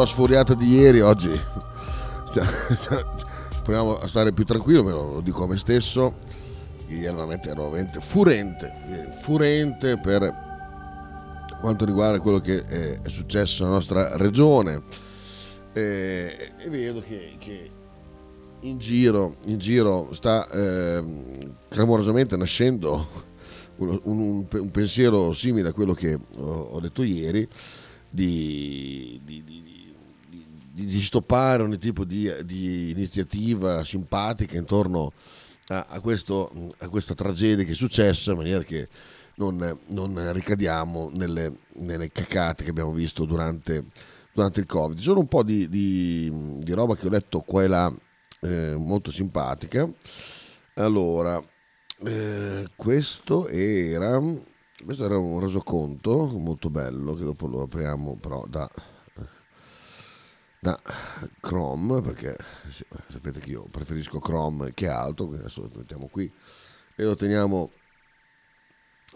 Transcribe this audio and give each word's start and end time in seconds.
la 0.00 0.06
sfuriata 0.06 0.54
di 0.54 0.66
ieri, 0.66 1.00
oggi 1.00 1.30
proviamo 3.62 3.98
a 3.98 4.08
stare 4.08 4.32
più 4.32 4.44
tranquillo, 4.44 4.82
me 4.82 4.92
lo 4.92 5.20
dico 5.22 5.44
a 5.44 5.46
me 5.46 5.58
stesso. 5.58 6.38
Ieri 6.88 7.14
veramente 7.14 7.50
ero 7.50 7.68
veramente 7.68 8.00
furente, 8.00 9.10
furente 9.20 9.98
per 9.98 10.48
quanto 11.60 11.84
riguarda 11.84 12.18
quello 12.18 12.40
che 12.40 12.64
è 12.64 12.98
successo 13.08 13.62
nella 13.62 13.76
nostra 13.76 14.16
regione. 14.16 14.82
E, 15.72 16.52
e 16.56 16.68
vedo 16.68 17.02
che, 17.06 17.34
che 17.38 17.70
in, 18.60 18.78
giro, 18.78 19.36
in 19.44 19.58
giro, 19.58 20.12
sta 20.12 20.48
eh, 20.50 21.48
clamorosamente 21.68 22.36
nascendo 22.36 23.06
un, 23.76 24.00
un, 24.04 24.46
un, 24.50 24.70
pensiero 24.70 25.32
simile 25.32 25.68
a 25.68 25.72
quello 25.72 25.92
che 25.92 26.14
ho, 26.14 26.42
ho 26.42 26.80
detto 26.80 27.02
ieri 27.02 27.46
di, 28.10 29.20
di, 29.22 29.44
di 29.44 29.69
di, 30.86 31.02
stoppare 31.02 31.62
ogni 31.62 31.78
tipo 31.78 32.04
di, 32.04 32.30
di, 32.44 32.90
iniziativa 32.90 33.84
simpatica 33.84 34.56
intorno 34.56 35.12
a, 35.68 35.86
a, 35.88 36.00
questo, 36.00 36.72
a, 36.78 36.88
questa 36.88 37.14
tragedia 37.14 37.64
che 37.64 37.72
è 37.72 37.74
successa, 37.74 38.32
in 38.32 38.38
maniera 38.38 38.62
che 38.62 38.88
non, 39.36 39.78
non 39.86 40.32
ricadiamo 40.32 41.10
nelle, 41.12 41.58
nelle, 41.74 42.10
cacate 42.10 42.64
che 42.64 42.70
abbiamo 42.70 42.92
visto 42.92 43.24
durante, 43.24 43.86
durante 44.32 44.60
il 44.60 44.66
Covid. 44.66 44.96
Ci 44.96 45.04
sono 45.04 45.20
un 45.20 45.28
po' 45.28 45.42
di, 45.42 45.68
di, 45.68 46.72
roba 46.72 46.96
che 46.96 47.06
ho 47.06 47.10
letto 47.10 47.40
qua 47.40 47.62
e 47.62 47.66
là, 47.66 47.94
eh, 48.40 48.74
molto 48.76 49.10
simpatica. 49.10 49.88
Allora, 50.74 51.42
eh, 52.04 52.68
questo 52.76 53.48
era 53.48 54.20
questo 54.84 55.04
era 55.04 55.18
un 55.18 55.40
resoconto 55.40 56.26
molto 56.26 56.70
bello 56.70 57.14
che 57.14 57.24
dopo 57.24 57.46
lo 57.46 57.62
apriamo 57.62 58.16
però 58.18 58.46
da 58.48 58.68
da 60.60 60.78
Chrome 61.40 62.02
perché 62.02 62.36
sapete 63.08 63.40
che 63.40 63.50
io 63.50 63.66
preferisco 63.70 64.18
Chrome 64.18 64.74
che 64.74 64.88
altro 64.88 65.24
quindi 65.24 65.44
adesso 65.44 65.62
lo 65.62 65.70
mettiamo 65.74 66.08
qui 66.08 66.30
e 66.94 67.02
lo 67.02 67.14
teniamo 67.14 67.72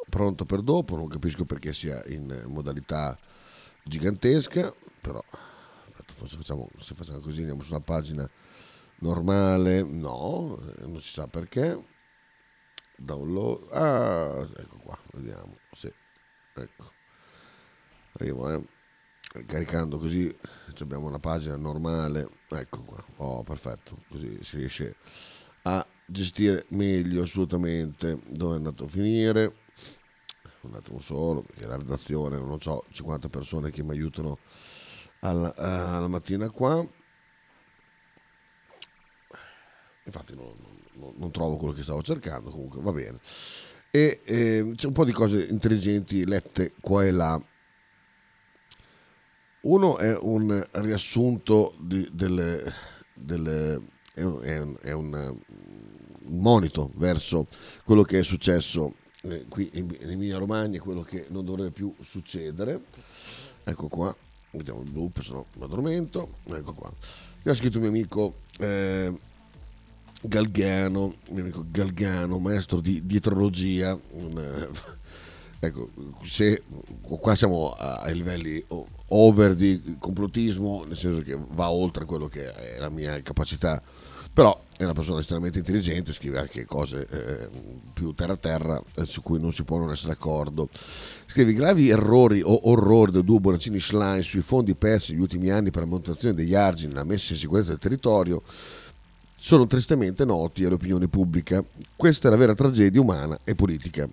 pronto 0.08 0.44
per 0.46 0.62
dopo. 0.62 0.96
Non 0.96 1.08
capisco 1.08 1.44
perché 1.44 1.72
sia 1.72 2.02
in 2.06 2.44
modalità 2.46 3.18
gigantesca 3.82 4.74
però 5.00 5.22
forse 6.14 6.36
facciamo, 6.36 6.70
se 6.78 6.94
facciamo 6.94 7.20
così 7.20 7.40
andiamo 7.40 7.62
su 7.62 7.72
una 7.72 7.82
pagina 7.82 8.28
normale. 9.00 9.82
No 9.82 10.58
non 10.78 11.00
si 11.00 11.10
sa 11.10 11.26
perché. 11.26 11.92
Download 12.96 13.72
ah 13.72 14.48
ecco 14.56 14.78
qua 14.78 14.96
vediamo 15.14 15.58
sì 15.72 15.92
ecco 16.54 16.92
arrivo 18.12 18.54
eh 18.54 18.64
caricando 19.46 19.98
così 19.98 20.34
abbiamo 20.82 21.06
una 21.06 21.18
pagina 21.18 21.56
normale. 21.56 22.28
Ecco 22.48 22.82
qua. 22.82 23.04
Oh 23.16 23.42
perfetto. 23.42 24.04
Così 24.08 24.38
si 24.42 24.56
riesce 24.56 24.96
a 25.62 25.86
gestire 26.06 26.66
meglio 26.70 27.22
assolutamente 27.22 28.20
dove 28.28 28.54
è 28.54 28.56
andato 28.58 28.84
a 28.84 28.88
finire. 28.88 29.54
Un 30.62 30.74
attimo 30.74 30.98
solo 30.98 31.42
perché 31.42 31.66
la 31.66 31.76
redazione 31.76 32.38
non 32.38 32.50
ho 32.50 32.84
50 32.90 33.28
persone 33.28 33.70
che 33.70 33.82
mi 33.82 33.90
aiutano 33.90 34.38
alla, 35.20 35.54
alla 35.54 36.08
mattina 36.08 36.48
qua. 36.50 36.86
Infatti 40.06 40.34
non, 40.34 40.54
non, 40.94 41.14
non, 41.16 41.30
trovo 41.30 41.56
quello 41.56 41.72
che 41.72 41.82
stavo 41.82 42.02
cercando 42.02 42.50
comunque 42.50 42.80
va 42.80 42.92
bene. 42.92 43.18
E 43.90 44.22
eh, 44.24 44.72
c'è 44.74 44.86
un 44.86 44.92
po' 44.92 45.04
di 45.04 45.12
cose 45.12 45.44
intelligenti 45.44 46.26
lette 46.26 46.72
qua 46.80 47.04
e 47.04 47.10
là 47.10 47.42
uno 49.64 49.98
è 49.98 50.16
un 50.20 50.66
riassunto 50.72 51.74
di, 51.78 52.08
delle, 52.12 52.72
delle, 53.14 53.80
è, 54.14 54.22
un, 54.22 54.76
è 54.80 54.92
un, 54.92 55.36
monito 56.26 56.90
verso 56.94 57.46
quello 57.84 58.02
che 58.02 58.20
è 58.20 58.22
successo 58.22 58.94
eh, 59.22 59.44
qui 59.48 59.70
in, 59.74 59.94
Emilia 60.00 60.38
Romagna, 60.38 60.80
quello 60.80 61.02
che 61.02 61.26
non 61.28 61.44
dovrebbe 61.44 61.70
più 61.70 61.94
succedere. 62.00 62.84
Ecco 63.62 63.88
qua, 63.88 64.14
vediamo 64.52 64.82
il 64.82 64.92
loop, 64.92 65.20
se 65.20 65.32
mi 65.32 65.64
addormento. 65.64 66.34
Ecco 66.44 66.74
qua. 66.74 66.92
Mi 67.42 67.50
ha 67.50 67.54
scritto 67.54 67.76
il 67.76 67.82
mio 67.82 67.90
amico 67.90 68.40
eh, 68.58 69.12
Galgano, 70.22 71.16
mio 71.30 71.42
amico 71.42 71.64
Galgano, 71.70 72.38
maestro 72.38 72.80
di 72.80 73.06
dietrologia. 73.06 73.98
Un, 74.10 74.38
eh, 74.38 75.02
ecco, 75.66 75.90
se 76.24 76.62
qua 77.02 77.34
siamo 77.34 77.72
a, 77.72 78.08
livelli 78.10 78.64
over 79.08 79.54
di 79.54 79.96
complottismo, 79.98 80.84
nel 80.86 80.96
senso 80.96 81.22
che 81.22 81.38
va 81.50 81.70
oltre 81.70 82.04
quello 82.04 82.28
che 82.28 82.52
è 82.52 82.78
la 82.78 82.90
mia 82.90 83.20
capacità, 83.22 83.82
però 84.32 84.60
è 84.76 84.82
una 84.82 84.92
persona 84.94 85.20
estremamente 85.20 85.58
intelligente, 85.58 86.12
scrive 86.12 86.40
anche 86.40 86.64
cose 86.64 87.06
eh, 87.08 87.48
più 87.92 88.14
terra 88.14 88.36
terra 88.36 88.82
eh, 88.96 89.04
su 89.04 89.22
cui 89.22 89.38
non 89.38 89.52
si 89.52 89.62
può 89.62 89.78
non 89.78 89.92
essere 89.92 90.08
d'accordo. 90.08 90.68
Scrive 91.26 91.52
gravi 91.52 91.88
errori 91.88 92.42
o 92.42 92.68
orrori 92.68 93.12
del 93.12 93.24
duo 93.24 93.38
Bonaccini 93.38 93.78
Schlein 93.78 94.22
sui 94.24 94.42
fondi 94.42 94.74
persi 94.74 95.12
negli 95.12 95.20
ultimi 95.20 95.50
anni 95.50 95.70
per 95.70 95.82
la 95.82 95.88
montazione 95.88 96.34
degli 96.34 96.54
argini 96.54 96.92
e 96.92 96.96
la 96.96 97.04
messa 97.04 97.32
in 97.32 97.38
sicurezza 97.38 97.70
del 97.70 97.78
territorio 97.78 98.42
sono 99.36 99.66
tristemente 99.66 100.24
noti 100.24 100.64
all'opinione 100.64 101.06
pubblica. 101.06 101.62
Questa 101.94 102.28
è 102.28 102.30
la 102.30 102.36
vera 102.36 102.54
tragedia 102.54 103.00
umana 103.00 103.38
e 103.44 103.54
politica. 103.54 104.08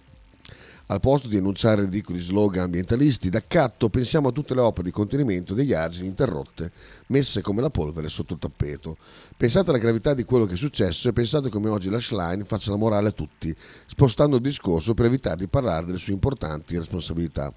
Al 0.92 1.00
posto 1.00 1.30
di 1.30 1.38
enunciare 1.38 1.84
ridicoli 1.84 2.20
slogan 2.20 2.64
ambientalisti, 2.64 3.30
d'accatto 3.30 3.88
pensiamo 3.88 4.28
a 4.28 4.32
tutte 4.34 4.54
le 4.54 4.60
opere 4.60 4.88
di 4.88 4.92
contenimento 4.92 5.54
degli 5.54 5.72
argini 5.72 6.10
interrotte, 6.10 6.70
messe 7.08 7.40
come 7.40 7.62
la 7.62 7.70
polvere 7.70 8.10
sotto 8.10 8.34
il 8.34 8.40
tappeto. 8.40 8.98
Pensate 9.38 9.70
alla 9.70 9.80
gravità 9.80 10.14
di 10.14 10.26
quello 10.26 10.46
che 10.46 10.56
è 10.56 10.58
successo 10.58 11.08
e 11.08 11.14
pensate 11.14 11.48
come 11.48 11.70
oggi 11.70 11.90
la 11.90 12.02
Schlein 12.02 12.44
faccia 12.44 12.72
la 12.72 12.76
morale 12.76 13.08
a 13.08 13.12
tutti, 13.12 13.56
spostando 13.86 14.36
il 14.36 14.42
discorso 14.42 14.94
per 14.94 15.06
evitare 15.06 15.38
di 15.38 15.48
parlare 15.48 15.86
delle 15.86 15.98
sue 15.98 16.12
importanti 16.12 16.76
responsabilità. 16.76 17.54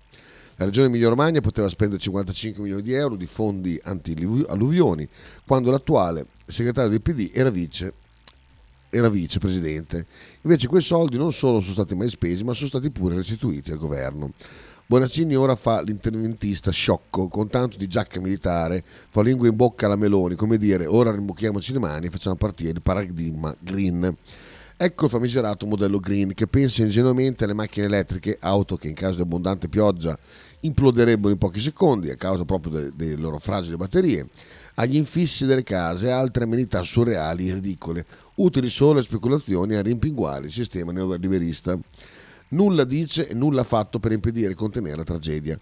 La 0.54 0.66
regione 0.66 0.86
Emilia-Romagna 0.86 1.40
poteva 1.40 1.68
spendere 1.68 2.00
55 2.00 2.62
milioni 2.62 2.82
di 2.82 2.92
euro 2.92 3.16
di 3.16 3.26
fondi 3.26 3.80
anti-alluvioni, 3.82 5.08
quando 5.44 5.72
l'attuale 5.72 6.26
segretario 6.46 6.90
del 6.90 7.02
PD 7.02 7.32
era 7.34 7.50
vice 7.50 7.94
era 8.97 9.09
vicepresidente. 9.09 10.06
Invece 10.43 10.69
quei 10.69 10.82
soldi 10.82 11.16
non 11.16 11.32
solo 11.32 11.60
sono 11.60 11.72
stati 11.72 11.94
mai 11.94 12.09
spesi, 12.09 12.44
ma 12.44 12.55
sono 12.55 12.69
stati 12.69 12.91
pure 12.91 13.16
restituiti 13.16 13.72
al 13.72 13.78
governo. 13.78 14.32
Bonaccini 14.87 15.34
ora 15.34 15.56
fa 15.56 15.81
l'interventista 15.81 16.71
sciocco, 16.71 17.28
con 17.28 17.49
tanto 17.49 17.77
di 17.78 17.87
giacca 17.87 18.21
militare, 18.21 18.84
fa 19.09 19.22
lingua 19.22 19.49
in 19.49 19.56
bocca 19.56 19.87
alla 19.87 19.97
Meloni, 19.97 20.37
come 20.37 20.59
dire 20.59 20.87
ora 20.87 21.10
rimbocchiamoci 21.10 21.72
le 21.72 21.78
mani 21.78 22.06
e 22.06 22.10
facciamo 22.10 22.37
partire 22.37 22.71
il 22.71 22.82
paradigma 22.82 23.56
green. 23.59 24.15
Ecco 24.77 25.05
il 25.05 25.11
famigerato 25.11 25.66
modello 25.66 25.99
green 25.99 26.34
che 26.34 26.47
pensa 26.47 26.82
ingenuamente 26.82 27.44
alle 27.44 27.55
macchine 27.55 27.87
elettriche, 27.87 28.37
auto 28.41 28.76
che 28.76 28.88
in 28.88 28.94
caso 28.94 29.16
di 29.16 29.22
abbondante 29.22 29.69
pioggia 29.69 30.19
imploderebbero 30.61 31.32
in 31.32 31.38
pochi 31.38 31.61
secondi 31.61 32.11
a 32.11 32.16
causa 32.16 32.44
proprio 32.44 32.91
delle, 32.91 33.16
loro 33.16 33.38
fragili 33.38 33.76
batterie, 33.76 34.28
agli 34.75 34.97
infissi 34.97 35.47
delle 35.47 35.62
case 35.62 36.06
e 36.06 36.11
altre 36.11 36.44
amenità 36.44 36.82
surreali 36.82 37.49
e 37.49 37.55
ridicole, 37.55 38.05
utili 38.36 38.68
solo 38.68 38.98
a 38.98 39.02
speculazioni 39.02 39.74
a 39.74 39.82
rimpinguare 39.82 40.46
il 40.46 40.52
sistema 40.52 40.92
neoliberista. 40.92 41.78
Nulla 42.48 42.84
dice 42.84 43.28
e 43.28 43.34
nulla 43.34 43.62
ha 43.62 43.64
fatto 43.64 43.98
per 43.98 44.12
impedire 44.12 44.52
e 44.52 44.54
contenere 44.54 44.96
la 44.96 45.04
tragedia. 45.04 45.58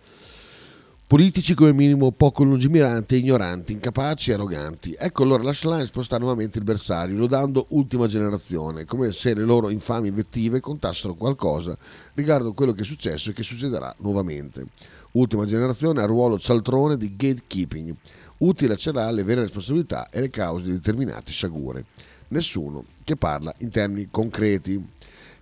Politici 1.13 1.53
come 1.53 1.75
minimo 1.75 2.11
poco 2.13 2.43
lungimiranti, 2.43 3.19
ignoranti, 3.19 3.75
incapaci 3.75 4.31
e 4.31 4.33
arroganti. 4.33 4.97
Ecco 4.99 5.25
allora 5.25 5.43
la 5.43 5.53
Schlein 5.53 5.85
spostare 5.85 6.23
nuovamente 6.23 6.57
il 6.57 6.65
bersaglio, 6.65 7.19
lodando 7.19 7.67
ultima 7.71 8.07
generazione, 8.07 8.87
come 8.87 9.13
se 9.13 9.35
le 9.35 9.45
loro 9.45 9.69
infami 9.69 10.09
invettive 10.09 10.61
contassero 10.61 11.13
qualcosa 11.13 11.77
riguardo 12.15 12.49
a 12.49 12.55
quello 12.55 12.73
che 12.73 12.81
è 12.81 12.87
successo 12.87 13.29
e 13.29 13.33
che 13.35 13.43
succederà 13.43 13.95
nuovamente. 13.99 14.69
Ultima 15.13 15.45
generazione 15.45 16.01
ha 16.01 16.07
ruolo 16.07 16.39
cialtrone 16.39 16.97
di 16.97 17.15
gatekeeping, 17.15 17.95
utile 18.39 18.73
a 18.73 18.77
celare 18.77 19.13
le 19.13 19.23
vere 19.23 19.43
responsabilità 19.43 20.09
e 20.09 20.21
le 20.21 20.31
cause 20.31 20.65
di 20.65 20.73
determinate 20.73 21.31
sciagure 21.31 21.85
nessuno 22.33 22.85
che 23.05 23.17
parla 23.17 23.55
in 23.59 23.71
termini 23.71 24.09
concreti. 24.11 24.85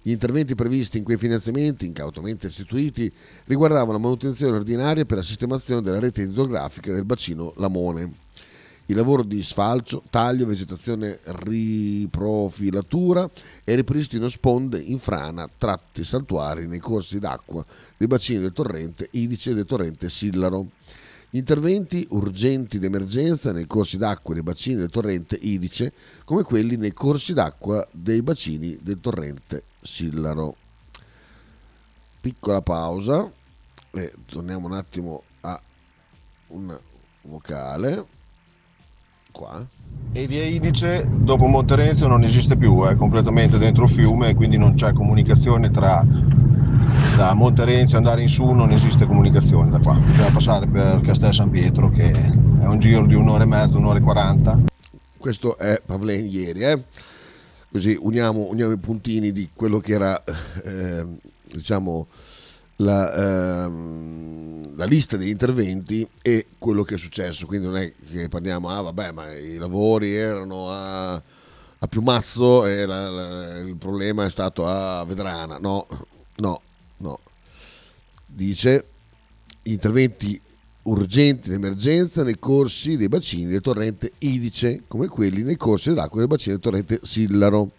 Gli 0.03 0.11
interventi 0.11 0.55
previsti 0.55 0.99
in 0.99 1.05
quei 1.05 1.19
finanziamenti, 1.19 1.87
incautamente 1.87 2.49
istituiti, 2.49 3.11
riguardavano 3.45 3.93
la 3.93 3.99
manutenzione 3.99 4.57
ordinaria 4.57 5.05
per 5.05 5.19
la 5.19 5.23
sistemazione 5.23 5.83
della 5.83 5.99
rete 5.99 6.23
idrografica 6.23 6.93
del 6.93 7.05
bacino 7.05 7.53
Lamone. 7.57 8.29
Il 8.87 8.97
lavoro 8.97 9.23
di 9.23 9.41
sfalcio, 9.43 10.03
taglio, 10.11 10.47
vegetazione, 10.47 11.21
riprofilatura 11.23 13.31
e 13.63 13.75
ripristino 13.77 14.29
sponde 14.29 14.81
in 14.81 14.99
frana, 14.99 15.49
tratti 15.57 16.03
saltuari 16.03 16.67
nei 16.67 16.81
corsi 16.81 17.21
d'acqua 17.21 17.65
dei 17.97 18.09
bacini 18.09 18.41
del 18.41 18.53
torrente 18.53 19.07
Idice 19.13 19.51
e 19.51 19.55
del 19.55 19.67
torrente 19.67 20.11
Sillaro 20.11 20.71
interventi 21.31 22.07
urgenti 22.11 22.79
d'emergenza 22.79 23.53
nei 23.53 23.67
corsi 23.67 23.97
d'acqua 23.97 24.35
dei 24.35 24.43
bacini 24.43 24.77
del 24.77 24.91
torrente 24.91 25.39
Idice, 25.41 25.93
come 26.25 26.43
quelli 26.43 26.77
nei 26.77 26.93
corsi 26.93 27.33
d'acqua 27.33 27.87
dei 27.93 28.23
bacini 28.23 28.79
del 28.81 29.01
torrente 29.01 29.65
Sillaro. 29.81 30.57
Piccola 32.21 32.61
pausa 32.61 33.31
e 33.93 34.13
torniamo 34.27 34.67
un 34.67 34.75
attimo 34.75 35.23
a 35.41 35.61
una, 36.49 36.79
vocale. 37.23 38.19
Qua. 39.33 39.65
E 40.13 40.27
via 40.27 40.45
Idice 40.45 41.09
dopo 41.09 41.47
Monterenzio 41.47 42.09
non 42.09 42.25
esiste 42.25 42.57
più, 42.57 42.83
è 42.85 42.97
completamente 42.97 43.59
dentro 43.59 43.85
il 43.85 43.91
fiume, 43.91 44.35
quindi 44.35 44.57
non 44.59 44.75
c'è 44.75 44.93
comunicazione 44.93 45.71
tra 45.71 46.05
da 47.21 47.35
Monterenzio 47.35 47.99
andare 47.99 48.23
in 48.23 48.31
su, 48.31 48.51
non 48.51 48.73
esiste 48.73 49.05
comunicazione 49.05 49.69
da 49.69 49.79
qua. 49.79 49.93
Bisogna 49.93 50.31
passare 50.31 50.67
per 50.67 51.03
Castel 51.03 51.35
San 51.35 51.51
Pietro 51.51 51.91
che 51.91 52.11
è 52.11 52.65
un 52.65 52.79
giro 52.79 53.05
di 53.05 53.13
un'ora 53.13 53.43
e 53.43 53.47
mezza, 53.47 53.77
un'ora 53.77 53.99
e 53.99 54.01
quaranta. 54.01 54.59
Questo 55.19 55.59
è 55.59 55.83
Pavlen 55.85 56.27
ieri, 56.27 56.63
eh? 56.63 56.83
così 57.71 57.95
uniamo, 58.01 58.47
uniamo, 58.49 58.73
i 58.73 58.79
puntini 58.79 59.33
di 59.33 59.51
quello 59.53 59.81
che 59.81 59.93
era 59.93 60.25
eh, 60.65 61.07
diciamo 61.43 62.07
la, 62.77 63.65
ehm, 63.67 64.75
la, 64.77 64.87
lista 64.87 65.19
degli 65.19 65.29
interventi 65.29 66.09
e 66.23 66.47
quello 66.57 66.85
che 66.85 66.95
è 66.95 66.99
successo. 66.99 67.45
Quindi 67.45 67.67
non 67.67 67.77
è 67.77 67.93
che 68.11 68.31
parliamo, 68.31 68.71
ah 68.71 68.81
vabbè, 68.81 69.13
ma 69.13 69.31
i 69.35 69.59
lavori 69.59 70.15
erano 70.15 70.71
a, 70.71 71.13
a 71.13 71.87
Piumazzo 71.87 72.65
e 72.65 72.87
la, 72.87 73.11
la, 73.11 73.59
il 73.59 73.77
problema 73.77 74.25
è 74.25 74.31
stato 74.31 74.67
a 74.67 75.05
Vedrana. 75.05 75.59
No, 75.59 75.87
no, 76.37 76.63
no. 77.01 77.19
Dice 78.27 78.85
interventi 79.63 80.41
urgenti 80.83 81.49
in 81.49 81.55
emergenza 81.55 82.23
nei 82.23 82.39
corsi 82.39 82.97
dei 82.97 83.09
bacini 83.09 83.51
del 83.51 83.61
torrente 83.61 84.13
Idice, 84.19 84.85
come 84.87 85.09
quelli 85.09 85.43
nei 85.43 85.57
corsi 85.57 85.91
dell'acqua 85.91 86.19
del 86.21 86.29
bacino 86.29 86.55
del 86.55 86.63
torrente 86.63 87.01
Sillaro. 87.03 87.73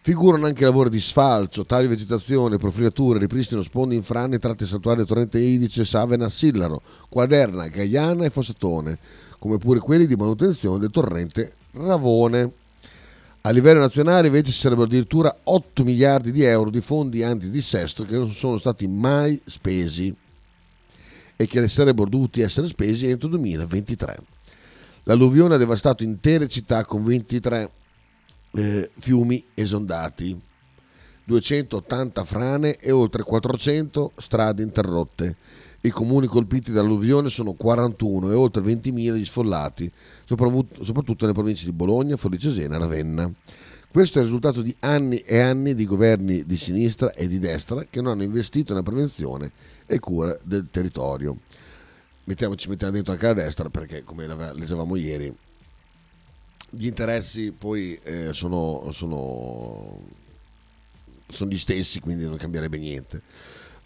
Figurano 0.00 0.46
anche 0.46 0.64
lavori 0.64 0.90
di 0.90 1.00
sfalcio, 1.00 1.66
taglio 1.66 1.88
di 1.88 1.94
vegetazione, 1.94 2.56
profilature, 2.56 3.18
ripristino 3.18 3.62
sponde 3.62 3.94
in 3.94 4.02
frane, 4.02 4.38
tratti 4.38 4.64
saltuari 4.64 4.98
del 4.98 5.06
torrente 5.06 5.38
Idice, 5.38 5.84
Savena, 5.84 6.28
Sillaro, 6.28 6.80
Quaderna, 7.08 7.68
Gaiana 7.68 8.24
e 8.24 8.30
Fossatone, 8.30 8.98
come 9.38 9.58
pure 9.58 9.80
quelli 9.80 10.06
di 10.06 10.16
manutenzione 10.16 10.78
del 10.78 10.90
torrente 10.90 11.54
Ravone. 11.72 12.52
A 13.42 13.50
livello 13.50 13.78
nazionale 13.80 14.26
invece 14.26 14.50
ci 14.50 14.58
sarebbero 14.58 14.86
addirittura 14.86 15.34
8 15.44 15.84
miliardi 15.84 16.32
di 16.32 16.42
euro 16.42 16.70
di 16.70 16.80
fondi 16.80 17.22
antidissesto 17.22 18.04
che 18.04 18.16
non 18.16 18.32
sono 18.32 18.58
stati 18.58 18.86
mai 18.86 19.40
spesi 19.46 20.14
e 21.36 21.46
che 21.46 21.68
sarebbero 21.68 22.10
dovuti 22.10 22.40
essere 22.40 22.66
spesi 22.66 23.06
entro 23.06 23.28
il 23.28 23.34
2023. 23.36 24.18
L'alluvione 25.04 25.54
ha 25.54 25.58
devastato 25.58 26.02
intere 26.02 26.48
città 26.48 26.84
con 26.84 27.04
23 27.04 27.70
eh, 28.50 28.90
fiumi 28.98 29.44
esondati, 29.54 30.38
280 31.24 32.24
frane 32.24 32.76
e 32.76 32.90
oltre 32.90 33.22
400 33.22 34.12
strade 34.16 34.62
interrotte. 34.62 35.36
I 35.80 35.90
comuni 35.90 36.26
colpiti 36.26 36.72
dall'alluvione 36.72 37.28
sono 37.28 37.52
41 37.52 38.30
e 38.30 38.34
oltre 38.34 38.62
20.000 38.62 39.14
gli 39.14 39.24
sfollati, 39.24 39.90
soprattutto 40.24 41.16
nelle 41.20 41.32
province 41.32 41.64
di 41.64 41.72
Bologna, 41.72 42.16
Forlì-Cesena 42.16 42.74
e 42.74 42.78
Ravenna. 42.78 43.32
Questo 43.90 44.18
è 44.18 44.20
il 44.20 44.26
risultato 44.26 44.60
di 44.60 44.74
anni 44.80 45.18
e 45.20 45.38
anni 45.38 45.74
di 45.74 45.86
governi 45.86 46.44
di 46.44 46.56
sinistra 46.56 47.12
e 47.12 47.26
di 47.26 47.38
destra 47.38 47.86
che 47.88 48.00
non 48.02 48.12
hanno 48.12 48.22
investito 48.24 48.72
nella 48.72 48.84
prevenzione 48.84 49.52
e 49.86 49.98
cura 49.98 50.36
del 50.42 50.68
territorio. 50.70 51.38
Mettiamoci 52.24 52.68
mettiamo 52.68 52.92
dentro 52.92 53.12
anche 53.12 53.26
la 53.26 53.32
destra 53.32 53.70
perché, 53.70 54.04
come 54.04 54.26
leggevamo 54.26 54.96
ieri, 54.96 55.34
gli 56.70 56.86
interessi 56.86 57.52
poi 57.52 57.98
eh, 58.02 58.32
sono, 58.34 58.90
sono, 58.92 60.00
sono, 61.26 61.50
gli 61.50 61.56
stessi, 61.56 62.00
quindi 62.00 62.24
non 62.24 62.36
cambierebbe 62.36 62.76
niente. 62.78 63.22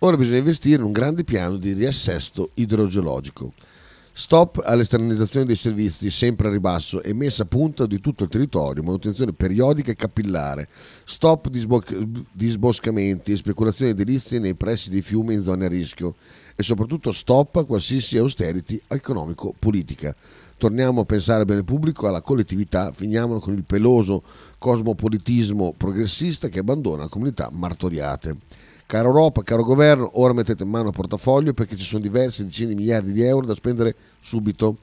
Ora 0.04 0.16
bisogna 0.16 0.38
investire 0.38 0.78
in 0.78 0.82
un 0.82 0.90
grande 0.90 1.22
piano 1.22 1.56
di 1.56 1.75
riassesto 1.75 2.50
idrogeologico. 2.54 3.52
Stop 4.12 4.60
all'esternalizzazione 4.64 5.46
dei 5.46 5.54
servizi 5.54 6.10
sempre 6.10 6.49
a 6.49 6.50
ribasso 6.50 7.00
e 7.04 7.14
messa 7.14 7.44
a 7.44 7.46
punta 7.46 7.87
di 7.87 8.00
tutto 8.00 8.25
il 8.25 8.28
territorio, 8.28 8.82
manutenzione 8.82 9.32
periodica 9.32 9.93
e 9.93 9.94
capillare. 9.94 10.69
Stop 11.04 11.49
disboscamenti 12.32 13.31
e 13.31 13.37
speculazioni 13.37 13.93
edilizie 13.93 14.40
nei 14.40 14.56
pressi 14.56 14.90
dei 14.90 15.02
fiumi 15.02 15.34
in 15.34 15.43
zone 15.44 15.66
a 15.66 15.69
rischio 15.69 16.16
e 16.56 16.64
soprattutto 16.64 17.12
stop 17.12 17.55
a 17.56 17.64
qualsiasi 17.64 18.19
austerity 18.19 18.81
economico-politica 18.88 20.16
torniamo 20.62 21.00
a 21.00 21.05
pensare 21.05 21.40
al 21.40 21.46
bene 21.46 21.64
pubblico, 21.64 22.06
alla 22.06 22.22
collettività, 22.22 22.93
finiamo 22.93 23.40
con 23.40 23.52
il 23.55 23.64
peloso 23.64 24.22
cosmopolitismo 24.58 25.75
progressista 25.76 26.46
che 26.48 26.60
abbandona 26.60 27.02
le 27.02 27.08
comunità 27.08 27.50
martoriate. 27.52 28.37
Cara 28.92 29.08
Europa, 29.08 29.42
caro 29.42 29.64
governo, 29.64 30.10
ora 30.20 30.34
mettete 30.34 30.64
in 30.64 30.68
mano 30.68 30.90
a 30.90 30.92
portafoglio 30.92 31.54
perché 31.54 31.78
ci 31.78 31.84
sono 31.86 32.02
diverse 32.02 32.44
decine 32.44 32.68
di 32.68 32.74
miliardi 32.74 33.12
di 33.12 33.22
euro 33.22 33.46
da 33.46 33.54
spendere 33.54 33.94
subito. 34.20 34.80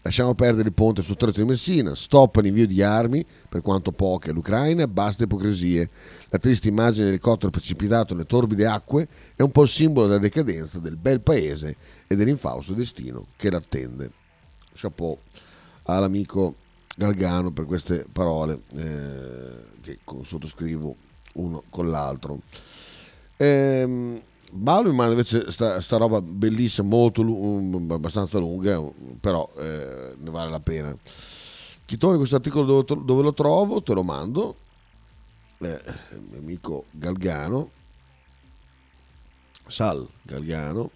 Lasciamo 0.00 0.32
perdere 0.32 0.68
il 0.68 0.72
ponte 0.72 1.02
sul 1.02 1.14
stretto 1.14 1.42
di 1.42 1.46
Messina, 1.46 1.94
stop 1.94 2.36
all'invio 2.36 2.66
di 2.66 2.80
armi, 2.80 3.22
per 3.50 3.60
quanto 3.60 3.92
poche, 3.92 4.30
all'Ucraina, 4.30 4.86
basta 4.86 5.24
ipocrisie. 5.24 5.90
La 6.30 6.38
triste 6.38 6.68
immagine 6.68 7.04
dell'elicottero 7.04 7.50
precipitato 7.50 8.14
nelle 8.14 8.24
torbide 8.24 8.64
acque 8.64 9.06
è 9.36 9.42
un 9.42 9.50
po' 9.50 9.64
il 9.64 9.68
simbolo 9.68 10.06
della 10.06 10.20
decadenza 10.20 10.78
del 10.78 10.96
bel 10.96 11.20
paese 11.20 11.76
e 12.06 12.16
dell'infausto 12.16 12.72
destino 12.72 13.26
che 13.36 13.50
l'attende 13.50 14.10
chapeau 14.72 15.18
all'amico 15.82 16.54
Galgano 16.96 17.50
per 17.50 17.66
queste 17.66 18.06
parole 18.10 18.62
eh, 18.74 19.50
che 19.82 19.98
sottoscrivo 20.22 20.96
uno 21.34 21.62
con 21.68 21.90
l'altro. 21.90 22.40
Ehm, 23.42 24.20
manda 24.50 25.06
invece 25.06 25.50
sta, 25.50 25.80
sta, 25.80 25.96
roba 25.96 26.20
bellissima, 26.20 26.88
molto 26.88 27.22
abbastanza 27.88 28.38
lunga, 28.38 28.78
però 29.18 29.50
eh, 29.56 30.14
ne 30.14 30.30
vale 30.30 30.50
la 30.50 30.60
pena. 30.60 30.94
Chitone, 31.86 32.18
questo 32.18 32.36
articolo 32.36 32.64
dove, 32.66 33.02
dove, 33.02 33.22
lo 33.22 33.32
trovo? 33.32 33.82
Te 33.82 33.94
lo 33.94 34.02
mando. 34.02 34.56
Eh, 35.56 35.80
mio 36.28 36.38
amico 36.38 36.84
Galgano, 36.90 37.70
Sal 39.66 40.06
Galgano, 40.22 40.90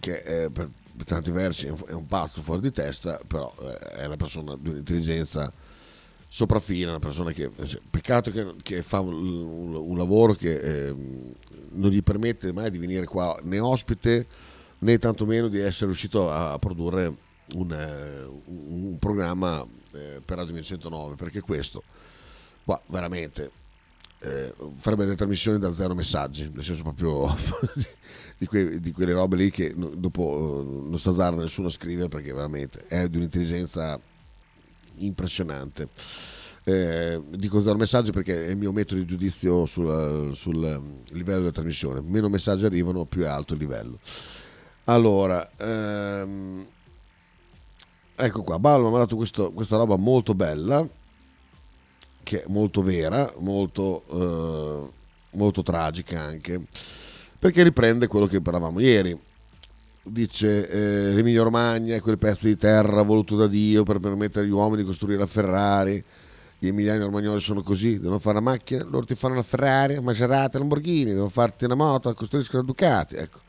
che 0.00 0.22
è 0.22 0.50
per, 0.50 0.70
per 0.96 1.06
tanti 1.06 1.30
versi 1.30 1.66
è 1.66 1.70
un, 1.70 1.82
è 1.86 1.92
un, 1.92 2.06
pazzo 2.06 2.42
fuori 2.42 2.62
di 2.62 2.72
testa, 2.72 3.20
però 3.24 3.54
eh, 3.60 3.78
è 3.78 4.06
una 4.06 4.16
persona 4.16 4.56
di 4.56 4.70
un'intelligenza 4.70 5.52
sopraffina, 6.32 6.90
una 6.90 7.00
persona 7.00 7.32
che 7.32 7.50
peccato 7.90 8.30
che, 8.30 8.54
che 8.62 8.82
fa 8.82 9.00
un, 9.00 9.12
un, 9.12 9.74
un, 9.74 9.96
lavoro 9.96 10.34
che 10.34 10.60
eh, 10.60 10.94
non 11.72 11.90
gli 11.90 12.04
permette 12.04 12.52
mai 12.52 12.70
di 12.70 12.78
venire 12.78 13.04
qua 13.04 13.36
né 13.42 13.58
ospite 13.58 14.26
né 14.78 14.98
tantomeno 14.98 15.48
di 15.48 15.58
essere 15.58 15.86
riuscito 15.86 16.30
a, 16.30 16.52
a 16.52 16.58
produrre 16.60 17.12
un, 17.54 17.72
eh, 17.72 18.42
un 18.46 18.96
programma 19.00 19.66
eh, 19.90 20.22
per 20.24 20.36
Radio 20.36 20.62
109 20.62 21.16
perché 21.16 21.40
questo 21.40 21.82
qua 22.64 22.80
veramente 22.86 23.50
eh, 24.20 24.54
farebbe 24.76 25.02
delle 25.02 25.16
trasmissioni 25.16 25.58
da 25.58 25.72
zero 25.72 25.96
messaggi 25.96 26.48
nel 26.54 26.62
senso 26.62 26.84
proprio 26.84 27.36
di, 28.38 28.46
que, 28.46 28.78
di, 28.78 28.92
quelle 28.92 29.14
robe 29.14 29.34
lì 29.34 29.50
che 29.50 29.74
dopo 29.74 30.60
eh, 30.62 30.88
non 30.90 30.98
sta 31.00 31.10
dando 31.10 31.40
nessuno 31.40 31.66
a 31.66 31.72
scrivere 31.72 32.06
perché 32.06 32.32
veramente 32.32 32.86
è 32.86 33.08
di 33.08 33.16
un'intelligenza 33.16 34.00
impressionante. 35.04 35.88
Eh, 36.64 37.20
dico 37.36 37.60
zero 37.60 37.76
messaggi 37.76 38.12
perché 38.12 38.46
è 38.46 38.50
il 38.50 38.56
mio 38.56 38.72
metodo 38.72 39.00
di 39.00 39.06
giudizio 39.06 39.66
sul, 39.66 40.32
sul 40.34 40.58
livello 41.10 41.38
della 41.38 41.50
trasmissione. 41.50 42.00
Meno 42.00 42.28
messaggi 42.28 42.64
arrivano, 42.64 43.04
più 43.04 43.22
è 43.22 43.26
alto 43.26 43.54
il 43.54 43.60
livello. 43.60 43.98
Allora, 44.84 45.50
ehm, 45.56 46.66
ecco 48.14 48.42
qua, 48.42 48.58
Balma 48.58 48.88
mi 48.88 48.96
ha 48.96 48.98
dato 48.98 49.16
questo, 49.16 49.52
questa 49.52 49.76
roba 49.76 49.96
molto 49.96 50.34
bella, 50.34 50.86
che 52.22 52.42
è 52.42 52.44
molto 52.48 52.82
vera, 52.82 53.32
molto, 53.38 54.04
eh, 54.10 54.90
molto 55.36 55.62
tragica 55.62 56.20
anche 56.20 56.66
perché 57.40 57.62
riprende 57.62 58.06
quello 58.06 58.26
che 58.26 58.42
parlavamo 58.42 58.80
ieri. 58.80 59.18
Dice 60.02 60.66
eh, 60.68 61.12
l'Emilia 61.12 61.42
Romagna 61.42 62.00
quel 62.00 62.16
pezzo 62.16 62.46
di 62.46 62.56
terra 62.56 63.02
voluto 63.02 63.36
da 63.36 63.46
Dio 63.46 63.82
per 63.82 63.98
permettere 63.98 64.46
agli 64.46 64.52
uomini 64.52 64.82
di 64.82 64.86
costruire 64.88 65.18
la 65.18 65.26
Ferrari. 65.26 66.02
Gli 66.58 66.68
emiliani 66.68 67.00
romagnoli 67.00 67.40
sono 67.40 67.62
così, 67.62 67.98
devono 67.98 68.18
fare 68.18 68.38
una 68.38 68.50
macchina, 68.50 68.84
loro 68.84 69.04
ti 69.06 69.14
fanno 69.14 69.34
la 69.34 69.42
Ferrari, 69.42 69.94
la 69.94 70.02
Maserati, 70.02 70.54
la 70.54 70.58
Lamborghini, 70.60 71.12
devono 71.12 71.28
farti 71.30 71.64
una 71.64 71.74
moto, 71.74 72.12
costruiscono 72.14 72.62
la 72.62 72.66
Ducati. 72.66 73.16
Ecco. 73.16 73.40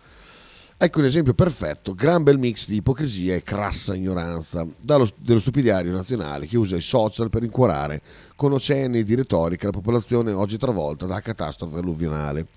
Ecco 0.77 0.97
un 0.97 1.05
esempio 1.05 1.35
perfetto, 1.35 1.93
gran 1.93 2.23
bel 2.23 2.39
mix 2.39 2.67
di 2.67 2.77
ipocrisia 2.77 3.35
e 3.35 3.43
crassa 3.43 3.93
ignoranza 3.93 4.65
dallo, 4.81 5.07
dello 5.15 5.39
stupidiario 5.39 5.91
nazionale 5.91 6.47
che 6.47 6.57
usa 6.57 6.75
i 6.75 6.81
social 6.81 7.29
per 7.29 7.43
incuorare 7.43 8.01
con 8.35 8.51
oceani 8.51 9.03
di 9.03 9.13
retorica 9.13 9.67
la 9.67 9.73
popolazione 9.73 10.31
oggi 10.31 10.57
travolta 10.57 11.05
dalla 11.05 11.19
catastrofe 11.19 11.77
alluvionale. 11.77 12.47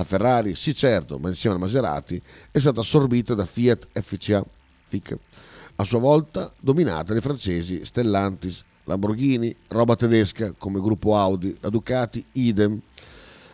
La 0.00 0.06
Ferrari, 0.06 0.56
sì 0.56 0.74
certo, 0.74 1.18
ma 1.18 1.28
insieme 1.28 1.56
al 1.56 1.60
Maserati, 1.60 2.20
è 2.50 2.58
stata 2.58 2.80
assorbita 2.80 3.34
da 3.34 3.44
Fiat 3.44 3.88
FCA, 4.00 4.42
FIC, 4.88 5.18
a 5.76 5.84
sua 5.84 5.98
volta 5.98 6.50
dominata 6.58 7.12
dai 7.12 7.20
francesi 7.20 7.84
Stellantis, 7.84 8.64
Lamborghini, 8.84 9.54
roba 9.68 9.96
tedesca 9.96 10.54
come 10.56 10.80
gruppo 10.80 11.18
Audi, 11.18 11.54
la 11.60 11.68
Ducati, 11.68 12.24
idem. 12.32 12.80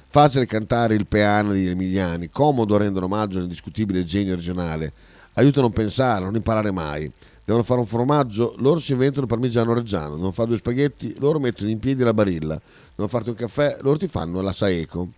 Facile 0.07 0.47
cantare 0.47 0.95
il 0.95 1.09
peano 1.09 1.50
degli 1.50 1.67
emiliani, 1.67 2.31
comodo 2.31 2.76
rendere 2.76 3.07
omaggio 3.07 3.38
all'indiscutibile 3.38 4.05
genio 4.05 4.37
regionale. 4.37 4.93
Aiuta 5.33 5.59
a 5.59 5.62
non 5.62 5.73
pensare, 5.73 6.23
a 6.23 6.26
non 6.26 6.37
imparare 6.37 6.71
mai. 6.71 7.11
Devono 7.45 7.65
fare 7.65 7.81
un 7.81 7.87
formaggio, 7.87 8.55
loro 8.59 8.79
si 8.79 8.93
inventano 8.93 9.23
il 9.23 9.29
parmigiano 9.29 9.75
reggiano. 9.75 10.11
Devono 10.11 10.31
fare 10.31 10.47
due 10.47 10.59
spaghetti, 10.59 11.17
loro 11.19 11.41
mettono 11.41 11.71
in 11.71 11.81
piedi 11.81 12.05
la 12.05 12.15
barilla. 12.15 12.61
Devono 12.91 13.09
farti 13.09 13.31
un 13.31 13.35
caffè, 13.35 13.79
loro 13.81 13.99
ti 13.99 14.07
fanno 14.07 14.41
la 14.41 14.53
saeco. 14.53 15.09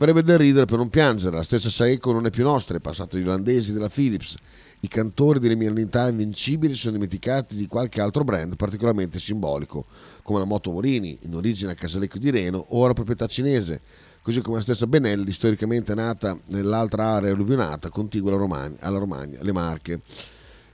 Verrebbe 0.00 0.22
da 0.22 0.38
ridere 0.38 0.64
per 0.64 0.78
non 0.78 0.88
piangere, 0.88 1.36
la 1.36 1.42
stessa 1.42 1.68
Saeco 1.68 2.10
non 2.10 2.24
è 2.24 2.30
più 2.30 2.42
nostra, 2.42 2.74
è 2.74 2.80
passato 2.80 3.18
agli 3.18 3.24
olandesi 3.24 3.74
della 3.74 3.90
Philips. 3.90 4.34
I 4.80 4.88
cantori 4.88 5.38
delle 5.38 5.56
millanità 5.56 6.08
invincibili 6.08 6.74
sono 6.74 6.94
dimenticati 6.94 7.54
di 7.54 7.66
qualche 7.66 8.00
altro 8.00 8.24
brand 8.24 8.56
particolarmente 8.56 9.18
simbolico, 9.18 9.84
come 10.22 10.38
la 10.38 10.46
Moto 10.46 10.70
Morini, 10.70 11.18
in 11.24 11.34
origine 11.34 11.72
a 11.72 11.74
Casalecchio 11.74 12.18
di 12.18 12.30
Reno, 12.30 12.64
ora 12.68 12.94
proprietà 12.94 13.26
cinese, 13.26 13.82
così 14.22 14.40
come 14.40 14.56
la 14.56 14.62
stessa 14.62 14.86
Benelli, 14.86 15.32
storicamente 15.32 15.94
nata 15.94 16.34
nell'altra 16.46 17.04
area 17.04 17.34
alluvionata 17.34 17.90
contigua 17.90 18.30
alla 18.30 18.40
Romagna, 18.40 18.76
alla 18.80 18.98
Romagna, 18.98 19.36
le 19.42 19.52
Marche. 19.52 20.00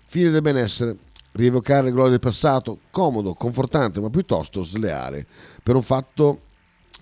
Fine 0.04 0.30
del 0.30 0.40
benessere, 0.40 0.99
rievocare 1.33 1.87
le 1.87 1.90
glorie 1.90 2.11
del 2.11 2.21
passato, 2.21 2.78
comodo, 2.92 3.35
confortante, 3.35 4.00
ma 4.00 4.09
piuttosto 4.09 4.62
sleale, 4.62 5.26
per 5.64 5.75
un 5.75 5.83
fatto 5.83 6.42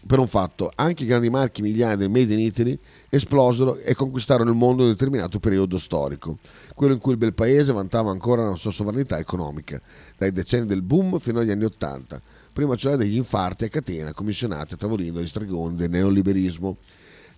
per 0.07 0.19
un 0.19 0.27
fatto, 0.27 0.71
anche 0.75 1.05
i 1.05 1.07
grandi 1.07 1.31
marchi 1.31 1.63
miliari 1.63 1.97
del 1.97 2.11
Made 2.11 2.33
in 2.33 2.41
Italy 2.41 2.79
esplosero 3.09 3.79
e 3.79 3.95
conquistarono 3.95 4.51
il 4.51 4.57
mondo 4.57 4.83
in 4.83 4.89
un 4.89 4.95
determinato 4.95 5.39
periodo 5.39 5.79
storico, 5.79 6.39
quello 6.75 6.93
in 6.93 6.99
cui 6.99 7.13
il 7.13 7.19
bel 7.19 7.33
paese 7.33 7.73
vantava 7.73 8.11
ancora 8.11 8.47
la 8.47 8.57
sua 8.57 8.71
sovranità 8.71 9.19
economica, 9.19 9.81
dai 10.19 10.33
decenni 10.33 10.67
del 10.67 10.83
boom 10.83 11.19
fino 11.21 11.41
agli 11.41 11.51
anni 11.51 11.65
Ottanta, 11.65 12.21
prima 12.53 12.77
cioè 12.77 12.97
degli 12.97 13.17
infarti 13.17 13.65
a 13.65 13.69
catena 13.69 14.13
commissionati 14.13 14.75
a 14.75 14.77
tavolino 14.77 15.15
dagli 15.15 15.27
stregoni 15.27 15.77
del 15.77 15.91
neoliberismo. 15.91 16.77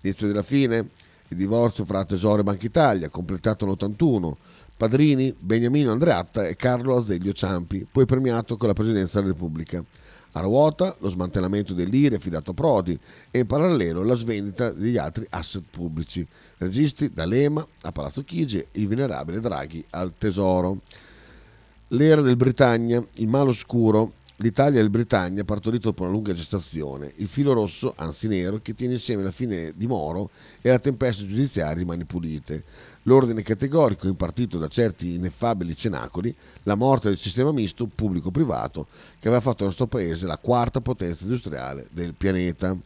Inizio 0.01 0.27
della 0.27 0.43
fine, 0.43 0.89
il 1.29 1.37
divorzio 1.37 1.85
fra 1.85 2.05
Tesoro 2.05 2.41
e 2.41 2.45
Banca 2.45 2.67
Italia, 2.67 3.09
completato 3.09 3.65
nell'81, 3.65 4.33
padrini 4.77 5.35
Beniamino 5.39 5.93
Andreatta 5.93 6.47
e 6.47 6.57
Carlo 6.57 6.97
Azeglio 6.97 7.33
Ciampi, 7.33 7.87
poi 7.91 8.07
premiato 8.07 8.57
con 8.57 8.69
la 8.69 8.75
presidenza 8.75 9.21
della 9.21 9.33
Repubblica. 9.33 9.83
A 10.37 10.41
ruota 10.41 10.95
lo 10.99 11.09
smantellamento 11.09 11.73
dell'IRI 11.73 12.17
affidato 12.17 12.51
a 12.51 12.55
Prodi 12.55 12.99
e 13.31 13.39
in 13.39 13.47
parallelo 13.47 14.05
la 14.05 14.15
svendita 14.15 14.71
degli 14.71 14.99
altri 14.99 15.27
asset 15.31 15.65
pubblici, 15.71 16.27
registi 16.59 17.11
da 17.11 17.25
Lema 17.25 17.67
a 17.81 17.91
Palazzo 17.91 18.23
Chigi 18.23 18.59
e 18.59 18.69
il 18.73 18.87
venerabile 18.87 19.41
Draghi 19.41 19.83
al 19.91 20.13
Tesoro. 20.19 20.81
L'era 21.89 22.21
del 22.21 22.37
Britannia, 22.37 23.03
il 23.15 23.29
male 23.29 23.49
oscuro, 23.49 24.13
l'Italia 24.37 24.79
e 24.79 24.83
il 24.83 24.91
Britannia 24.91 25.43
partorito 25.43 25.89
dopo 25.89 26.03
una 26.03 26.13
lunga 26.13 26.35
gestazione, 26.35 27.15
il 27.17 27.29
filo 27.29 27.55
rosso, 27.55 27.95
anzi 27.97 28.29
nero, 28.29 28.61
che 28.61 28.75
tiene 28.75 28.95
insieme 28.95 29.23
la 29.23 29.31
fine 29.31 29.73
di 29.75 29.87
Moro 29.87 30.29
e 30.61 30.69
la 30.69 30.79
tempesta 30.79 31.25
giudiziaria 31.25 31.77
di 31.77 31.87
Mani 31.87 32.05
Pulite 32.05 32.63
l'ordine 33.07 33.43
categorico 33.43 34.07
impartito 34.07 34.59
da 34.59 34.69
certi 34.69 35.15
ineffabili 35.15 35.77
cenacoli, 35.77 36.35
la 36.65 36.75
morte 36.75 37.09
del 37.09 37.19
sistema 37.19 37.53
misto 37.53 37.87
pubblico-privato 37.87 38.87
che 39.19 39.29
aveva 39.29 39.43
fatto 39.43 39.59
del 39.59 39.67
nostro 39.69 39.87
paese 39.87 40.27
la 40.27 40.39
quarta 40.39 40.81
potenza 40.81 41.25
industriale 41.25 41.89
del 41.91 42.15
pianeta. 42.15 42.77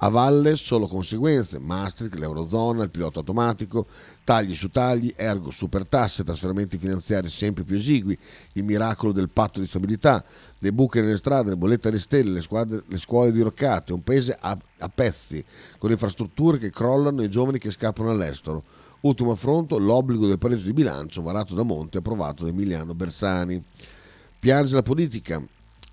A 0.00 0.10
valle 0.10 0.56
solo 0.56 0.88
conseguenze, 0.88 1.58
Maastricht, 1.58 2.16
l'Eurozona, 2.16 2.82
il 2.82 2.90
pilota 2.90 3.20
automatico, 3.20 3.86
tagli 4.24 4.54
su 4.54 4.70
tagli, 4.70 5.14
ergo 5.16 5.50
super 5.50 5.86
tasse, 5.86 6.22
trasferimenti 6.22 6.76
finanziari 6.76 7.30
sempre 7.30 7.64
più 7.64 7.76
esigui, 7.76 8.18
il 8.52 8.64
miracolo 8.64 9.12
del 9.12 9.30
patto 9.30 9.58
di 9.58 9.66
stabilità, 9.66 10.22
le 10.58 10.70
buche 10.70 11.00
nelle 11.00 11.16
strade, 11.16 11.48
le 11.48 11.56
bollette 11.56 11.88
alle 11.88 11.98
stelle, 11.98 12.32
le, 12.32 12.42
squadre, 12.42 12.82
le 12.86 12.98
scuole 12.98 13.32
diroccate, 13.32 13.94
un 13.94 14.04
paese 14.04 14.36
a, 14.38 14.54
a 14.80 14.88
pezzi, 14.90 15.42
con 15.78 15.90
infrastrutture 15.90 16.58
che 16.58 16.70
crollano 16.70 17.22
e 17.22 17.30
giovani 17.30 17.58
che 17.58 17.70
scappano 17.70 18.10
all'estero 18.10 18.75
Ultimo 19.06 19.30
affronto, 19.30 19.78
l'obbligo 19.78 20.26
del 20.26 20.36
pareggio 20.36 20.64
di 20.64 20.72
bilancio 20.72 21.22
varato 21.22 21.54
da 21.54 21.62
Monte 21.62 21.98
e 21.98 22.00
approvato 22.00 22.42
da 22.42 22.50
Emiliano 22.50 22.92
Bersani. 22.92 23.62
Piange 24.36 24.74
la 24.74 24.82
politica. 24.82 25.40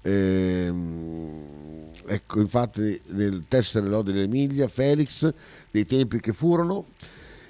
Ehm, 0.02 1.92
ecco, 2.08 2.40
infatti, 2.40 3.00
nel 3.10 3.46
tessere 3.48 3.88
lode 3.88 4.14
dell'Emilia, 4.14 4.68
Felix, 4.68 5.32
dei 5.70 5.86
tempi 5.86 6.20
che 6.20 6.34
furono, 6.34 6.86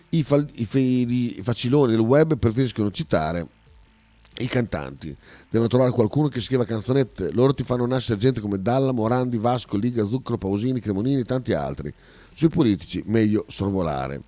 i, 0.09 0.23
fa- 0.23 0.45
i, 0.55 0.65
fe- 0.65 0.79
i 0.79 1.39
faciloni 1.41 1.91
del 1.91 2.01
web 2.01 2.37
preferiscono 2.37 2.91
citare 2.91 3.47
i 4.39 4.47
cantanti 4.47 5.15
devono 5.47 5.69
trovare 5.69 5.91
qualcuno 5.91 6.27
che 6.27 6.41
scriva 6.41 6.65
canzonette 6.65 7.31
loro 7.33 7.53
ti 7.53 7.63
fanno 7.63 7.85
nascere 7.85 8.17
gente 8.17 8.41
come 8.41 8.59
Dalla, 8.59 8.91
Morandi, 8.91 9.37
Vasco, 9.37 9.77
Liga, 9.77 10.03
Zucchero, 10.03 10.39
Pausini, 10.39 10.79
Cremonini 10.79 11.21
e 11.21 11.23
tanti 11.23 11.53
altri 11.53 11.93
sui 12.33 12.49
politici 12.49 13.03
meglio 13.05 13.45
sorvolare 13.47 14.23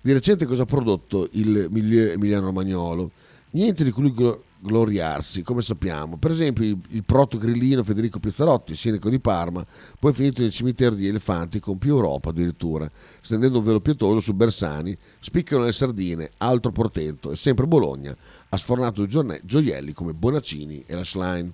di 0.00 0.12
recente 0.12 0.46
cosa 0.46 0.62
ha 0.62 0.66
prodotto 0.66 1.28
il 1.32 1.68
milieu 1.70 2.12
Emiliano 2.12 2.46
Romagnolo? 2.46 3.10
Niente 3.50 3.82
di 3.82 3.90
cui 3.90 4.12
gloriarsi, 4.60 5.42
come 5.42 5.62
sappiamo. 5.62 6.16
Per 6.16 6.30
esempio 6.30 6.64
il, 6.64 6.78
il 6.90 7.04
proto-grillino 7.04 7.84
Federico 7.84 8.18
Pizzarotti, 8.18 8.74
sindaco 8.74 9.08
di 9.08 9.20
Parma, 9.20 9.64
poi 9.98 10.12
finito 10.12 10.42
nel 10.42 10.50
cimitero 10.50 10.94
di 10.94 11.06
elefanti 11.06 11.60
con 11.60 11.78
più 11.78 11.94
Europa 11.94 12.30
addirittura, 12.30 12.90
stendendo 13.20 13.58
un 13.58 13.64
velo 13.64 13.80
pietoso 13.80 14.20
su 14.20 14.34
Bersani, 14.34 14.96
spiccano 15.20 15.64
le 15.64 15.72
sardine, 15.72 16.30
altro 16.38 16.72
portento, 16.72 17.30
e 17.30 17.36
sempre 17.36 17.66
Bologna 17.66 18.16
ha 18.48 18.56
sfornato 18.56 19.06
gioielli 19.06 19.92
come 19.92 20.14
Bonaccini 20.14 20.84
e 20.86 20.94
la 20.94 21.04
Schlein. 21.04 21.52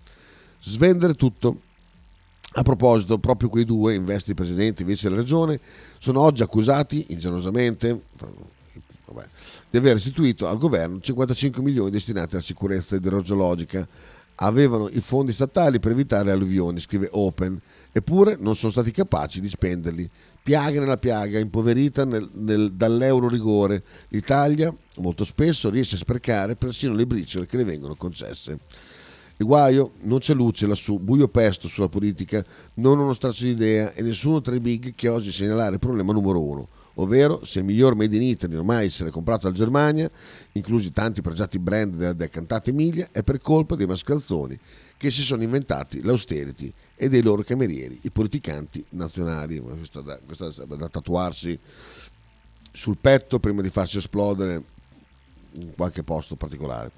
Svendere 0.61 1.15
tutto, 1.15 1.61
a 2.57 2.63
proposito, 2.63 3.19
proprio 3.19 3.49
quei 3.49 3.65
due, 3.65 3.95
in 3.95 4.05
vesti 4.05 4.31
di 4.31 4.35
presidente 4.35 4.83
e 4.83 4.87
vice 4.87 5.09
della 5.09 5.21
regione, 5.21 5.59
sono 5.99 6.21
oggi 6.21 6.43
accusati 6.43 7.07
ingenuosamente 7.09 8.03
vabbè, 9.07 9.27
di 9.71 9.77
aver 9.77 9.97
istituito 9.97 10.47
al 10.47 10.59
governo 10.59 11.01
55 11.01 11.63
milioni 11.63 11.91
destinati 11.91 12.35
alla 12.35 12.45
sicurezza 12.45 12.97
idrogeologica. 12.97 13.87
Avevano 14.37 14.89
i 14.89 15.01
fondi 15.01 15.33
statali 15.33 15.79
per 15.81 15.93
evitare 15.93 16.31
alluvioni, 16.31 16.81
scrive 16.81 17.09
Open, 17.13 17.61
eppure 17.93 18.37
non 18.39 18.57
sono 18.57 18.73
stati 18.73 18.91
capaci 18.91 19.41
di 19.41 19.49
spenderli. 19.49 20.09
Piaga 20.43 20.79
nella 20.79 20.99
piaga, 20.99 21.39
impoverita 21.39 22.05
nel, 22.05 22.29
nel, 22.35 22.73
dall'euro 22.73 23.29
rigore, 23.29 23.83
l'Italia 24.09 24.75
molto 24.97 25.25
spesso 25.25 25.71
riesce 25.71 25.95
a 25.95 25.99
sprecare 25.99 26.55
persino 26.55 26.95
le 26.95 27.07
briciole 27.07 27.47
che 27.47 27.57
le 27.57 27.65
vengono 27.65 27.95
concesse. 27.95 28.59
Il 29.37 29.47
guaio 29.47 29.95
non 30.03 30.21
c'è 30.21 30.33
luce 30.33 30.67
lassù, 30.67 30.99
buio 30.99 31.27
pesto 31.27 31.67
sulla 31.67 31.89
politica, 31.89 32.45
non 32.75 33.01
uno 33.01 33.15
straccio 33.15 33.45
di 33.45 33.51
idea 33.51 33.93
e 33.93 34.03
nessuno 34.03 34.41
tra 34.41 34.55
i 34.55 34.61
big 34.61 34.95
che 34.95 35.09
oggi 35.09 35.33
segnalare 35.33 35.75
il 35.75 35.81
problema 35.81 36.13
numero 36.13 36.41
uno, 36.41 36.69
ovvero 36.95 37.45
se 37.45 37.59
il 37.59 37.65
miglior 37.65 37.97
Made 37.97 38.15
in 38.15 38.23
Italy 38.23 38.55
ormai 38.55 38.91
se 38.91 39.03
l'è 39.03 39.11
comprato 39.11 39.49
al 39.49 39.53
Germania, 39.53 40.09
inclusi 40.53 40.93
tanti 40.93 41.21
pregiati 41.21 41.59
brand 41.59 41.97
della 41.97 42.13
decantata 42.13 42.71
Emilia, 42.71 43.09
è 43.11 43.25
per 43.25 43.41
colpa 43.41 43.75
dei 43.75 43.87
mascalzoni 43.87 44.57
che 44.97 45.11
si 45.11 45.23
sono 45.23 45.43
inventati 45.43 46.01
l'austerity 46.03 46.73
e 46.95 47.09
dei 47.09 47.21
loro 47.21 47.43
camerieri, 47.43 47.99
i 48.03 48.11
politicanti 48.11 48.85
nazionali. 48.91 49.59
Questa 49.59 50.01
da, 50.01 50.19
questa 50.25 50.65
da 50.65 50.89
tatuarsi 50.89 51.59
sul 52.71 52.99
petto 53.01 53.41
prima 53.41 53.63
di 53.63 53.71
farsi 53.71 53.99
esplodere 53.99 54.63
in 55.55 55.75
qualche 55.75 56.03
posto 56.03 56.37
particolare. 56.37 56.93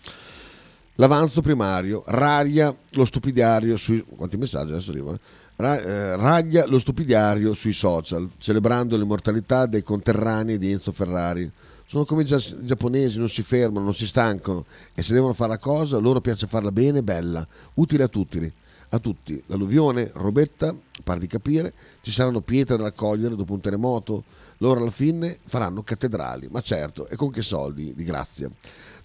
L'avanzo 0.99 1.43
primario 1.43 2.03
raglia 2.07 2.75
lo 2.91 3.05
stupidario 3.05 3.77
sui... 3.77 4.03
Quanti 4.17 4.39
messaggi 4.39 4.73
adesso 4.73 4.91
arrivano? 4.91 5.19
Eh, 5.59 6.17
raglia 6.17 6.67
lo 6.67 6.79
stupidario 6.79 7.53
sui 7.53 7.75
social, 7.75 8.29
celebrando 8.39 8.97
l'immortalità 8.97 9.67
dei 9.67 9.83
conterranei 9.83 10.57
di 10.57 10.71
Enzo 10.71 10.93
Ferrari. 10.93 11.51
Sono 11.85 12.05
come 12.07 12.23
i 12.23 12.25
giapponesi, 12.25 13.19
non 13.19 13.29
si 13.29 13.43
fermano, 13.43 13.85
non 13.85 13.95
si 13.95 14.07
stancano 14.07 14.65
e 14.95 15.03
se 15.03 15.13
devono 15.13 15.35
fare 15.35 15.51
la 15.51 15.59
cosa, 15.59 15.99
loro 15.99 16.21
piace 16.21 16.47
farla 16.47 16.73
bene, 16.73 17.03
bella, 17.03 17.47
utile 17.75 18.05
a 18.05 18.09
tutti. 18.09 18.53
A 18.91 18.99
tutti. 18.99 19.43
L'alluvione, 19.47 20.11
robetta, 20.15 20.75
pare 21.05 21.21
di 21.21 21.27
capire, 21.27 21.75
ci 22.01 22.11
saranno 22.11 22.41
pietre 22.41 22.77
da 22.79 22.85
raccogliere 22.85 23.37
dopo 23.37 23.53
un 23.53 23.61
terremoto, 23.61 24.25
loro 24.59 24.81
alla 24.81 24.91
fine 24.91 25.39
faranno 25.45 25.83
cattedrali, 25.83 26.49
ma 26.51 26.63
certo, 26.63 27.07
e 27.09 27.17
con 27.17 27.31
che 27.31 27.43
soldi, 27.43 27.93
di 27.95 28.05
grazia. 28.05 28.51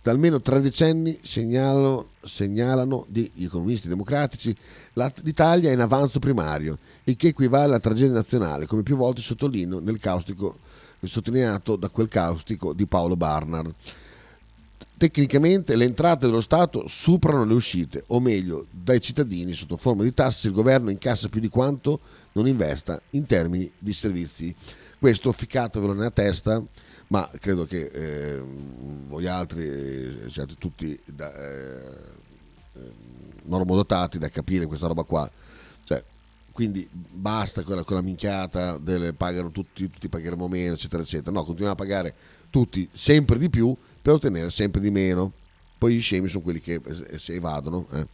Da 0.03 0.10
almeno 0.10 0.41
tre 0.41 0.62
decenni 0.62 1.20
segnalano, 1.22 2.08
segnalano 2.22 3.05
gli 3.08 3.43
economisti 3.43 3.88
democratici 3.88 4.55
l'Italia 5.22 5.70
è 5.70 5.74
in 5.74 5.79
avanzo 5.79 6.17
primario, 6.17 6.79
il 7.03 7.15
che 7.15 7.27
equivale 7.27 7.65
alla 7.65 7.79
tragedia 7.79 8.13
nazionale, 8.13 8.65
come 8.65 8.81
più 8.81 8.96
volte 8.96 9.22
sottolineo 9.22 9.79
nel 9.79 10.00
caustico 10.00 10.58
sottolineato 11.03 11.75
da 11.75 11.89
quel 11.89 12.08
caustico 12.08 12.74
di 12.74 12.86
Paolo 12.88 13.15
Barnard. 13.15 13.74
Tecnicamente 14.98 15.75
le 15.75 15.86
entrate 15.86 16.25
dello 16.25 16.41
Stato 16.41 16.88
superano 16.88 17.46
le 17.46 17.53
uscite, 17.53 18.03
o 18.08 18.20
meglio, 18.20 18.65
dai 18.70 19.00
cittadini 19.00 19.53
sotto 19.53 19.77
forma 19.77 20.03
di 20.03 20.13
tasse 20.13 20.48
il 20.48 20.53
governo 20.53 20.89
incassa 20.89 21.29
più 21.29 21.39
di 21.39 21.50
quanto 21.50 22.00
non 22.34 22.48
investa 22.48 23.01
in 23.12 23.25
termini 23.25 23.72
di 23.77 23.93
servizi. 23.93 24.55
Questo 25.00 25.31
ficcatevelo 25.31 25.93
nella 25.93 26.12
testa 26.12 26.62
ma 27.12 27.30
credo 27.39 27.65
che 27.65 27.91
eh, 27.94 28.41
voi 29.08 29.27
altri 29.27 29.68
eh, 29.68 30.30
siate 30.30 30.56
tutti 30.58 30.98
da, 31.06 31.34
eh, 31.36 31.94
eh, 32.74 32.91
normodotati 33.44 34.18
da 34.18 34.30
capire 34.30 34.65
questa 34.65 34.88
roba 34.88 35.03
qua. 35.03 35.30
Cioè, 35.84 36.01
quindi 36.53 36.88
basta 36.89 37.63
con 37.63 37.75
la, 37.75 37.84
con 37.84 37.98
la 37.98 38.01
minchiata 38.01 38.77
del 38.77 39.13
pagano 39.15 39.51
tutti, 39.51 39.89
tutti 39.89 40.08
pagheremo 40.08 40.48
meno, 40.48 40.75
eccetera, 40.75 41.03
eccetera. 41.03 41.32
No, 41.32 41.44
continuiamo 41.44 41.74
a 41.74 41.75
pagare 41.75 42.15
tutti 42.50 42.88
sempre 42.94 43.38
di 43.38 43.50
più 43.50 43.75
per 44.01 44.13
ottenere 44.13 44.50
sempre 44.50 44.80
di 44.80 44.89
meno. 44.89 45.34
Poi 45.77 45.96
gli 45.96 46.01
scemi 46.01 46.30
sono 46.30 46.44
quelli 46.44 46.62
che 46.62 46.80
eh, 46.82 47.18
si 47.20 47.34
evadono. 47.34 47.88
Eh. 47.91 48.08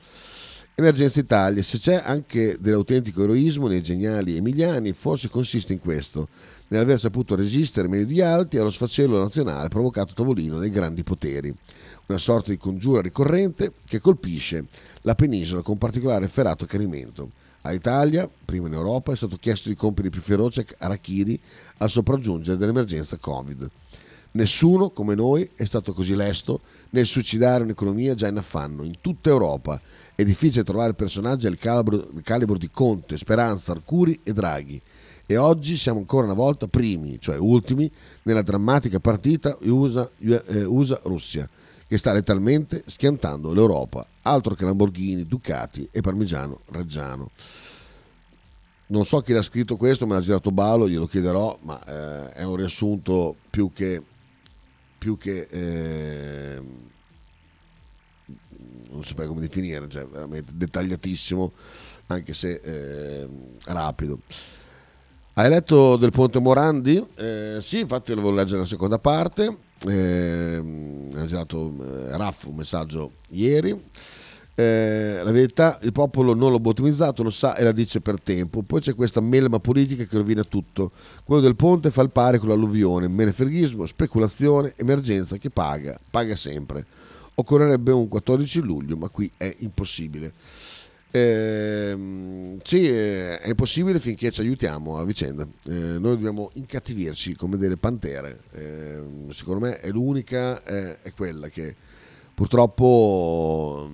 Emergenza 0.74 1.20
Italia, 1.20 1.62
se 1.62 1.78
c'è 1.78 2.02
anche 2.04 2.58
dell'autentico 2.60 3.24
eroismo 3.24 3.68
nei 3.68 3.82
geniali 3.84 4.38
emiliani, 4.38 4.92
forse 4.94 5.28
consiste 5.28 5.74
in 5.74 5.80
questo, 5.80 6.28
nell'aver 6.70 7.00
saputo 7.00 7.36
resistere 7.36 7.88
meglio 7.88 8.06
di 8.06 8.22
altri 8.22 8.60
allo 8.60 8.70
sfacelo 8.70 9.18
nazionale 9.18 9.70
provocato 9.70 10.12
a 10.12 10.16
tavolino 10.16 10.60
dai 10.60 10.70
grandi 10.70 11.04
poteri. 11.04 11.54
Una 12.08 12.18
sorta 12.18 12.52
di 12.52 12.58
congiura 12.58 13.02
ricorrente 13.02 13.74
che 13.86 14.00
colpisce 14.00 14.66
la 15.02 15.16
penisola 15.16 15.62
con 15.62 15.78
particolare 15.78 16.26
efferato 16.26 16.64
accanimento. 16.66 17.32
All'Italia, 17.62 18.30
prima 18.46 18.68
in 18.68 18.74
Europa, 18.74 19.12
è 19.12 19.16
stato 19.16 19.38
chiesto 19.38 19.68
di 19.68 19.76
compiere 19.76 20.10
più 20.10 20.22
feroce 20.22 20.66
arachiri 20.78 21.40
al 21.78 21.90
sopraggiungere 21.90 22.58
dell'emergenza 22.58 23.18
Covid. 23.18 23.70
Nessuno, 24.32 24.90
come 24.92 25.16
noi, 25.16 25.50
è 25.56 25.66
stato 25.66 25.94
così 25.94 26.16
lesto 26.16 26.62
nel 26.92 27.06
suicidare 27.06 27.64
un'economia 27.64 28.14
già 28.14 28.28
in 28.28 28.38
affanno. 28.38 28.84
In 28.84 28.96
tutta 29.02 29.30
Europa 29.30 29.82
è 30.16 30.24
difficile 30.24 30.64
trovare 30.64 30.94
personaggi 30.94 31.48
al 31.48 31.58
calibro, 31.58 32.08
calibro 32.24 32.58
di 32.58 32.70
Conte, 32.70 33.18
Speranza, 33.18 33.72
Arcuri 33.72 34.20
e 34.24 34.34
Draghi. 34.34 34.82
E 35.30 35.36
oggi 35.36 35.76
siamo 35.76 36.00
ancora 36.00 36.24
una 36.24 36.34
volta 36.34 36.68
primi, 36.68 37.20
cioè 37.20 37.38
ultimi, 37.38 37.92
nella 38.24 38.42
drammatica 38.42 39.02
partita 39.02 39.58
USA-Russia, 39.60 41.44
eh, 41.44 41.50
che 41.86 41.98
sta 41.98 42.14
lettalmente 42.14 42.84
schiantando 42.86 43.52
l'Europa, 43.52 44.08
altro 44.22 44.56
che 44.56 44.64
Lamborghini, 44.64 45.28
Ducati 45.28 45.90
e 45.92 46.00
Parmigiano 46.00 46.62
Reggiano. 46.68 47.32
Non 48.88 49.04
so 49.04 49.20
chi 49.20 49.34
l'ha 49.34 49.42
scritto 49.42 49.76
questo, 49.76 50.08
me 50.08 50.14
l'ha 50.14 50.22
girato 50.22 50.50
Balo, 50.50 50.88
glielo 50.88 51.08
chiederò, 51.08 51.60
ma 51.64 51.84
eh, 51.84 52.32
è 52.32 52.44
un 52.44 52.56
riassunto 52.56 53.36
più 53.50 53.74
che, 53.74 54.02
più 54.98 55.18
che 55.18 55.46
eh, 55.50 56.62
non 58.92 59.04
saprei 59.04 59.28
come 59.28 59.42
definire, 59.42 59.90
cioè 59.90 60.08
veramente 60.08 60.54
dettagliatissimo, 60.56 61.52
anche 62.08 62.34
se 62.34 62.62
eh, 62.64 63.28
rapido. 63.66 64.22
Hai 65.40 65.50
letto 65.50 65.98
del 65.98 66.10
Ponte 66.10 66.40
Morandi? 66.40 67.00
Eh, 67.14 67.58
sì, 67.62 67.82
infatti 67.82 68.10
lo 68.16 68.22
volevo 68.22 68.40
leggere 68.40 68.62
la 68.62 68.66
seconda 68.66 68.98
parte. 68.98 69.56
Eh, 69.88 71.12
ha 71.16 71.26
girato 71.28 71.76
eh, 71.80 72.18
Raff 72.18 72.46
un 72.46 72.56
messaggio 72.56 73.12
ieri. 73.30 73.70
Eh, 74.56 75.22
la 75.24 75.30
verità, 75.30 75.78
il 75.84 75.92
popolo 75.92 76.34
non 76.34 76.52
l'ha 76.52 76.58
bottomizzato, 76.58 77.22
lo 77.22 77.30
sa 77.30 77.56
e 77.56 77.64
la 77.64 77.72
dice 77.72 78.02
per 78.02 78.20
tempo. 78.20 78.64
Poi 78.64 78.82
c'è 78.82 78.96
questa 78.96 79.22
melma 79.22 79.60
politica 79.60 80.06
che 80.06 80.18
rovina 80.18 80.44
tutto. 80.44 80.90
Quello 81.24 81.44
del 81.44 81.56
ponte 81.56 81.92
fa 81.92 82.02
il 82.02 82.10
pari 82.10 82.40
con 82.40 82.50
l'alluvione, 82.50 83.08
menefreghismo, 83.08 83.86
speculazione, 83.86 84.74
emergenza 84.76 85.38
che 85.38 85.52
paga, 85.52 86.00
paga 86.10 86.36
sempre. 86.36 86.84
Occorrerebbe 87.36 87.92
un 87.92 88.08
14 88.08 88.60
luglio, 88.62 88.98
ma 88.98 89.08
qui 89.10 89.30
è 89.38 89.56
impossibile. 89.60 90.34
Eh, 91.18 92.58
sì, 92.64 92.88
è 92.88 93.48
impossibile 93.48 94.00
finché 94.00 94.30
ci 94.30 94.42
aiutiamo 94.42 94.98
a 94.98 95.04
vicenda. 95.04 95.44
Eh, 95.66 95.72
noi 95.72 96.16
dobbiamo 96.16 96.52
incattivirci 96.54 97.36
come 97.36 97.58
delle 97.58 97.78
pantere. 97.78 98.42
Eh, 98.52 99.32
secondo 99.32 99.66
me 99.66 99.80
è 99.80 99.90
l'unica, 99.90 100.62
è 100.64 101.12
quella 101.16 101.50
che 101.50 101.76
purtroppo 102.36 103.90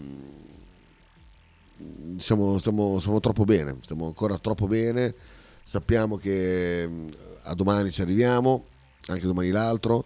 siamo, 2.18 2.58
stiamo, 2.58 3.00
stiamo, 3.00 3.20
troppo 3.20 3.46
bene, 3.46 3.77
stiamo 3.84 4.06
ancora 4.06 4.38
troppo 4.38 4.68
bene. 4.68 5.13
Sappiamo 5.63 6.18
che 6.18 6.89
a 7.44 7.53
domani 7.53 7.89
ci 7.89 8.02
arriviamo, 8.02 8.65
anche 9.08 9.26
domani 9.26 9.50
l'altro, 9.50 10.04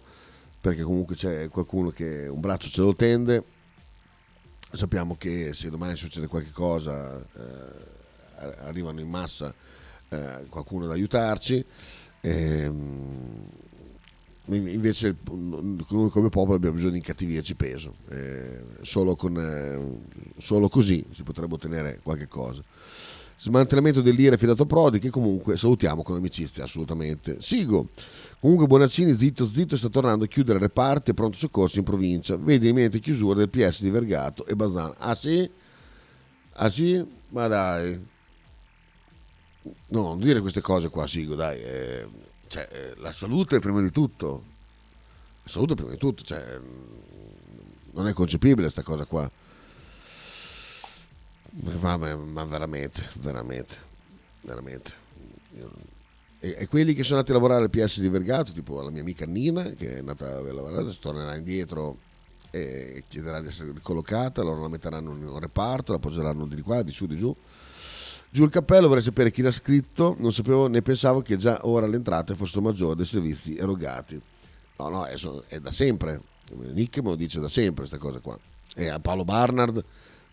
perché 0.60 0.82
comunque 0.82 1.16
c'è 1.16 1.48
qualcuno 1.48 1.90
che 1.90 2.28
un 2.28 2.38
braccio 2.38 2.68
ce 2.68 2.80
lo 2.80 2.94
tende 2.94 3.56
sappiamo 4.72 5.16
che 5.16 5.54
se 5.54 5.70
domani 5.70 5.96
succede 5.96 6.26
qualche 6.26 6.50
cosa 6.52 7.18
eh, 7.18 8.54
arrivano 8.58 9.00
in 9.00 9.08
massa 9.08 9.54
eh, 10.08 10.46
qualcuno 10.48 10.84
ad 10.84 10.92
aiutarci. 10.92 11.64
Ehm, 12.20 13.46
invece 14.50 15.16
noi 15.30 15.84
come 15.84 16.28
popolo 16.30 16.54
abbiamo 16.54 16.74
bisogno 16.74 16.92
di 16.92 16.98
incattivirci 16.98 17.54
peso, 17.54 17.96
eh, 18.08 18.64
solo, 18.80 19.14
con, 19.14 19.36
eh, 19.36 20.40
solo 20.40 20.68
così 20.68 21.04
si 21.12 21.22
potrebbe 21.22 21.54
ottenere 21.54 22.00
qualche 22.02 22.28
cosa. 22.28 22.62
Smantellamento 23.40 24.00
dell'IRA 24.00 24.34
affidato 24.34 24.64
a 24.64 24.66
Prodi, 24.66 24.98
che 24.98 25.10
comunque 25.10 25.56
salutiamo 25.56 26.02
con 26.02 26.16
amicizia, 26.16 26.64
assolutamente. 26.64 27.36
Sigo. 27.40 27.90
Comunque 28.40 28.66
Bonaccini, 28.66 29.14
zitto 29.14 29.46
zitto, 29.46 29.76
sta 29.76 29.88
tornando 29.88 30.24
a 30.24 30.26
chiudere 30.26 30.58
reparti 30.58 31.12
e 31.12 31.14
pronto 31.14 31.36
soccorso 31.36 31.78
in 31.78 31.84
provincia. 31.84 32.36
Vedi 32.36 32.68
imminente 32.68 32.98
chiusura 32.98 33.38
del 33.38 33.48
PS 33.48 33.82
di 33.82 33.90
Vergato 33.90 34.44
e 34.44 34.56
Bazan. 34.56 34.92
Ah 34.98 35.14
sì? 35.14 35.48
Ah 36.54 36.68
sì? 36.68 37.06
Ma 37.28 37.46
dai. 37.46 38.06
No, 39.88 40.02
non 40.02 40.18
dire 40.18 40.40
queste 40.40 40.60
cose 40.60 40.88
qua, 40.88 41.06
Sigo, 41.06 41.36
dai. 41.36 41.60
Eh, 41.60 42.08
cioè, 42.48 42.68
eh, 42.72 42.94
la 42.96 43.12
salute 43.12 43.60
prima 43.60 43.80
di 43.80 43.92
tutto. 43.92 44.42
La 45.44 45.50
salute 45.50 45.76
prima 45.76 45.90
di 45.92 45.98
tutto, 45.98 46.24
cioè, 46.24 46.58
non 47.92 48.08
è 48.08 48.12
concepibile 48.12 48.62
questa 48.62 48.82
cosa 48.82 49.04
qua. 49.04 49.30
Ma, 51.60 51.96
ma, 51.96 52.44
veramente, 52.44 53.02
veramente, 53.14 53.76
veramente. 54.42 54.92
E, 56.40 56.54
e, 56.58 56.68
quelli 56.68 56.94
che 56.94 57.02
sono 57.02 57.16
andati 57.16 57.32
a 57.32 57.34
lavorare 57.34 57.64
al 57.64 57.70
PS 57.70 58.00
di 58.00 58.08
Vergato, 58.08 58.52
tipo 58.52 58.80
la 58.80 58.90
mia 58.90 59.00
amica 59.00 59.26
Nina, 59.26 59.70
che 59.70 59.96
è 59.96 59.98
andata 59.98 60.36
a 60.36 60.40
lavorare, 60.40 60.96
tornerà 61.00 61.34
indietro 61.34 61.98
e 62.50 63.04
chiederà 63.08 63.40
di 63.40 63.48
essere 63.48 63.72
ricollocata, 63.72 64.42
loro 64.42 64.62
la 64.62 64.68
metteranno 64.68 65.14
in 65.14 65.26
un 65.26 65.38
reparto, 65.38 65.92
la 65.92 65.98
appoggeranno 65.98 66.46
di 66.46 66.62
qua, 66.62 66.82
di 66.82 66.92
su, 66.92 67.06
di 67.06 67.16
giù. 67.16 67.34
Giù 68.30 68.44
il 68.44 68.50
cappello, 68.50 68.86
vorrei 68.86 69.02
sapere 69.02 69.30
chi 69.30 69.42
l'ha 69.42 69.50
scritto, 69.50 70.14
non 70.18 70.32
sapevo 70.32 70.68
né 70.68 70.82
pensavo 70.82 71.22
che 71.22 71.36
già 71.36 71.60
ora 71.62 71.86
le 71.86 71.96
entrate 71.96 72.34
fossero 72.34 72.60
maggiori 72.60 72.94
dei 72.94 73.06
servizi 73.06 73.56
erogati. 73.56 74.20
No, 74.76 74.88
no, 74.90 75.04
è, 75.06 75.16
è 75.48 75.58
da 75.58 75.72
sempre, 75.72 76.20
Nick 76.52 76.98
me 76.98 77.08
lo 77.08 77.16
dice 77.16 77.40
da 77.40 77.48
sempre 77.48 77.86
questa 77.86 77.98
cosa 77.98 78.20
qua. 78.20 78.38
E 78.76 78.88
a 78.88 79.00
Paolo 79.00 79.24
Barnard 79.24 79.82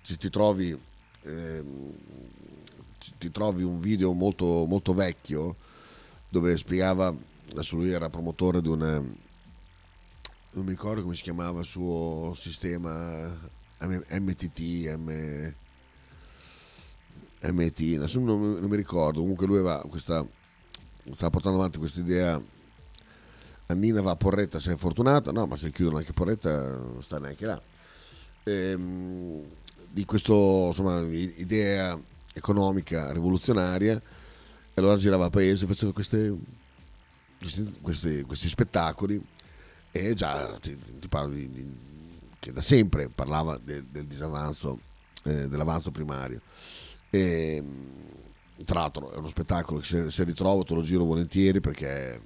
ci 0.03 0.17
ti 0.17 0.29
trovi 0.29 0.77
eh, 1.25 1.63
ti 3.17 3.31
trovi 3.31 3.63
un 3.63 3.79
video 3.79 4.13
molto, 4.13 4.65
molto 4.65 4.93
vecchio 4.93 5.55
dove 6.29 6.57
spiegava, 6.57 7.13
adesso 7.51 7.75
lui 7.75 7.91
era 7.91 8.09
promotore 8.09 8.61
di 8.61 8.67
un, 8.67 8.79
non 8.79 10.63
mi 10.63 10.69
ricordo 10.69 11.01
come 11.01 11.15
si 11.15 11.23
chiamava 11.23 11.59
il 11.59 11.65
suo 11.65 12.33
sistema 12.35 13.53
MTT, 13.79 14.59
M, 14.97 15.53
MT, 17.41 17.79
non, 18.15 18.59
non 18.59 18.69
mi 18.69 18.75
ricordo, 18.75 19.19
comunque 19.19 19.45
lui 19.45 19.57
aveva 19.57 19.83
questa, 19.87 20.25
stava 21.11 21.29
portando 21.29 21.57
avanti 21.57 21.77
questa 21.77 21.99
idea. 21.99 22.41
Annina 23.67 24.01
va 24.01 24.11
a 24.11 24.15
Porretta 24.15 24.59
se 24.59 24.73
è 24.73 24.77
fortunata, 24.77 25.31
no, 25.31 25.47
ma 25.47 25.57
se 25.57 25.71
chiudono 25.71 25.97
anche 25.97 26.13
Porretta 26.13 26.77
non 26.77 27.01
sta 27.01 27.17
neanche 27.17 27.45
là. 27.45 27.61
Ehm, 28.43 29.43
di 29.95 30.03
questa 30.03 30.33
idea 31.09 31.97
economica 32.33 33.13
rivoluzionaria 33.13 33.95
e 33.95 34.01
allora 34.73 34.97
girava 34.97 35.23
il 35.23 35.31
paese 35.31 35.65
faceva 35.65 35.93
queste, 35.93 36.35
questi, 37.39 37.77
questi, 37.81 38.21
questi, 38.23 38.49
spettacoli 38.49 39.25
e 39.91 40.13
già 40.13 40.57
ti, 40.59 40.77
ti 40.99 41.07
parlo 41.07 41.29
di, 41.29 41.49
di, 41.49 41.65
che 42.39 42.51
da 42.51 42.61
sempre 42.61 43.07
parlava 43.07 43.57
de, 43.57 43.85
del 43.89 44.05
disavanzo 44.05 44.81
eh, 45.23 45.47
dell'avanzo 45.47 45.91
primario. 45.91 46.41
E 47.09 47.63
tra 48.65 48.81
l'altro 48.81 49.13
è 49.13 49.15
uno 49.15 49.29
spettacolo 49.29 49.79
che 49.79 49.85
se, 49.85 50.11
se 50.11 50.25
ritrovo 50.25 50.65
te 50.65 50.73
lo 50.73 50.81
giro 50.81 51.05
volentieri 51.05 51.61
perché 51.61 52.21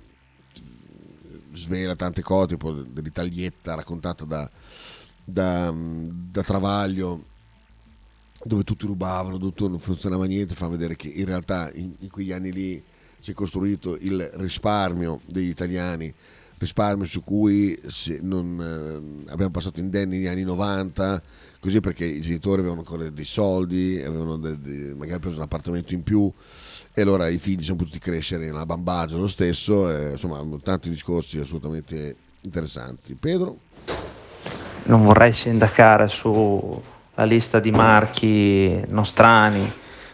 svela 1.53 1.95
tante 1.95 2.23
cose 2.23 2.47
tipo 2.47 2.71
dell'Italietta 2.71 3.75
raccontata 3.75 4.25
da, 4.25 4.49
da, 5.23 5.71
da 5.71 6.41
Travaglio 6.41 7.28
dove 8.43 8.63
tutti 8.63 8.85
rubavano, 8.85 9.37
tutto 9.37 9.67
non 9.67 9.79
funzionava 9.79 10.25
niente, 10.25 10.55
fa 10.55 10.67
vedere 10.67 10.95
che 10.95 11.07
in 11.07 11.25
realtà 11.25 11.69
in, 11.73 11.93
in 11.99 12.09
quegli 12.09 12.31
anni 12.31 12.51
lì 12.51 12.83
si 13.19 13.31
è 13.31 13.33
costruito 13.33 13.97
il 13.99 14.29
risparmio 14.35 15.19
degli 15.25 15.49
italiani, 15.49 16.13
risparmio 16.57 17.05
su 17.05 17.23
cui 17.23 17.77
non, 18.21 19.25
eh, 19.27 19.31
abbiamo 19.31 19.51
passato 19.51 19.79
indenni 19.79 20.17
negli 20.17 20.27
anni 20.27 20.43
90, 20.43 21.21
così 21.59 21.79
perché 21.81 22.05
i 22.05 22.21
genitori 22.21 22.59
avevano 22.59 22.81
ancora 22.81 23.09
dei 23.09 23.25
soldi, 23.25 24.01
avevano 24.01 24.37
de, 24.37 24.59
de, 24.59 24.93
magari 24.95 25.19
preso 25.19 25.37
un 25.37 25.43
appartamento 25.43 25.93
in 25.93 26.03
più 26.03 26.31
e 26.93 27.01
allora 27.01 27.27
i 27.27 27.37
figli 27.37 27.63
sono 27.63 27.77
potuti 27.77 27.99
crescere 27.99 28.45
nella 28.45 28.65
bambagia 28.65 29.17
lo 29.17 29.27
stesso, 29.27 29.89
e, 29.89 30.11
insomma 30.11 30.41
tanti 30.63 30.89
discorsi 30.89 31.37
assolutamente 31.39 32.15
interessanti. 32.41 33.15
Pedro? 33.15 33.57
Non 34.83 35.03
vorrei 35.03 35.33
sindacare 35.33 36.07
su 36.07 36.81
la 37.19 37.25
lista 37.25 37.59
di 37.59 37.69
marchi 37.69 38.81
nostrani, 38.87 39.69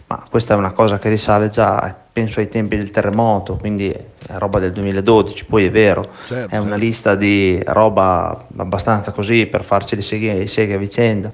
ma 0.08 0.26
questa 0.28 0.56
è 0.56 0.58
una 0.58 0.72
cosa 0.72 0.98
che 0.98 1.10
risale 1.10 1.50
già, 1.50 1.96
penso 2.12 2.39
ai 2.39 2.50
tempi 2.50 2.78
del 2.78 2.89
terremoto, 2.89 3.58
quindi 3.58 3.91
è 3.91 4.04
roba 4.38 4.58
del 4.58 4.72
2012, 4.72 5.46
poi 5.46 5.65
è 5.65 5.72
vero, 5.72 6.08
certo, 6.26 6.52
è 6.52 6.58
una 6.58 6.70
certo. 6.70 6.84
lista 6.84 7.15
di 7.15 7.62
roba 7.63 8.48
abbastanza 8.58 9.12
così 9.12 9.46
per 9.46 9.63
farci 9.63 9.96
le 9.96 10.02
seghe, 10.02 10.48
seghe 10.48 10.74
a 10.74 10.78
vicenda, 10.80 11.32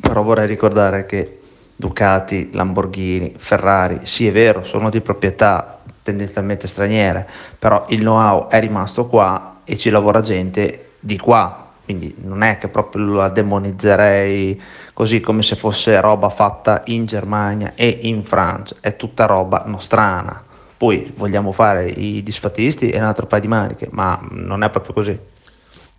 però 0.00 0.22
vorrei 0.22 0.46
ricordare 0.46 1.06
che 1.06 1.40
Ducati, 1.74 2.50
Lamborghini, 2.52 3.34
Ferrari, 3.36 4.00
sì 4.04 4.28
è 4.28 4.32
vero, 4.32 4.62
sono 4.62 4.90
di 4.90 5.00
proprietà 5.00 5.80
tendenzialmente 6.04 6.68
straniere, 6.68 7.28
però 7.58 7.84
il 7.88 7.98
know-how 7.98 8.46
è 8.48 8.60
rimasto 8.60 9.06
qua 9.08 9.56
e 9.64 9.76
ci 9.76 9.90
lavora 9.90 10.20
gente 10.20 10.90
di 11.00 11.18
qua, 11.18 11.65
quindi 11.86 12.12
non 12.18 12.42
è 12.42 12.58
che 12.58 12.66
proprio 12.66 13.04
la 13.14 13.28
demonizzerei 13.28 14.60
così 14.92 15.20
come 15.20 15.44
se 15.44 15.54
fosse 15.54 16.00
roba 16.00 16.30
fatta 16.30 16.82
in 16.86 17.06
Germania 17.06 17.74
e 17.76 18.00
in 18.02 18.24
Francia, 18.24 18.74
è 18.80 18.96
tutta 18.96 19.24
roba 19.24 19.62
nostrana. 19.66 20.44
Poi 20.76 21.12
vogliamo 21.14 21.52
fare 21.52 21.88
i 21.88 22.24
disfattisti 22.24 22.90
e 22.90 22.98
un 22.98 23.04
altro 23.04 23.26
paio 23.26 23.40
di 23.40 23.46
maniche, 23.46 23.88
ma 23.92 24.18
non 24.32 24.64
è 24.64 24.70
proprio 24.70 24.94
così. 24.94 25.18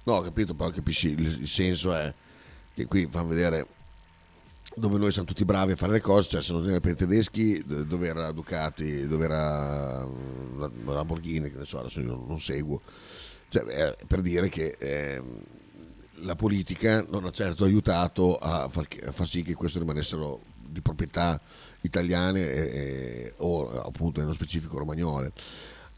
No, 0.04 0.14
ho 0.14 0.22
capito, 0.22 0.54
però 0.54 0.70
capisci, 0.72 1.16
il, 1.18 1.48
senso 1.48 1.96
è 1.96 2.14
che 2.76 2.86
qui 2.86 3.08
fanno 3.10 3.30
vedere 3.30 3.66
dove 4.76 4.98
noi 4.98 5.12
siamo 5.12 5.28
tutti 5.28 5.46
bravi 5.46 5.72
a 5.72 5.76
fare 5.78 5.94
le 5.94 6.02
cose, 6.02 6.30
cioè 6.30 6.42
se 6.42 6.52
non 6.52 6.70
era 6.70 6.82
per 6.82 6.92
i 6.92 6.96
tedeschi, 6.96 7.64
dove 7.66 8.08
era 8.08 8.30
Ducati, 8.34 9.08
dove 9.08 9.24
era 9.24 10.06
Lamborghini, 10.86 11.50
che 11.50 11.60
ne 11.60 11.66
so, 11.66 11.80
adesso 11.80 12.02
io 12.02 12.24
non 12.28 12.42
seguo, 12.42 12.82
cioè, 13.48 13.96
per 14.06 14.22
dire 14.22 14.50
che 14.50 14.76
eh, 14.78 15.22
la 16.22 16.36
politica 16.36 17.06
non 17.10 17.26
ha 17.26 17.32
certo 17.32 17.64
aiutato 17.64 18.38
a 18.38 18.68
far, 18.70 18.88
a 19.06 19.12
far 19.12 19.28
sì 19.28 19.44
che 19.44 19.54
questo 19.54 19.80
rimanessero 19.80 20.42
di 20.68 20.82
proprietà 20.82 21.40
italiane 21.82 22.42
e, 22.42 22.60
e, 22.60 23.34
o 23.38 23.70
appunto 23.82 24.20
nello 24.20 24.34
specifico 24.34 24.78
romagnole. 24.78 25.32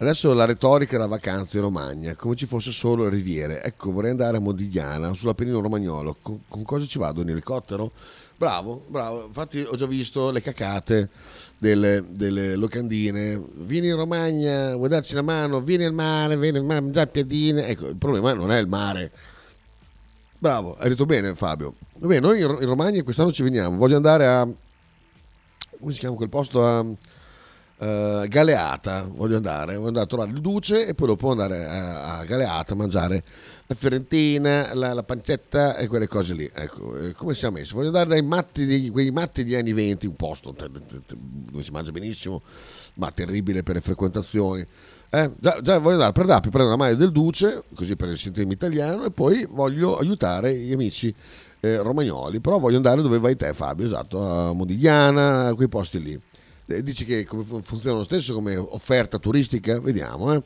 Adesso 0.02 0.32
la 0.32 0.46
retorica 0.46 0.94
della 0.94 1.10
vacanza 1.10 1.58
in 1.58 1.64
Romagna, 1.64 2.16
come 2.16 2.36
ci 2.36 2.46
fosse 2.46 2.72
solo 2.72 3.04
le 3.04 3.10
riviere. 3.10 3.62
Ecco, 3.62 3.92
vorrei 3.92 4.12
andare 4.12 4.38
a 4.38 4.40
Modigliana, 4.40 5.14
sull'Appennino 5.14 5.60
romagnolo. 5.60 6.16
Con, 6.22 6.40
con, 6.48 6.64
cosa 6.64 6.86
ci 6.86 6.98
vado? 6.98 7.22
In 7.22 7.30
elicottero? 7.30 7.92
Bravo, 8.38 8.86
bravo. 8.88 9.26
Infatti 9.26 9.60
ho 9.60 9.76
già 9.76 9.86
visto 9.88 10.32
le 10.32 10.42
cacate 10.42 11.10
delle, 11.58 12.06
delle 12.08 12.56
locandine. 12.56 13.44
Vieni 13.56 13.88
in 13.88 13.98
Romagna, 13.98 14.74
vuoi 14.74 14.88
darci 14.88 15.16
la 15.16 15.22
mano? 15.22 15.60
Vieni 15.60 15.84
al 15.84 15.94
mare, 15.94 16.38
vieni 16.38 16.60
al 16.60 16.64
mare, 16.64 16.80
mangiare 16.80 17.08
piadine. 17.08 17.68
Ecco, 17.68 17.88
il 17.88 17.98
problema 17.98 18.32
non 18.32 18.54
è 18.54 18.58
il 18.58 18.68
mare 18.68 19.12
Bravo, 20.42 20.78
hai 20.80 20.88
detto 20.88 21.06
bene 21.06 21.36
Fabio. 21.36 21.76
Vabbè, 21.98 22.22
noi 22.22 22.40
in 22.40 22.66
Romagna 22.66 23.04
quest'anno 23.04 23.34
ci 23.34 23.44
veniamo. 23.44 23.76
Voglio 23.76 23.98
andare 23.98 24.26
a... 24.26 24.48
come 25.78 25.92
si 25.92 26.00
chiama 26.00 26.16
quel 26.16 26.30
posto? 26.30 26.66
A 26.66 26.80
uh, 26.80 26.96
Galeata. 28.26 29.04
Voglio 29.04 29.36
andare. 29.36 29.76
Voglio 29.76 29.88
andare 29.88 30.06
a 30.06 30.08
trovare 30.08 30.32
il 30.32 30.40
Duce 30.40 30.88
e 30.88 30.94
poi 30.94 31.08
dopo 31.08 31.30
andare 31.32 31.66
a, 31.66 32.20
a 32.20 32.24
Galeata 32.24 32.72
a 32.72 32.78
mangiare 32.78 33.22
la 33.66 33.76
fiorentina, 33.76 34.74
la, 34.76 34.94
la, 34.94 35.04
pancetta 35.04 35.76
e 35.76 35.88
quelle 35.88 36.08
cose 36.08 36.34
lì. 36.34 36.50
Ecco, 36.54 36.96
eh, 36.96 37.12
come 37.12 37.36
siamo 37.36 37.58
messi? 37.58 37.74
Voglio 37.74 37.88
andare 37.88 38.08
dai 38.08 38.24
matti, 38.24 38.66
di, 38.66 38.90
quei 38.92 39.12
matti 39.12 39.44
di 39.44 39.56
anni 39.56 39.74
20, 39.74 40.08
un 40.08 40.16
posto 40.16 40.56
dove 40.56 41.64
si 41.64 41.72
mangia 41.72 41.92
benissimo, 41.92 42.44
ma 42.94 43.12
terribile 43.12 43.62
per 43.62 43.76
le 43.76 43.82
frequentazioni 43.82 44.66
eh, 45.12 45.32
già, 45.40 45.60
già, 45.62 45.80
voglio 45.80 45.96
andare 45.96 46.12
per 46.12 46.26
Dappi, 46.26 46.50
prendere 46.50 46.78
la 46.78 46.84
maglia 46.84 46.96
del 46.96 47.12
Duce, 47.12 47.64
così 47.74 47.96
per 47.96 48.16
sentirmi 48.16 48.54
italiano, 48.54 49.06
e 49.06 49.12
poi 49.12 49.48
voglio 49.50 49.98
aiutare 49.98 50.56
gli 50.56 50.72
amici 50.72 51.14
eh, 51.62 51.78
romagnoli. 51.78 52.40
Però 52.40 52.60
voglio 52.60 52.78
andare 52.78 53.02
dove 53.02 53.18
vai 53.18 53.36
te, 53.36 53.54
Fabio, 53.54 53.86
esatto, 53.86 54.22
a 54.22 54.54
Modigliana, 54.54 55.54
quei 55.56 55.68
posti 55.68 56.02
lì. 56.02 56.22
Eh, 56.68 56.84
dici 56.84 57.06
che 57.06 57.26
funziona 57.64 57.98
lo 57.98 58.04
stesso 58.04 58.36
come 58.36 58.56
offerta 58.56 59.18
turistica? 59.18 59.80
Vediamo. 59.80 60.32
Eh. 60.34 60.44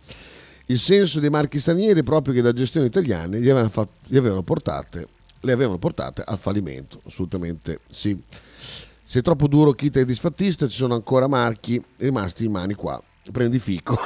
Il 0.67 0.79
senso 0.79 1.19
dei 1.19 1.29
marchi 1.29 1.59
stranieri 1.59 2.01
proprio 2.01 2.33
che 2.33 2.41
da 2.41 2.53
gestione 2.53 2.85
italiana 2.85 3.35
gli 3.35 3.49
avevano, 3.49 3.69
fatto, 3.69 3.95
gli 4.07 4.15
avevano 4.15 4.43
portate, 4.43 5.07
le 5.41 5.51
avevano 5.51 5.77
portate 5.77 6.23
al 6.25 6.37
fallimento, 6.37 7.01
assolutamente 7.05 7.81
sì. 7.89 8.17
Se 9.03 9.19
è 9.19 9.21
troppo 9.21 9.47
duro 9.47 9.73
chita 9.73 9.99
e 9.99 10.05
disfattista, 10.05 10.69
ci 10.69 10.77
sono 10.77 10.93
ancora 10.93 11.27
marchi 11.27 11.83
rimasti 11.97 12.45
in 12.45 12.51
mani 12.51 12.75
qua 12.75 13.03
prendi 13.31 13.59
fico. 13.59 13.97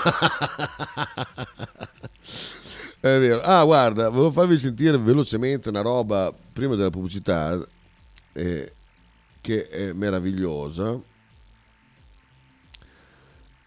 È 2.99 3.19
vero. 3.19 3.41
Ah, 3.41 3.63
guarda, 3.63 4.09
volevo 4.09 4.31
farvi 4.31 4.57
sentire 4.57 4.97
velocemente 4.97 5.69
una 5.69 5.81
roba 5.81 6.33
prima 6.53 6.75
della 6.75 6.89
pubblicità 6.89 7.63
eh, 8.33 8.73
che 9.39 9.69
è 9.69 9.93
meravigliosa. 9.93 10.99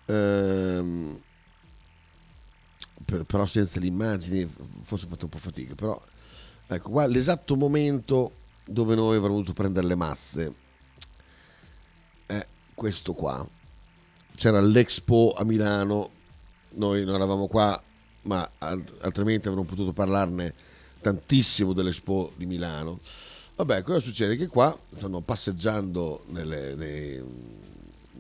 Ehm, 0.07 1.21
per, 3.05 3.25
però 3.25 3.47
senza 3.47 3.79
le 3.79 3.87
immagini 3.87 4.53
forse 4.83 5.07
ho 5.07 5.09
fatto 5.09 5.25
un 5.25 5.31
po' 5.31 5.39
fatica. 5.39 5.75
Però 5.75 6.01
ecco 6.67 6.91
qua 6.91 7.07
l'esatto 7.07 7.57
momento 7.57 8.33
dove 8.65 8.95
noi 8.95 9.17
avremmo 9.17 9.35
dovuto 9.35 9.53
prendere 9.53 9.87
le 9.87 9.95
masse 9.95 10.55
è 12.27 12.47
questo 12.75 13.15
qua 13.15 13.47
c'era 14.40 14.59
l'Expo 14.59 15.35
a 15.37 15.44
Milano, 15.44 16.09
noi 16.76 17.05
non 17.05 17.16
eravamo 17.16 17.46
qua, 17.46 17.79
ma 18.22 18.50
altrimenti 18.57 19.48
avremmo 19.48 19.66
potuto 19.66 19.92
parlarne 19.92 20.55
tantissimo 21.03 21.74
dell'Expo 21.74 22.33
di 22.37 22.46
Milano. 22.46 23.00
Vabbè, 23.57 23.83
cosa 23.83 24.00
succede? 24.00 24.37
Che 24.37 24.46
qua 24.46 24.74
stanno 24.94 25.20
passeggiando 25.20 26.24
nelle, 26.29 26.74
nei, 26.74 27.22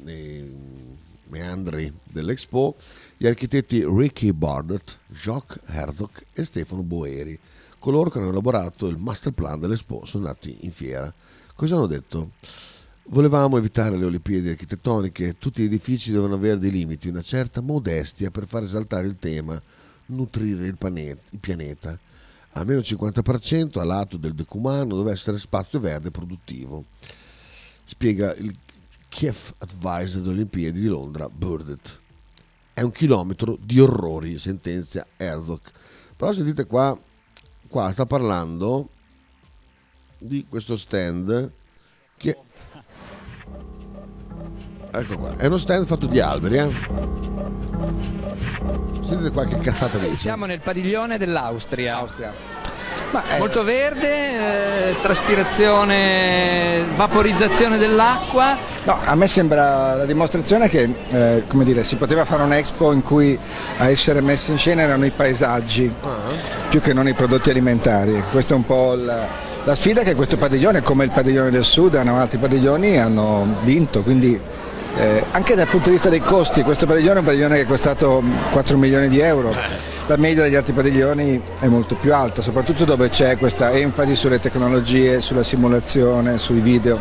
nei 0.02 0.98
meandri 1.28 1.90
dell'Expo 2.02 2.76
gli 3.16 3.26
architetti 3.26 3.82
Ricky 3.82 4.32
Barnett, 4.32 4.98
Jacques 5.06 5.62
Herzog 5.68 6.10
e 6.34 6.44
Stefano 6.44 6.82
Boeri, 6.82 7.38
coloro 7.78 8.10
che 8.10 8.18
hanno 8.18 8.28
elaborato 8.28 8.88
il 8.88 8.98
master 8.98 9.32
plan 9.32 9.58
dell'Expo, 9.58 10.04
sono 10.04 10.26
andati 10.26 10.54
in 10.66 10.72
fiera. 10.72 11.10
Cosa 11.54 11.76
hanno 11.76 11.86
detto? 11.86 12.32
Volevamo 13.12 13.58
evitare 13.58 13.96
le 13.96 14.04
Olimpiadi 14.04 14.50
architettoniche, 14.50 15.36
tutti 15.36 15.62
gli 15.62 15.64
edifici 15.64 16.12
devono 16.12 16.34
avere 16.34 16.60
dei 16.60 16.70
limiti, 16.70 17.08
una 17.08 17.22
certa 17.22 17.60
modestia 17.60 18.30
per 18.30 18.46
far 18.46 18.62
esaltare 18.62 19.08
il 19.08 19.18
tema, 19.18 19.60
nutrire 20.06 20.68
il, 20.68 20.76
pianeta. 20.76 21.20
Il 21.30 21.38
pianeta. 21.40 21.98
Almeno 22.52 22.78
il 22.78 22.86
50% 22.88 23.80
a 23.80 23.84
lato 23.84 24.16
del 24.16 24.34
decumano 24.34 24.96
deve 24.96 25.10
essere 25.10 25.38
spazio 25.38 25.80
verde 25.80 26.12
produttivo. 26.12 26.84
Spiega 27.84 28.32
il 28.34 28.56
Chief 29.08 29.54
Advisor 29.58 30.20
delle 30.20 30.34
Olimpiadi 30.34 30.78
di 30.78 30.86
Londra, 30.86 31.28
Burdett. 31.28 31.98
È 32.72 32.82
un 32.82 32.92
chilometro 32.92 33.58
di 33.60 33.80
orrori, 33.80 34.38
sentenzia 34.38 35.04
Herzog. 35.16 35.62
Però 36.14 36.32
sentite 36.32 36.64
qua, 36.64 36.96
qua 37.66 37.90
sta 37.90 38.06
parlando 38.06 38.88
di 40.16 40.46
questo 40.48 40.76
stand 40.76 41.50
che 42.16 42.36
Ecco 44.92 45.18
qua, 45.18 45.30
è 45.36 45.46
uno 45.46 45.58
stand 45.58 45.86
fatto 45.86 46.06
di 46.06 46.18
alberi, 46.18 46.56
eh? 46.56 46.68
Sentite 49.06 49.30
qua 49.30 49.44
che 49.44 49.58
cazzata 49.58 49.98
dice. 49.98 50.16
Siamo 50.16 50.46
nel 50.46 50.58
padiglione 50.58 51.16
dell'Austria. 51.16 51.98
Austria. 51.98 52.32
È... 53.12 53.38
Molto 53.38 53.62
verde, 53.62 54.90
eh, 54.90 54.96
traspirazione, 55.00 56.84
vaporizzazione 56.96 57.78
dell'acqua. 57.78 58.56
No, 58.82 58.98
a 59.04 59.14
me 59.14 59.28
sembra 59.28 59.94
la 59.94 60.04
dimostrazione 60.06 60.68
che 60.68 60.92
eh, 61.10 61.44
come 61.46 61.64
dire, 61.64 61.84
si 61.84 61.94
poteva 61.94 62.24
fare 62.24 62.42
un 62.42 62.52
expo 62.52 62.90
in 62.90 63.02
cui 63.02 63.38
a 63.78 63.88
essere 63.88 64.20
messi 64.20 64.50
in 64.50 64.58
scena 64.58 64.82
erano 64.82 65.04
i 65.04 65.10
paesaggi 65.10 65.92
uh-huh. 66.02 66.68
più 66.68 66.80
che 66.80 66.92
non 66.92 67.06
i 67.06 67.14
prodotti 67.14 67.50
alimentari. 67.50 68.22
Questa 68.30 68.54
è 68.54 68.56
un 68.56 68.66
po' 68.66 68.94
la, 68.94 69.26
la 69.62 69.74
sfida 69.76 70.02
che 70.02 70.16
questo 70.16 70.36
padiglione, 70.36 70.82
come 70.82 71.04
il 71.04 71.10
padiglione 71.10 71.50
del 71.50 71.64
Sud, 71.64 71.94
hanno 71.94 72.16
altri 72.18 72.38
padiglioni, 72.38 72.98
hanno 72.98 73.58
vinto. 73.62 74.02
Quindi 74.02 74.40
eh, 74.96 75.24
anche 75.30 75.54
dal 75.54 75.68
punto 75.68 75.86
di 75.86 75.94
vista 75.94 76.08
dei 76.08 76.20
costi, 76.20 76.62
questo 76.62 76.86
padiglione 76.86 77.16
è 77.16 77.18
un 77.20 77.24
padiglione 77.24 77.56
che 77.56 77.62
è 77.62 77.66
costato 77.66 78.22
4 78.50 78.76
milioni 78.76 79.08
di 79.08 79.20
euro, 79.20 79.54
la 80.06 80.16
media 80.16 80.42
degli 80.42 80.56
altri 80.56 80.72
padiglioni 80.72 81.40
è 81.60 81.66
molto 81.66 81.94
più 81.94 82.12
alta, 82.12 82.42
soprattutto 82.42 82.84
dove 82.84 83.08
c'è 83.10 83.38
questa 83.38 83.70
enfasi 83.70 84.16
sulle 84.16 84.40
tecnologie, 84.40 85.20
sulla 85.20 85.44
simulazione, 85.44 86.36
sui 86.36 86.60
video. 86.60 86.98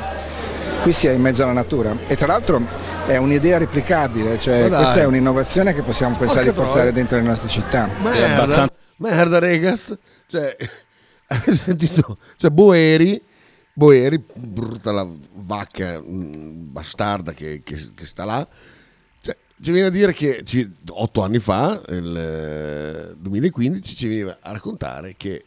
Qui 0.83 0.93
si 0.93 1.07
è 1.07 1.11
in 1.11 1.21
mezzo 1.21 1.43
alla 1.43 1.53
natura. 1.53 1.95
E 2.05 2.15
tra 2.15 2.27
l'altro 2.27 2.61
è 3.07 3.17
un'idea 3.17 3.57
replicabile, 3.57 4.37
cioè 4.37 4.67
questa 4.67 5.01
è 5.01 5.05
un'innovazione 5.05 5.73
che 5.73 5.81
possiamo 5.81 6.15
pensare 6.15 6.45
di 6.45 6.51
portare 6.51 6.91
dentro 6.91 7.17
le 7.17 7.23
nostre 7.23 7.49
città. 7.49 7.89
Merda, 8.01 8.43
abbastanza... 8.43 8.73
merda 8.97 9.39
regas, 9.39 9.97
cioè, 10.27 10.55
avete 11.27 11.59
sentito? 11.65 12.17
Cioè, 12.37 12.51
Boeri 12.51 13.19
Boeri, 13.79 14.21
brutta 14.33 14.91
la 14.91 15.07
vacca 15.35 16.01
mm, 16.01 16.69
bastarda 16.69 17.31
che, 17.31 17.61
che, 17.63 17.91
che 17.95 18.05
sta 18.05 18.25
là, 18.25 18.45
cioè, 19.21 19.37
ci 19.61 19.71
viene 19.71 19.87
a 19.87 19.89
dire 19.89 20.11
che 20.11 20.41
ci, 20.43 20.69
otto 20.89 21.21
anni 21.21 21.39
fa, 21.39 21.81
nel 21.87 23.15
2015, 23.17 23.95
ci 23.95 24.07
veniva 24.09 24.37
a 24.41 24.51
raccontare 24.51 25.15
che 25.15 25.45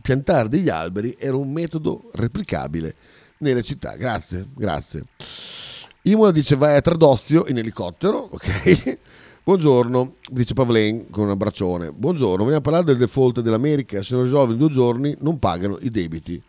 piantare 0.00 0.48
degli 0.48 0.70
alberi 0.70 1.14
era 1.18 1.36
un 1.36 1.52
metodo 1.52 2.08
replicabile 2.14 2.94
nelle 3.40 3.62
città. 3.62 3.94
Grazie, 3.94 4.48
grazie. 4.56 5.04
Imola 6.04 6.30
dice 6.30 6.56
vai 6.56 6.76
a 6.76 6.80
Tradozio 6.80 7.44
in 7.46 7.58
elicottero, 7.58 8.26
ok? 8.32 8.98
Buongiorno, 9.44 10.14
dice 10.30 10.54
Pavlen 10.54 11.10
con 11.10 11.24
un 11.24 11.30
abbraccione. 11.30 11.92
Buongiorno, 11.92 12.42
vogliamo 12.42 12.62
parlare 12.62 12.84
del 12.84 12.96
default 12.96 13.40
dell'America. 13.40 14.02
Se 14.02 14.14
non 14.14 14.24
risolve 14.24 14.54
in 14.54 14.58
due 14.58 14.70
giorni 14.70 15.14
non 15.20 15.38
pagano 15.38 15.76
i 15.82 15.90
debiti. 15.90 16.42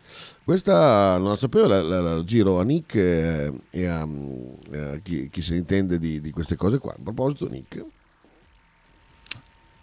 Questa 0.44 1.18
non 1.18 1.28
la 1.28 1.36
sapevo, 1.36 1.68
la, 1.68 1.82
la, 1.82 2.00
la 2.00 2.24
giro 2.24 2.58
a 2.58 2.64
Nick 2.64 2.96
e, 2.96 3.52
e 3.70 3.86
a, 3.86 4.00
a 4.00 4.98
chi, 5.00 5.30
chi, 5.30 5.40
se 5.40 5.52
ne 5.52 5.58
intende 5.58 5.98
di, 5.98 6.20
di 6.20 6.30
queste 6.32 6.56
cose 6.56 6.78
qua. 6.78 6.92
A 6.92 7.02
proposito, 7.02 7.48
Nick. 7.48 7.84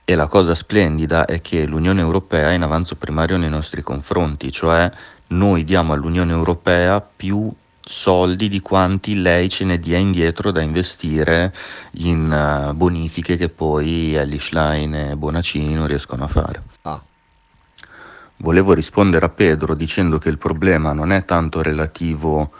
E 0.03 0.15
la 0.15 0.27
cosa 0.27 0.55
splendida 0.55 1.25
è 1.25 1.39
che 1.39 1.65
l'Unione 1.65 2.01
Europea 2.01 2.49
è 2.49 2.55
in 2.55 2.63
avanzo 2.63 2.95
primario 2.95 3.37
nei 3.37 3.49
nostri 3.49 3.81
confronti, 3.81 4.51
cioè 4.51 4.91
noi 5.27 5.63
diamo 5.63 5.93
all'Unione 5.93 6.31
Europea 6.31 6.99
più 6.99 7.49
soldi 7.81 8.49
di 8.49 8.59
quanti 8.59 9.21
lei 9.21 9.49
ce 9.49 9.65
ne 9.65 9.79
dia 9.79 9.97
indietro 9.97 10.51
da 10.51 10.61
investire 10.61 11.53
in 11.93 12.29
uh, 12.69 12.73
bonifiche 12.73 13.37
che 13.37 13.49
poi 13.49 14.13
Ellie 14.13 14.39
Schlein 14.39 14.93
e 14.93 15.15
Bonaccini 15.15 15.73
non 15.73 15.87
riescono 15.87 16.23
a 16.23 16.27
fare. 16.27 16.68
Volevo 18.41 18.71
rispondere 18.71 19.25
a 19.25 19.29
Pedro 19.29 19.75
dicendo 19.75 20.17
che 20.17 20.29
il 20.29 20.37
problema 20.37 20.93
non 20.93 21.11
è 21.11 21.25
tanto 21.25 21.61
relativo 21.61 22.51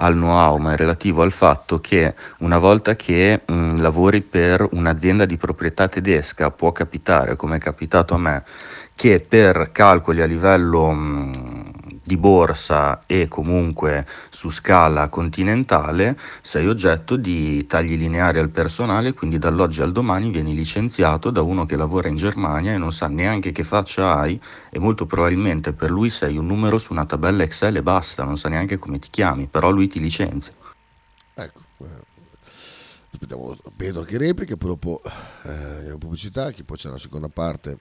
al 0.00 0.14
know-how, 0.14 0.56
ma 0.56 0.72
è 0.72 0.76
relativo 0.76 1.22
al 1.22 1.30
fatto 1.30 1.80
che 1.80 2.16
una 2.38 2.58
volta 2.58 2.96
che 2.96 3.42
mh, 3.46 3.80
lavori 3.80 4.20
per 4.22 4.66
un'azienda 4.72 5.26
di 5.26 5.36
proprietà 5.36 5.86
tedesca 5.86 6.50
può 6.50 6.72
capitare, 6.72 7.36
come 7.36 7.56
è 7.56 7.60
capitato 7.60 8.14
a 8.14 8.18
me, 8.18 8.44
che 8.96 9.24
per 9.28 9.70
calcoli 9.70 10.22
a 10.22 10.26
livello 10.26 10.90
mh, 10.90 11.67
di 12.08 12.16
borsa 12.16 13.00
e 13.06 13.28
comunque 13.28 14.06
su 14.30 14.48
scala 14.48 15.10
continentale 15.10 16.18
sei 16.40 16.66
oggetto 16.66 17.16
di 17.16 17.66
tagli 17.66 17.98
lineari 17.98 18.38
al 18.38 18.48
personale, 18.48 19.12
quindi 19.12 19.38
dall'oggi 19.38 19.82
al 19.82 19.92
domani 19.92 20.30
vieni 20.30 20.54
licenziato 20.54 21.30
da 21.30 21.42
uno 21.42 21.66
che 21.66 21.76
lavora 21.76 22.08
in 22.08 22.16
Germania 22.16 22.72
e 22.72 22.78
non 22.78 22.92
sa 22.92 23.08
neanche 23.08 23.52
che 23.52 23.62
faccia 23.62 24.16
hai 24.16 24.40
e 24.70 24.78
molto 24.78 25.04
probabilmente 25.04 25.74
per 25.74 25.90
lui 25.90 26.08
sei 26.08 26.38
un 26.38 26.46
numero 26.46 26.78
su 26.78 26.92
una 26.92 27.04
tabella 27.04 27.42
Excel 27.42 27.76
e 27.76 27.82
basta, 27.82 28.24
non 28.24 28.38
sa 28.38 28.48
neanche 28.48 28.78
come 28.78 28.98
ti 28.98 29.08
chiami, 29.10 29.46
però 29.46 29.70
lui 29.70 29.86
ti 29.86 30.00
licenzia. 30.00 30.54
Ecco. 31.34 31.60
Eh, 31.80 32.06
aspettiamo 33.12 33.54
Pedro 33.76 34.02
che 34.02 34.16
replica, 34.16 34.56
poi 34.56 34.70
dopo 34.70 35.02
eh, 35.42 35.94
pubblicità, 35.98 36.52
che 36.52 36.64
poi 36.64 36.78
c'è 36.78 36.88
una 36.88 36.98
seconda 36.98 37.28
parte 37.28 37.78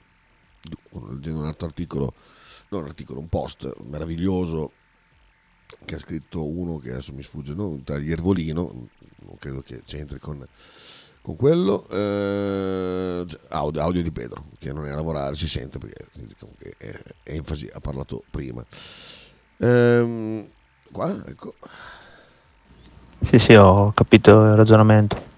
leggendo 0.91 1.39
un 1.39 1.45
altro 1.45 1.67
articolo, 1.67 2.13
non 2.69 2.81
un 2.81 2.87
articolo, 2.87 3.19
un 3.19 3.29
post 3.29 3.71
meraviglioso 3.83 4.71
che 5.85 5.95
ha 5.95 5.99
scritto 5.99 6.43
uno 6.43 6.77
che 6.77 6.91
adesso 6.91 7.13
mi 7.13 7.23
sfugge, 7.23 7.53
no? 7.53 7.79
Tagliervolino, 7.83 8.87
non 9.25 9.37
credo 9.37 9.61
che 9.61 9.83
c'entri 9.85 10.19
con, 10.19 10.45
con 11.21 11.35
quello, 11.35 11.87
eh, 11.89 13.25
audio, 13.49 13.81
audio, 13.81 14.01
di 14.01 14.11
Pedro, 14.11 14.45
che 14.57 14.71
non 14.71 14.85
è 14.85 14.91
a 14.91 14.95
lavorare, 14.95 15.35
si 15.35 15.47
sente 15.47 15.77
perché 15.77 16.07
è, 16.77 16.87
è 17.23 17.31
enfasi, 17.33 17.69
ha 17.71 17.79
parlato 17.79 18.23
prima. 18.29 18.65
Ehm, 19.57 20.47
qua, 20.91 21.23
ecco. 21.25 21.55
Sì, 23.21 23.39
sì, 23.39 23.53
ho 23.55 23.91
capito 23.93 24.43
il 24.43 24.55
ragionamento. 24.55 25.35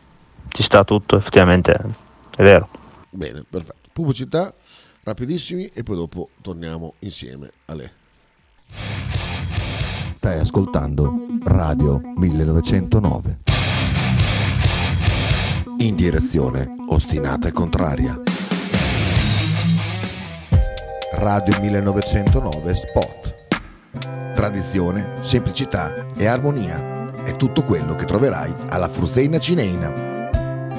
Ci 0.49 0.63
sta 0.63 0.83
tutto, 0.83 1.17
effettivamente 1.17 1.73
è 2.35 2.43
vero. 2.43 2.69
Bene, 3.09 3.43
perfetto. 3.47 3.89
Pubblicità 3.93 4.53
rapidissimi 5.03 5.69
e 5.73 5.83
poi 5.83 5.95
dopo 5.95 6.29
torniamo 6.41 6.93
insieme 6.99 7.49
a 7.65 7.73
lei. 7.73 7.89
Stai 10.15 10.39
ascoltando 10.39 11.27
Radio 11.43 12.01
1909. 12.15 13.39
In 15.79 15.95
direzione 15.95 16.67
ostinata 16.87 17.47
e 17.47 17.51
contraria. 17.51 18.21
Radio 21.13 21.59
1909 21.59 22.75
Spot. 22.75 23.35
Tradizione, 24.35 25.17
semplicità 25.21 26.05
e 26.15 26.25
armonia 26.27 27.23
è 27.23 27.35
tutto 27.35 27.63
quello 27.63 27.95
che 27.95 28.05
troverai 28.05 28.53
alla 28.69 28.89
Fruzeina 28.89 29.39
Cineina. 29.39 30.18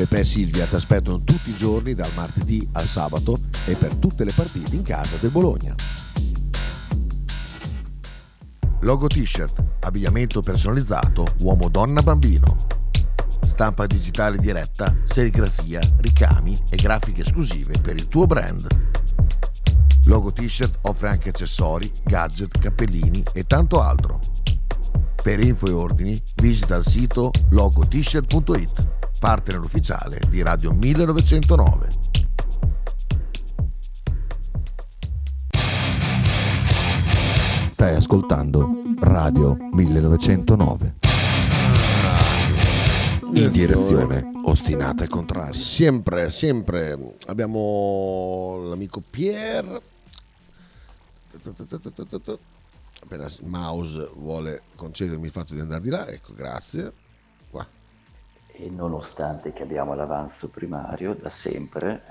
Pepe 0.00 0.20
e 0.20 0.24
Silvia 0.24 0.64
ti 0.64 0.76
aspettano 0.76 1.22
tutti 1.24 1.50
i 1.50 1.54
giorni 1.54 1.92
dal 1.92 2.10
martedì 2.14 2.66
al 2.72 2.86
sabato 2.86 3.38
e 3.66 3.74
per 3.74 3.96
tutte 3.96 4.24
le 4.24 4.32
partite 4.32 4.74
in 4.74 4.80
casa 4.80 5.16
del 5.16 5.28
Bologna. 5.28 5.74
Logo 8.80 9.08
t-shirt, 9.08 9.62
abbigliamento 9.80 10.40
personalizzato 10.40 11.26
uomo, 11.40 11.68
donna, 11.68 12.02
bambino. 12.02 12.56
Stampa 13.42 13.86
digitale 13.86 14.38
diretta, 14.38 14.96
serigrafia, 15.04 15.80
ricami 15.98 16.56
e 16.70 16.76
grafiche 16.76 17.20
esclusive 17.20 17.78
per 17.78 17.96
il 17.96 18.06
tuo 18.06 18.24
brand. 18.24 18.66
Logo 20.04 20.32
t-shirt 20.32 20.78
offre 20.80 21.10
anche 21.10 21.28
accessori, 21.28 21.92
gadget, 22.04 22.58
cappellini 22.58 23.22
e 23.34 23.44
tanto 23.44 23.82
altro. 23.82 24.18
Per 25.22 25.44
info 25.44 25.66
e 25.66 25.72
ordini 25.72 26.18
visita 26.36 26.76
il 26.76 26.86
sito 26.86 27.30
logotshirt.it 27.50 28.99
partner 29.20 29.60
ufficiale 29.60 30.18
di 30.30 30.40
Radio 30.40 30.72
1909. 30.72 31.88
Stai 37.68 37.94
ascoltando 37.94 38.82
Radio 38.98 39.58
1909. 39.72 40.94
In 43.34 43.50
direzione 43.52 44.32
ostinata 44.44 45.04
e 45.04 45.08
contraria. 45.08 45.52
Sempre, 45.52 46.30
sempre 46.30 47.16
abbiamo 47.26 48.68
l'amico 48.70 49.02
Pier. 49.08 49.82
Appena 53.02 53.26
il 53.26 53.38
mouse 53.42 54.10
vuole 54.16 54.62
concedermi 54.76 55.26
il 55.26 55.30
fatto 55.30 55.52
di 55.52 55.60
andare 55.60 55.82
di 55.82 55.90
là, 55.90 56.08
ecco, 56.08 56.32
grazie 56.32 56.99
e 58.60 58.68
nonostante 58.68 59.54
che 59.54 59.62
abbiamo 59.62 59.94
l'avanzo 59.94 60.50
primario 60.50 61.14
da 61.14 61.30
sempre, 61.30 62.02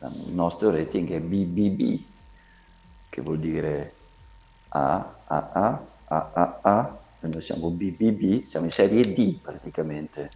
eh, 0.00 0.06
il 0.26 0.34
nostro 0.34 0.70
rating 0.70 1.10
è 1.10 1.20
BBB, 1.20 2.02
che 3.08 3.22
vuol 3.22 3.38
dire 3.38 3.94
A, 4.68 5.14
A, 5.24 5.50
A, 5.50 5.86
A, 6.04 6.30
A, 6.34 6.58
A, 6.60 6.98
e 7.20 7.26
noi 7.26 7.40
siamo 7.40 7.70
BBB, 7.70 8.44
siamo 8.44 8.66
in 8.66 8.70
serie 8.70 9.14
D 9.14 9.38
praticamente. 9.38 10.30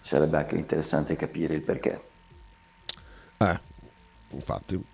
Sarebbe 0.00 0.36
anche 0.36 0.56
interessante 0.56 1.16
capire 1.16 1.54
il 1.54 1.62
perché. 1.62 2.08
Eh, 3.38 3.60
infatti. 4.28 4.84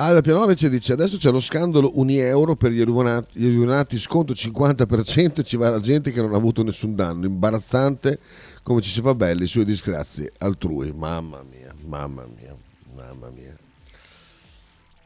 Alda 0.00 0.20
Pianovic 0.20 0.64
dice 0.68 0.92
adesso 0.92 1.16
c'è 1.16 1.32
lo 1.32 1.40
scandalo 1.40 1.90
Unieuro 1.98 2.54
per 2.54 2.70
gli 2.70 2.80
alluvionati, 2.80 3.40
gli 3.40 3.46
alluvionati 3.46 3.98
sconto 3.98 4.32
50% 4.32 5.40
e 5.40 5.42
ci 5.42 5.56
va 5.56 5.70
la 5.70 5.80
gente 5.80 6.12
che 6.12 6.20
non 6.20 6.34
ha 6.34 6.36
avuto 6.36 6.62
nessun 6.62 6.94
danno, 6.94 7.26
imbarazzante 7.26 8.20
come 8.62 8.80
ci 8.80 8.90
si 8.90 9.00
fa 9.00 9.16
belli 9.16 9.48
sulle 9.48 9.64
disgrazie 9.64 10.34
altrui, 10.38 10.92
mamma 10.92 11.42
mia, 11.42 11.74
mamma 11.86 12.24
mia, 12.32 12.56
mamma 12.94 13.28
mia. 13.30 13.56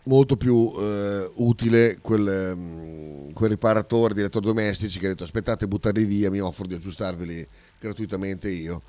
Molto 0.02 0.36
più 0.36 0.70
eh, 0.76 1.30
utile 1.36 1.98
quel, 2.02 2.52
um, 2.54 3.32
quel 3.32 3.48
riparatore 3.48 4.12
di 4.12 4.20
elettrodomestici 4.20 4.98
che 4.98 5.06
ha 5.06 5.08
detto 5.08 5.24
aspettate 5.24 5.66
buttarli 5.66 6.04
via, 6.04 6.30
mi 6.30 6.40
offro 6.40 6.66
di 6.66 6.74
aggiustarveli 6.74 7.48
gratuitamente 7.80 8.50
io 8.50 8.82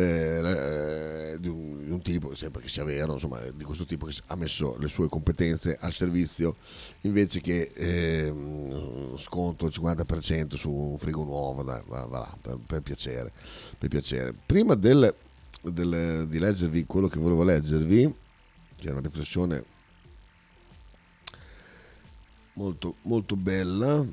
eh, 0.00 1.36
di, 1.40 1.48
un, 1.48 1.84
di, 1.84 1.90
un, 1.90 2.00
tipo, 2.02 2.32
sempre 2.36 2.62
che 2.62 2.68
sia 2.68 2.84
vero, 2.84 3.14
insomma, 3.14 3.40
di 3.40 3.64
questo 3.64 3.84
tipo 3.84 4.06
che 4.06 4.14
ha 4.26 4.36
messo 4.36 4.76
le 4.78 4.86
sue 4.86 5.08
competenze 5.08 5.76
al 5.80 5.92
servizio 5.92 6.54
invece 7.00 7.40
che 7.40 7.72
eh, 7.74 8.32
sconto 9.16 9.66
il 9.66 9.72
50% 9.76 10.54
su 10.54 10.70
un 10.70 10.98
frigo 10.98 11.24
nuovo, 11.24 11.64
dai, 11.64 11.82
va, 11.86 12.04
va, 12.04 12.38
per, 12.40 12.58
per, 12.64 12.80
piacere, 12.80 13.32
per 13.76 13.88
piacere. 13.88 14.32
Prima 14.46 14.76
del, 14.76 15.12
del, 15.62 16.28
di 16.28 16.38
leggervi 16.38 16.86
quello 16.86 17.08
che 17.08 17.18
volevo 17.18 17.42
leggervi, 17.42 18.14
che 18.76 18.88
è 18.88 18.92
una 18.92 19.00
riflessione 19.00 19.64
molto, 22.52 22.94
molto 23.02 23.34
bella. 23.34 24.06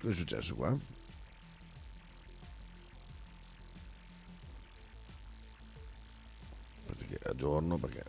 Cosa 0.00 0.12
è 0.12 0.14
successo 0.14 0.54
qua? 0.54 0.95
A 7.24 7.34
giorno 7.34 7.76
perché 7.78 8.02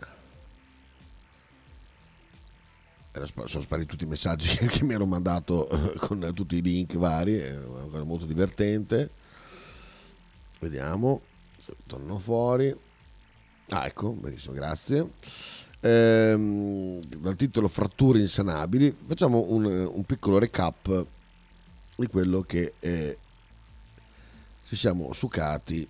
sono 3.25 3.63
spariti 3.63 3.88
tutti 3.88 4.03
i 4.03 4.07
messaggi 4.07 4.55
che 4.67 4.83
mi 4.83 4.93
ero 4.93 5.05
mandato 5.05 5.69
eh, 5.69 5.97
con 5.97 6.31
tutti 6.33 6.57
i 6.57 6.62
link 6.62 6.95
vari, 6.97 7.36
è 7.36 7.57
molto 8.03 8.25
divertente. 8.25 9.10
Vediamo 10.60 11.21
se 11.63 11.73
tornano 11.86 12.19
fuori. 12.19 12.75
Ah, 13.69 13.86
ecco, 13.86 14.12
benissimo, 14.12 14.53
grazie. 14.53 15.10
Ehm, 15.79 16.99
dal 17.03 17.36
titolo 17.36 17.67
Fratture 17.67 18.19
insanabili, 18.19 18.95
facciamo 19.05 19.45
un, 19.49 19.65
un 19.65 20.03
piccolo 20.03 20.39
recap 20.39 21.05
di 21.95 22.07
quello 22.07 22.41
che 22.41 22.73
eh, 22.79 23.17
ci 24.67 24.75
siamo 24.75 25.12
sucati 25.13 25.88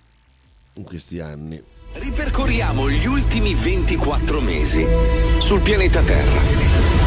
in 0.73 0.83
questi 0.83 1.19
anni. 1.19 1.75
Ripercorriamo 1.93 2.89
gli 2.89 3.05
ultimi 3.05 3.55
24 3.55 4.39
mesi 4.41 4.85
sul 5.39 5.61
pianeta 5.61 6.01
Terra. 6.01 7.06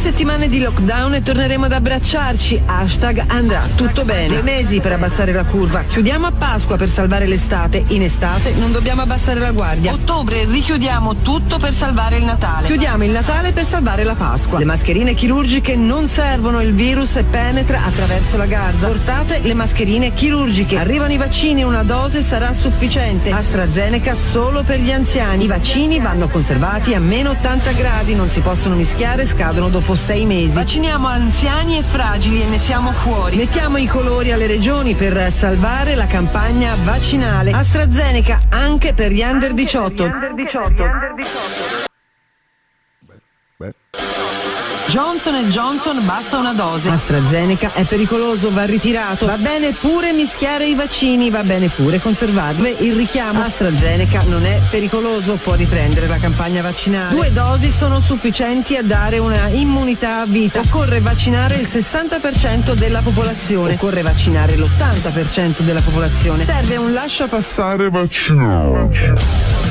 Settimane 0.00 0.48
di 0.48 0.60
lockdown 0.60 1.12
e 1.12 1.22
torneremo 1.22 1.66
ad 1.66 1.72
abbracciarci. 1.72 2.62
Hashtag 2.64 3.22
andrà 3.26 3.68
tutto 3.74 4.06
bene. 4.06 4.28
Due 4.28 4.42
mesi 4.42 4.80
per 4.80 4.92
abbassare 4.92 5.30
la 5.30 5.44
curva. 5.44 5.82
Chiudiamo 5.82 6.26
a 6.26 6.32
Pasqua 6.32 6.78
per 6.78 6.88
salvare 6.88 7.26
l'estate. 7.26 7.84
In 7.88 8.00
estate 8.00 8.54
non 8.54 8.72
dobbiamo 8.72 9.02
abbassare 9.02 9.38
la 9.40 9.50
guardia. 9.52 9.92
Ottobre 9.92 10.46
richiudiamo 10.46 11.16
tutto 11.16 11.58
per 11.58 11.74
salvare 11.74 12.16
il 12.16 12.24
Natale. 12.24 12.68
Chiudiamo 12.68 13.04
il 13.04 13.10
Natale 13.10 13.52
per 13.52 13.66
salvare 13.66 14.02
la 14.04 14.14
Pasqua. 14.14 14.58
Le 14.58 14.64
mascherine 14.64 15.12
chirurgiche 15.12 15.76
non 15.76 16.08
servono, 16.08 16.62
il 16.62 16.72
virus 16.72 17.22
penetra 17.30 17.84
attraverso 17.84 18.38
la 18.38 18.46
garza. 18.46 18.86
Portate 18.86 19.40
le 19.42 19.52
mascherine 19.52 20.14
chirurgiche. 20.14 20.78
Arrivano 20.78 21.12
i 21.12 21.18
vaccini, 21.18 21.62
una 21.62 21.82
dose 21.82 22.22
sarà 22.22 22.54
sufficiente. 22.54 23.32
AstraZeneca 23.32 24.14
solo 24.14 24.62
per 24.62 24.80
gli 24.80 24.92
anziani. 24.92 25.44
I 25.44 25.48
vaccini 25.48 26.00
vanno 26.00 26.28
conservati 26.28 26.94
a 26.94 27.00
meno 27.00 27.30
80 27.32 27.72
gradi, 27.72 28.14
non 28.14 28.30
si 28.30 28.40
possono 28.40 28.74
mischiare, 28.76 29.26
scadono 29.26 29.68
dopo 29.68 29.88
dopo 29.90 29.94
sei 29.96 30.24
mesi. 30.26 30.54
Vacciniamo 30.54 31.06
anziani 31.08 31.78
e 31.78 31.82
fragili 31.82 32.42
e 32.42 32.46
ne 32.46 32.58
siamo 32.58 32.92
fuori. 32.92 33.36
Mettiamo 33.36 33.76
i 33.76 33.86
colori 33.86 34.30
alle 34.30 34.46
regioni 34.46 34.94
per 34.94 35.32
salvare 35.32 35.94
la 35.94 36.06
campagna 36.06 36.76
vaccinale. 36.82 37.50
AstraZeneca 37.50 38.42
anche 38.50 38.94
per 38.94 39.10
gli 39.10 39.22
under 39.22 39.52
18. 39.52 40.10
Johnson 44.90 45.48
Johnson 45.50 46.04
basta 46.04 46.36
una 46.36 46.52
dose. 46.52 46.88
AstraZeneca 46.88 47.74
è 47.74 47.84
pericoloso, 47.84 48.52
va 48.52 48.64
ritirato. 48.64 49.24
Va 49.24 49.36
bene 49.36 49.70
pure 49.70 50.12
mischiare 50.12 50.66
i 50.66 50.74
vaccini, 50.74 51.30
va 51.30 51.44
bene 51.44 51.68
pure 51.68 52.00
conservarli. 52.00 52.74
Il 52.80 52.96
richiamo 52.96 53.40
AstraZeneca 53.40 54.22
non 54.26 54.44
è 54.44 54.60
pericoloso, 54.68 55.36
può 55.36 55.54
riprendere 55.54 56.08
la 56.08 56.16
campagna 56.16 56.60
vaccinale. 56.60 57.14
Due 57.14 57.30
dosi 57.32 57.70
sono 57.70 58.00
sufficienti 58.00 58.74
a 58.74 58.82
dare 58.82 59.18
una 59.18 59.46
immunità 59.46 60.22
a 60.22 60.26
vita. 60.26 60.58
Occorre 60.58 60.98
vaccinare 60.98 61.54
il 61.54 61.68
60% 61.70 62.74
della 62.74 63.00
popolazione. 63.00 63.74
Occorre 63.74 64.02
vaccinare 64.02 64.56
l'80% 64.56 65.60
della 65.60 65.82
popolazione. 65.82 66.44
Serve 66.44 66.76
un 66.78 66.92
lascia 66.92 67.28
passare 67.28 67.90
vaccinato. 67.90 69.69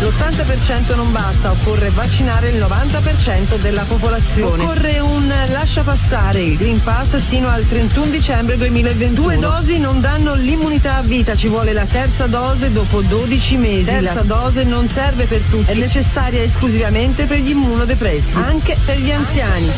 L'80% 0.00 0.94
non 0.94 1.10
basta, 1.10 1.50
occorre 1.50 1.90
vaccinare 1.90 2.50
il 2.50 2.60
90% 2.60 3.56
della 3.56 3.82
popolazione. 3.82 4.62
Occorre 4.62 5.00
un 5.00 5.32
lascia 5.48 5.82
passare 5.82 6.40
il 6.40 6.56
Green 6.56 6.80
Pass 6.80 7.16
sino 7.16 7.48
al 7.48 7.66
31 7.66 8.06
dicembre 8.06 8.56
2021. 8.56 9.20
Due 9.20 9.38
dosi 9.38 9.78
non 9.80 10.00
danno 10.00 10.34
l'immunità 10.34 10.98
a 10.98 11.02
vita, 11.02 11.34
ci 11.34 11.48
vuole 11.48 11.72
la 11.72 11.84
terza 11.84 12.26
dose 12.26 12.70
dopo 12.70 13.00
12 13.00 13.56
mesi. 13.56 13.86
La 13.86 14.00
terza 14.00 14.22
dose 14.22 14.62
non 14.62 14.88
serve 14.88 15.24
per 15.24 15.40
tutti, 15.50 15.68
è 15.68 15.74
necessaria 15.74 16.42
esclusivamente 16.42 17.26
per 17.26 17.38
gli 17.38 17.50
immunodepressi, 17.50 18.36
anche 18.36 18.76
per 18.84 18.98
gli 18.98 19.10
anziani. 19.10 19.68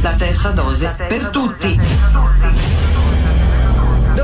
La 0.00 0.12
terza 0.12 0.50
dose 0.50 0.94
per 1.08 1.30
tutti. 1.30 1.80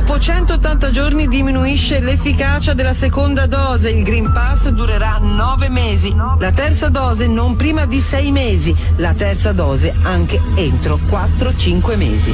Dopo 0.06 0.20
180 0.20 0.90
giorni 0.90 1.28
diminuisce 1.28 1.98
l'efficacia 1.98 2.74
della 2.74 2.92
seconda 2.92 3.46
dose, 3.46 3.88
il 3.88 4.04
Green 4.04 4.32
Pass 4.32 4.68
durerà 4.68 5.16
9 5.16 5.70
mesi, 5.70 6.14
la 6.14 6.52
terza 6.54 6.90
dose 6.90 7.26
non 7.26 7.56
prima 7.56 7.86
di 7.86 8.00
6 8.00 8.30
mesi, 8.30 8.76
la 8.98 9.14
terza 9.14 9.52
dose 9.52 9.94
anche 10.02 10.38
entro 10.56 10.96
4-5 10.96 11.96
mesi. 11.96 12.32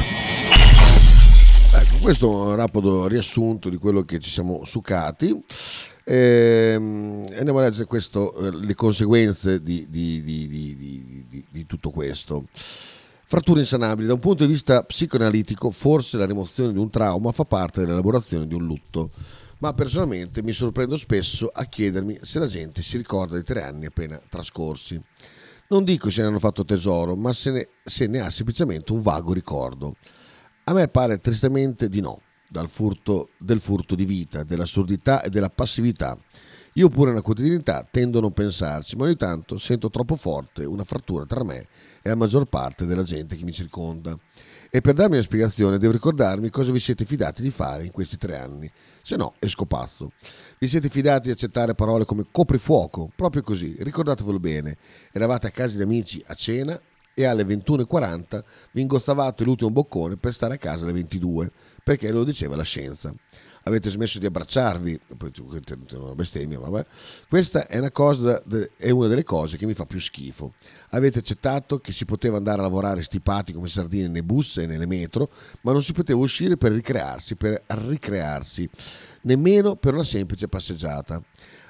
Ecco, 1.73 1.97
questo 2.01 2.25
è 2.27 2.47
un 2.49 2.55
rapido 2.57 3.07
riassunto 3.07 3.69
di 3.69 3.77
quello 3.77 4.03
che 4.03 4.19
ci 4.19 4.29
siamo 4.29 4.65
sucati. 4.65 5.41
E 6.03 6.73
ehm, 6.73 7.27
andiamo 7.37 7.59
a 7.59 7.61
leggere 7.61 7.85
questo, 7.85 8.35
eh, 8.35 8.51
le 8.51 8.75
conseguenze 8.75 9.63
di, 9.63 9.87
di, 9.89 10.21
di, 10.21 11.45
di 11.49 11.65
tutto 11.65 11.89
questo. 11.89 12.43
Fratture 13.31 13.61
insanabili. 13.61 14.07
Da 14.07 14.13
un 14.15 14.19
punto 14.19 14.45
di 14.45 14.51
vista 14.51 14.83
psicoanalitico, 14.83 15.71
forse 15.71 16.17
la 16.17 16.25
rimozione 16.25 16.73
di 16.73 16.77
un 16.77 16.89
trauma 16.89 17.31
fa 17.31 17.45
parte 17.45 17.79
dell'elaborazione 17.79 18.45
di 18.45 18.53
un 18.53 18.65
lutto, 18.65 19.11
ma 19.59 19.71
personalmente 19.71 20.43
mi 20.43 20.51
sorprendo 20.51 20.97
spesso 20.97 21.47
a 21.47 21.63
chiedermi 21.63 22.17
se 22.23 22.39
la 22.39 22.47
gente 22.47 22.81
si 22.81 22.97
ricorda 22.97 23.35
dei 23.35 23.45
tre 23.45 23.63
anni 23.63 23.85
appena 23.85 24.21
trascorsi. 24.27 25.01
Non 25.69 25.85
dico 25.85 26.09
se 26.09 26.19
ne 26.19 26.27
hanno 26.27 26.39
fatto 26.39 26.65
tesoro, 26.65 27.15
ma 27.15 27.31
se 27.31 27.51
ne, 27.51 27.69
se 27.85 28.05
ne 28.07 28.19
ha 28.19 28.29
semplicemente 28.29 28.91
un 28.91 29.01
vago 29.01 29.31
ricordo. 29.31 29.95
A 30.65 30.73
me 30.73 30.89
pare 30.89 31.19
tristemente 31.19 31.87
di 31.87 32.01
no, 32.01 32.19
dal 32.49 32.67
furto, 32.67 33.29
del 33.37 33.61
furto 33.61 33.95
di 33.95 34.03
vita, 34.03 34.43
dell'assurdità 34.43 35.21
e 35.21 35.29
della 35.29 35.49
passività. 35.49 36.17
Io 36.73 36.89
pure 36.89 37.11
nella 37.11 37.21
quotidianità 37.21 37.87
tendo 37.89 38.17
a 38.17 38.21
non 38.21 38.33
pensarci, 38.33 38.97
ma 38.97 39.05
ogni 39.05 39.15
tanto 39.15 39.57
sento 39.57 39.89
troppo 39.89 40.17
forte 40.17 40.65
una 40.65 40.83
frattura 40.83 41.25
tra 41.25 41.45
me 41.45 41.59
e 41.59 41.67
la 42.09 42.15
maggior 42.15 42.45
parte 42.45 42.85
della 42.85 43.03
gente 43.03 43.35
che 43.35 43.43
mi 43.43 43.51
circonda. 43.51 44.17
E 44.69 44.79
per 44.79 44.93
darmi 44.93 45.15
una 45.15 45.23
spiegazione 45.23 45.77
devo 45.77 45.91
ricordarmi 45.91 46.49
cosa 46.49 46.71
vi 46.71 46.79
siete 46.79 47.03
fidati 47.03 47.41
di 47.41 47.49
fare 47.49 47.83
in 47.83 47.91
questi 47.91 48.17
tre 48.17 48.37
anni, 48.37 48.71
se 49.01 49.17
no 49.17 49.33
esco 49.39 49.65
pazzo. 49.65 50.11
Vi 50.57 50.67
siete 50.67 50.87
fidati 50.87 51.27
di 51.27 51.31
accettare 51.31 51.75
parole 51.75 52.05
come 52.05 52.25
coprifuoco, 52.31 53.11
proprio 53.13 53.41
così, 53.41 53.75
ricordatevelo 53.79 54.39
bene, 54.39 54.77
eravate 55.11 55.47
a 55.47 55.51
casa 55.51 55.75
di 55.75 55.83
amici 55.83 56.23
a 56.27 56.33
cena 56.35 56.79
e 57.13 57.25
alle 57.25 57.43
21.40 57.43 58.43
vi 58.71 58.81
ingozzavate 58.81 59.43
l'ultimo 59.43 59.71
boccone 59.71 60.15
per 60.15 60.33
stare 60.33 60.53
a 60.53 60.57
casa 60.57 60.85
alle 60.85 60.93
22, 60.93 61.51
perché 61.83 62.09
lo 62.09 62.23
diceva 62.23 62.55
la 62.55 62.63
scienza 62.63 63.13
avete 63.63 63.89
smesso 63.89 64.19
di 64.19 64.25
abbracciarvi, 64.25 64.99
una 65.93 66.15
bestemmia, 66.15 66.59
vabbè. 66.59 66.85
Questa 67.27 67.67
è 67.67 67.77
una, 67.77 67.91
cosa, 67.91 68.41
è 68.77 68.89
una 68.89 69.07
delle 69.07 69.23
cose 69.23 69.57
che 69.57 69.65
mi 69.65 69.73
fa 69.73 69.85
più 69.85 69.99
schifo. 69.99 70.53
Avete 70.89 71.19
accettato 71.19 71.79
che 71.79 71.91
si 71.91 72.05
poteva 72.05 72.37
andare 72.37 72.59
a 72.59 72.63
lavorare 72.63 73.03
stipati 73.03 73.53
come 73.53 73.67
sardine 73.67 74.07
nei 74.07 74.23
bus 74.23 74.57
e 74.57 74.65
nelle 74.65 74.85
metro, 74.85 75.29
ma 75.61 75.71
non 75.71 75.83
si 75.83 75.93
poteva 75.93 76.19
uscire 76.19 76.57
per 76.57 76.71
ricrearsi, 76.71 77.35
per 77.35 77.63
ricrearsi, 77.67 78.69
nemmeno 79.21 79.75
per 79.75 79.93
una 79.93 80.03
semplice 80.03 80.47
passeggiata. 80.47 81.21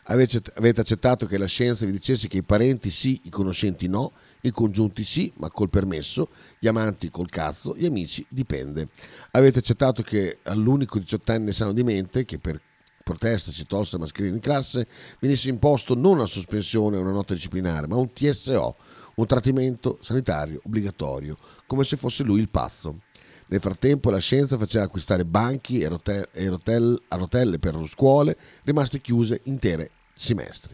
Avete 0.03 0.81
accettato 0.81 1.25
che 1.25 1.37
la 1.37 1.45
scienza 1.45 1.85
vi 1.85 1.91
dicesse 1.91 2.27
che 2.27 2.37
i 2.37 2.43
parenti 2.43 2.89
sì, 2.89 3.21
i 3.23 3.29
conoscenti 3.29 3.87
no, 3.87 4.11
I 4.41 4.51
congiunti 4.51 5.03
sì, 5.03 5.31
ma 5.37 5.49
col 5.49 5.69
permesso, 5.69 6.29
gli 6.59 6.67
amanti 6.67 7.09
col 7.09 7.29
cazzo, 7.29 7.75
gli 7.75 7.85
amici 7.85 8.25
dipende. 8.27 8.89
Avete 9.31 9.59
accettato 9.59 10.01
che 10.01 10.39
all'unico 10.43 10.99
diciottenne 10.99 11.51
sano 11.51 11.73
di 11.73 11.83
mente, 11.83 12.25
che 12.25 12.39
per 12.39 12.59
protesta 13.03 13.51
si 13.51 13.65
tolse 13.65 13.97
la 13.97 14.03
mascherina 14.03 14.35
in 14.35 14.41
classe, 14.41 14.87
venisse 15.19 15.49
imposto 15.49 15.95
non 15.95 16.17
una 16.17 16.25
sospensione 16.25 16.97
o 16.97 17.01
una 17.01 17.11
nota 17.11 17.33
disciplinare, 17.33 17.87
ma 17.87 17.97
un 17.97 18.11
TSO, 18.13 18.75
un 19.15 19.25
trattamento 19.25 19.97
sanitario 20.01 20.61
obbligatorio, 20.63 21.37
come 21.67 21.83
se 21.83 21.97
fosse 21.97 22.23
lui 22.23 22.39
il 22.39 22.49
pazzo. 22.49 23.01
Nel 23.47 23.59
frattempo 23.59 24.09
la 24.09 24.19
scienza 24.19 24.57
faceva 24.57 24.85
acquistare 24.85 25.25
banchi 25.25 25.79
e, 25.81 25.87
rotel- 25.89 26.29
e 26.31 26.47
rotel- 26.47 27.01
a 27.09 27.17
rotelle 27.17 27.59
per 27.59 27.75
le 27.75 27.87
scuole, 27.87 28.37
rimaste 28.63 29.01
chiuse 29.01 29.41
intere 29.43 29.91
semestri. 30.13 30.73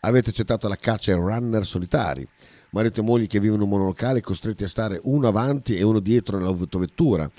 Avete 0.00 0.30
accettato 0.30 0.66
la 0.66 0.76
caccia 0.76 1.12
ai 1.12 1.20
runner 1.20 1.64
solitari, 1.64 2.26
marito 2.70 3.00
e 3.00 3.02
moglie 3.02 3.26
che 3.26 3.40
vivono 3.40 3.62
in 3.62 3.68
un 3.68 3.76
monolocale 3.76 4.20
costretti 4.20 4.64
a 4.64 4.68
stare 4.68 5.00
uno 5.04 5.28
avanti 5.28 5.76
e 5.76 5.82
uno 5.82 6.00
dietro 6.00 6.38
nell'autovettura. 6.38 7.30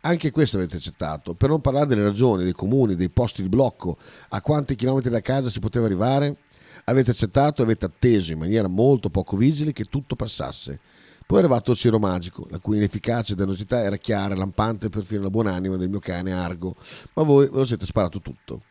Anche 0.00 0.30
questo 0.30 0.56
avete 0.56 0.76
accettato, 0.76 1.34
per 1.34 1.48
non 1.48 1.60
parlare 1.60 1.86
delle 1.86 2.04
ragioni, 2.04 2.44
dei 2.44 2.52
comuni, 2.52 2.94
dei 2.94 3.10
posti 3.10 3.42
di 3.42 3.48
blocco, 3.48 3.96
a 4.28 4.40
quanti 4.40 4.76
chilometri 4.76 5.10
da 5.10 5.20
casa 5.20 5.50
si 5.50 5.58
poteva 5.58 5.86
arrivare. 5.86 6.36
Avete 6.84 7.10
accettato 7.10 7.60
e 7.60 7.64
avete 7.64 7.86
atteso 7.86 8.30
in 8.30 8.38
maniera 8.38 8.68
molto 8.68 9.10
poco 9.10 9.36
vigile 9.36 9.72
che 9.72 9.86
tutto 9.86 10.14
passasse. 10.14 10.78
Poi 11.26 11.38
è 11.38 11.40
arrivato 11.40 11.72
il 11.72 11.76
Ciro 11.76 11.98
Magico, 11.98 12.46
la 12.50 12.60
cui 12.60 12.76
inefficacia 12.76 13.32
e 13.32 13.36
dannosità 13.36 13.82
era 13.82 13.96
chiara 13.96 14.36
lampante 14.36 14.88
perfino 14.88 15.22
la 15.22 15.30
buonanima 15.30 15.76
del 15.76 15.88
mio 15.88 15.98
cane 15.98 16.32
Argo, 16.32 16.76
ma 17.14 17.24
voi 17.24 17.48
ve 17.48 17.56
lo 17.56 17.64
siete 17.64 17.84
sparato 17.84 18.20
tutto. 18.20 18.62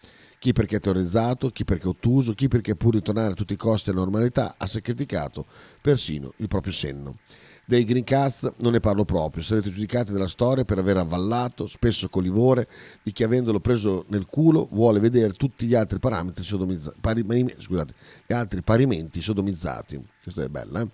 Chi 0.46 0.54
perché 0.54 0.76
è 0.76 0.80
terrorizzato, 0.80 1.50
chi 1.50 1.66
perché 1.66 1.86
è 1.86 1.88
ottuso, 1.88 2.34
chi 2.34 2.48
perché 2.48 2.76
pur 2.76 2.93
di 2.93 3.02
tornare 3.02 3.32
a 3.32 3.34
tutti 3.34 3.54
i 3.54 3.58
costi 3.58 3.89
alla 3.89 4.02
normalità 4.02 4.54
ha 4.60 4.68
sacrificato 4.68 5.48
persino 5.82 6.34
il 6.36 6.48
proprio 6.48 6.72
senno. 6.72 7.18
Dei 7.66 7.84
Green 7.84 8.04
Cats 8.04 8.54
non 8.58 8.74
ne 8.74 8.80
parlo 8.80 9.06
proprio, 9.06 9.41
sarete 9.41 9.72
giudicati 9.72 10.12
dalla 10.12 10.28
storia 10.28 10.64
per 10.64 10.78
aver 10.78 10.98
avvallato, 10.98 11.66
spesso 11.66 12.10
con 12.10 12.22
livore, 12.22 12.68
di 13.02 13.12
chi 13.12 13.24
avendolo 13.24 13.60
preso 13.60 14.06
nel 14.10 14.28
culo 14.28 14.68
vuole 14.72 15.00
vedere 15.00 15.34
tutti 15.34 15.66
gli 15.66 15.74
altri 15.74 15.98
sodomizzati, 16.43 17.00
pari, 17.02 17.56
scusate, 17.58 17.96
gli 18.28 18.34
altri 18.34 18.62
parimenti 18.62 19.22
sodomizzati. 19.22 20.00
Questa 20.22 20.43
è 20.43 20.50
bella, 20.50 20.82
eh? 20.82 20.88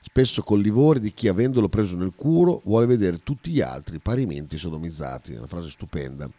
Spesso 0.00 0.40
col 0.40 0.60
livore 0.60 1.00
di 1.00 1.12
chi 1.12 1.28
avendolo 1.28 1.68
preso 1.68 1.94
nel 1.94 2.14
culo 2.16 2.62
vuole 2.64 2.86
vedere 2.86 3.18
tutti 3.18 3.50
gli 3.50 3.60
altri 3.60 3.98
parimenti 3.98 4.56
sodomizzati. 4.56 5.34
Una 5.34 5.46
frase 5.46 5.68
stupenda 5.68 6.30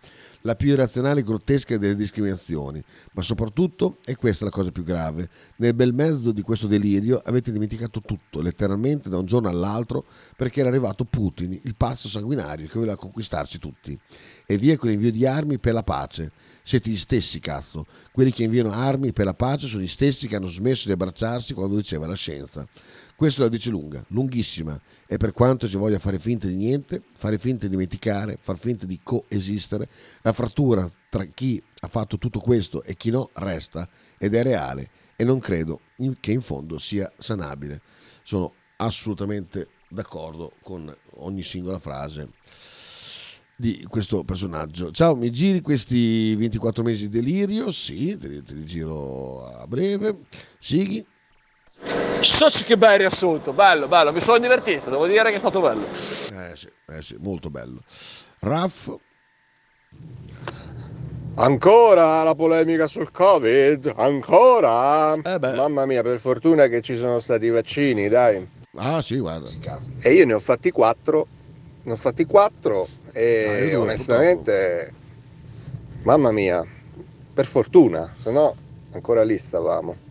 la 0.41 0.55
più 0.55 0.69
irrazionale 0.69 1.19
e 1.19 1.23
grottesca 1.23 1.77
delle 1.77 1.95
discriminazioni, 1.95 2.81
ma 3.13 3.21
soprattutto, 3.21 3.97
e 4.05 4.15
questa 4.15 4.43
è 4.43 4.47
la 4.47 4.53
cosa 4.53 4.71
più 4.71 4.83
grave, 4.83 5.29
nel 5.57 5.73
bel 5.73 5.93
mezzo 5.93 6.31
di 6.31 6.41
questo 6.41 6.67
delirio 6.67 7.21
avete 7.23 7.51
dimenticato 7.51 8.01
tutto, 8.01 8.41
letteralmente 8.41 9.09
da 9.09 9.17
un 9.17 9.25
giorno 9.25 9.49
all'altro, 9.49 10.05
perché 10.35 10.61
era 10.61 10.69
arrivato 10.69 11.05
Putin, 11.05 11.59
il 11.63 11.75
pazzo 11.75 12.07
sanguinario 12.07 12.67
che 12.67 12.79
voleva 12.79 12.97
conquistarci 12.97 13.59
tutti. 13.59 13.97
E 14.45 14.57
via 14.57 14.77
con 14.77 14.89
l'invio 14.89 15.11
di 15.11 15.25
armi 15.25 15.59
per 15.59 15.73
la 15.73 15.83
pace. 15.83 16.31
Siete 16.63 16.89
gli 16.89 16.97
stessi, 16.97 17.39
cazzo. 17.39 17.85
Quelli 18.11 18.31
che 18.31 18.43
inviano 18.43 18.71
armi 18.71 19.13
per 19.13 19.25
la 19.25 19.33
pace 19.33 19.67
sono 19.67 19.83
gli 19.83 19.87
stessi 19.87 20.27
che 20.27 20.35
hanno 20.35 20.47
smesso 20.47 20.87
di 20.87 20.93
abbracciarsi 20.93 21.53
quando 21.53 21.75
diceva 21.75 22.07
la 22.07 22.15
scienza. 22.15 22.67
Questo 23.19 23.41
la 23.41 23.49
dice 23.49 23.69
lunga, 23.69 24.01
lunghissima, 24.11 24.79
e 25.05 25.17
per 25.17 25.33
quanto 25.33 25.67
si 25.67 25.75
voglia 25.75 25.99
fare 25.99 26.17
finta 26.19 26.47
di 26.47 26.55
niente, 26.55 27.03
fare 27.17 27.37
finta 27.37 27.65
di 27.65 27.71
dimenticare, 27.71 28.37
far 28.39 28.57
finta 28.57 28.85
di 28.85 28.97
coesistere, 29.03 29.89
la 30.21 30.31
frattura 30.31 30.89
tra 31.09 31.25
chi 31.25 31.61
ha 31.81 31.89
fatto 31.89 32.17
tutto 32.17 32.39
questo 32.39 32.81
e 32.81 32.95
chi 32.95 33.09
no 33.09 33.29
resta 33.33 33.89
ed 34.17 34.35
è 34.35 34.41
reale 34.41 34.89
e 35.17 35.25
non 35.25 35.39
credo 35.39 35.81
che 36.21 36.31
in 36.31 36.39
fondo 36.39 36.77
sia 36.77 37.11
sanabile. 37.17 37.81
Sono 38.23 38.53
assolutamente 38.77 39.67
d'accordo 39.89 40.53
con 40.61 40.89
ogni 41.15 41.43
singola 41.43 41.79
frase 41.79 42.31
di 43.53 43.85
questo 43.89 44.23
personaggio. 44.23 44.91
Ciao, 44.91 45.13
mi 45.17 45.29
giri 45.29 45.59
questi 45.59 46.35
24 46.35 46.83
mesi 46.83 47.09
di 47.09 47.19
delirio? 47.19 47.69
Sì, 47.73 48.17
te 48.17 48.29
li, 48.29 48.41
te 48.41 48.53
li 48.53 48.63
giro 48.63 49.45
a 49.45 49.67
breve. 49.67 50.21
Sighi. 50.57 51.05
Soci 52.21 52.65
che 52.65 52.77
bel 52.77 52.97
riassunto, 52.99 53.53
bello, 53.53 53.87
bello, 53.87 54.11
mi 54.11 54.19
sono 54.19 54.39
divertito, 54.39 54.89
devo 54.89 55.07
dire 55.07 55.29
che 55.29 55.35
è 55.35 55.39
stato 55.39 55.61
bello. 55.61 55.85
Eh 55.85 56.55
sì, 56.55 56.69
eh 56.87 57.01
sì 57.01 57.15
molto 57.19 57.49
bello. 57.49 57.81
Raff. 58.39 58.93
Ancora 61.35 62.21
la 62.23 62.35
polemica 62.35 62.87
sul 62.87 63.11
Covid? 63.11 63.93
Ancora? 63.95 65.13
Eh 65.13 65.39
Mamma 65.39 65.85
mia, 65.85 66.01
per 66.03 66.19
fortuna 66.19 66.67
che 66.67 66.81
ci 66.81 66.97
sono 66.97 67.19
stati 67.19 67.45
i 67.45 67.49
vaccini, 67.49 68.09
dai. 68.09 68.45
Ah 68.75 69.01
sì, 69.01 69.17
guarda. 69.19 69.49
E 70.01 70.13
io 70.13 70.25
ne 70.25 70.33
ho 70.33 70.39
fatti 70.39 70.71
quattro, 70.71 71.27
ne 71.83 71.93
ho 71.93 71.95
fatti 71.95 72.25
quattro 72.25 72.87
e 73.13 73.45
Ah, 73.47 73.57
io 73.59 73.69
due, 73.69 73.75
onestamente, 73.77 74.93
mamma 76.03 76.31
mia, 76.31 76.61
per 77.33 77.45
fortuna, 77.45 78.11
se 78.15 78.31
no 78.31 78.55
ancora 78.91 79.23
lì 79.23 79.37
stavamo. 79.37 80.07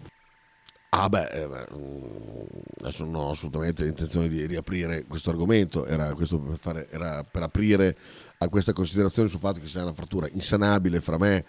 Ah 0.91 1.09
beh, 1.09 1.27
eh, 1.29 1.47
mm, 1.47 2.45
adesso 2.81 3.05
non 3.05 3.15
ho 3.17 3.31
assolutamente 3.31 3.85
intenzione 3.85 4.27
di 4.29 4.47
riaprire 4.47 5.05
questo 5.05 5.29
argomento, 5.29 5.85
era, 5.85 6.15
questo 6.15 6.39
per, 6.41 6.57
fare, 6.59 6.89
era 6.91 7.23
per 7.25 7.43
aprire 7.43 7.95
a 8.39 8.49
questa 8.49 8.73
considerazione 8.73 9.29
sul 9.29 9.39
fatto 9.39 9.61
che 9.61 9.67
sia 9.67 9.83
una 9.83 9.93
frattura 9.93 10.29
insanabile 10.33 11.01
fra 11.03 11.19
me 11.19 11.45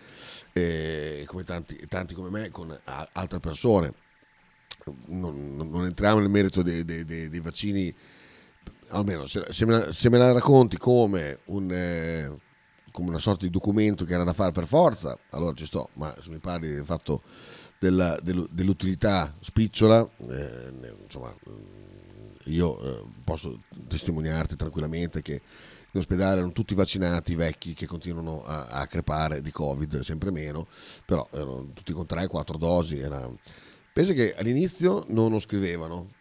e 0.52 1.24
come 1.26 1.44
tanti, 1.46 1.78
tanti 1.88 2.14
come 2.14 2.30
me 2.30 2.50
con 2.52 2.78
altre 3.14 3.40
persone. 3.40 3.94
Non, 5.08 5.56
non- 5.56 5.70
non 5.70 5.86
entriamo 5.86 6.20
nel 6.20 6.30
merito 6.30 6.62
dei, 6.62 6.84
dei- 6.84 7.06
dei- 7.06 7.30
dei 7.30 7.40
vaccini, 7.42 7.94
almeno 8.90 9.26
se, 9.26 9.46
se 9.50 9.66
me 9.66 9.72
la, 9.80 9.92
se 9.92 10.10
me 10.10 10.18
la 10.18 10.32
racconti 10.32 10.78
come, 10.78 11.40
un, 11.46 11.72
eh, 11.72 12.38
come 12.92 13.10
una 13.10 13.20
sorta 13.20 13.46
di 13.46 13.52
documento 13.52 14.04
che 14.06 14.14
era 14.14 14.24
da 14.24 14.34
fare 14.34 14.52
per 14.52 14.66
forza, 14.68 15.18
allora 15.32 15.54
ci 15.54 15.66
sto, 15.66 15.90
ma 15.94 16.14
se 16.20 16.30
mi 16.30 16.40
parli 16.40 16.70
del 16.70 16.86
fatto 16.86 17.22
della- 17.80 18.20
dell'utilità 18.22 19.34
spicciola, 19.40 20.08
eh, 20.30 20.72
insomma, 21.02 21.34
mm, 21.50 22.28
io 22.46 22.80
eh, 22.82 23.06
posso 23.24 23.62
testimoniarti 23.88 24.56
tranquillamente 24.56 25.22
che 25.22 25.42
in 25.92 26.00
ospedale 26.00 26.38
erano 26.38 26.52
tutti 26.52 26.76
vaccinati, 26.76 27.34
vecchi, 27.36 27.74
che 27.74 27.88
continuano 27.88 28.44
a, 28.44 28.66
a 28.68 28.88
crepare 28.88 29.42
di 29.42 29.52
Covid, 29.52 30.02
sempre 30.02 30.30
meno, 30.30 30.68
però 31.06 31.28
erano 31.32 31.72
tutti 31.74 31.94
con 31.94 32.06
3-4 32.08 32.58
dosi. 32.58 33.00
Era... 33.00 33.28
Pensa 33.92 34.14
che 34.14 34.36
all'inizio 34.36 35.06
non 35.08 35.32
lo 35.32 35.40
scrivevano, 35.40 36.12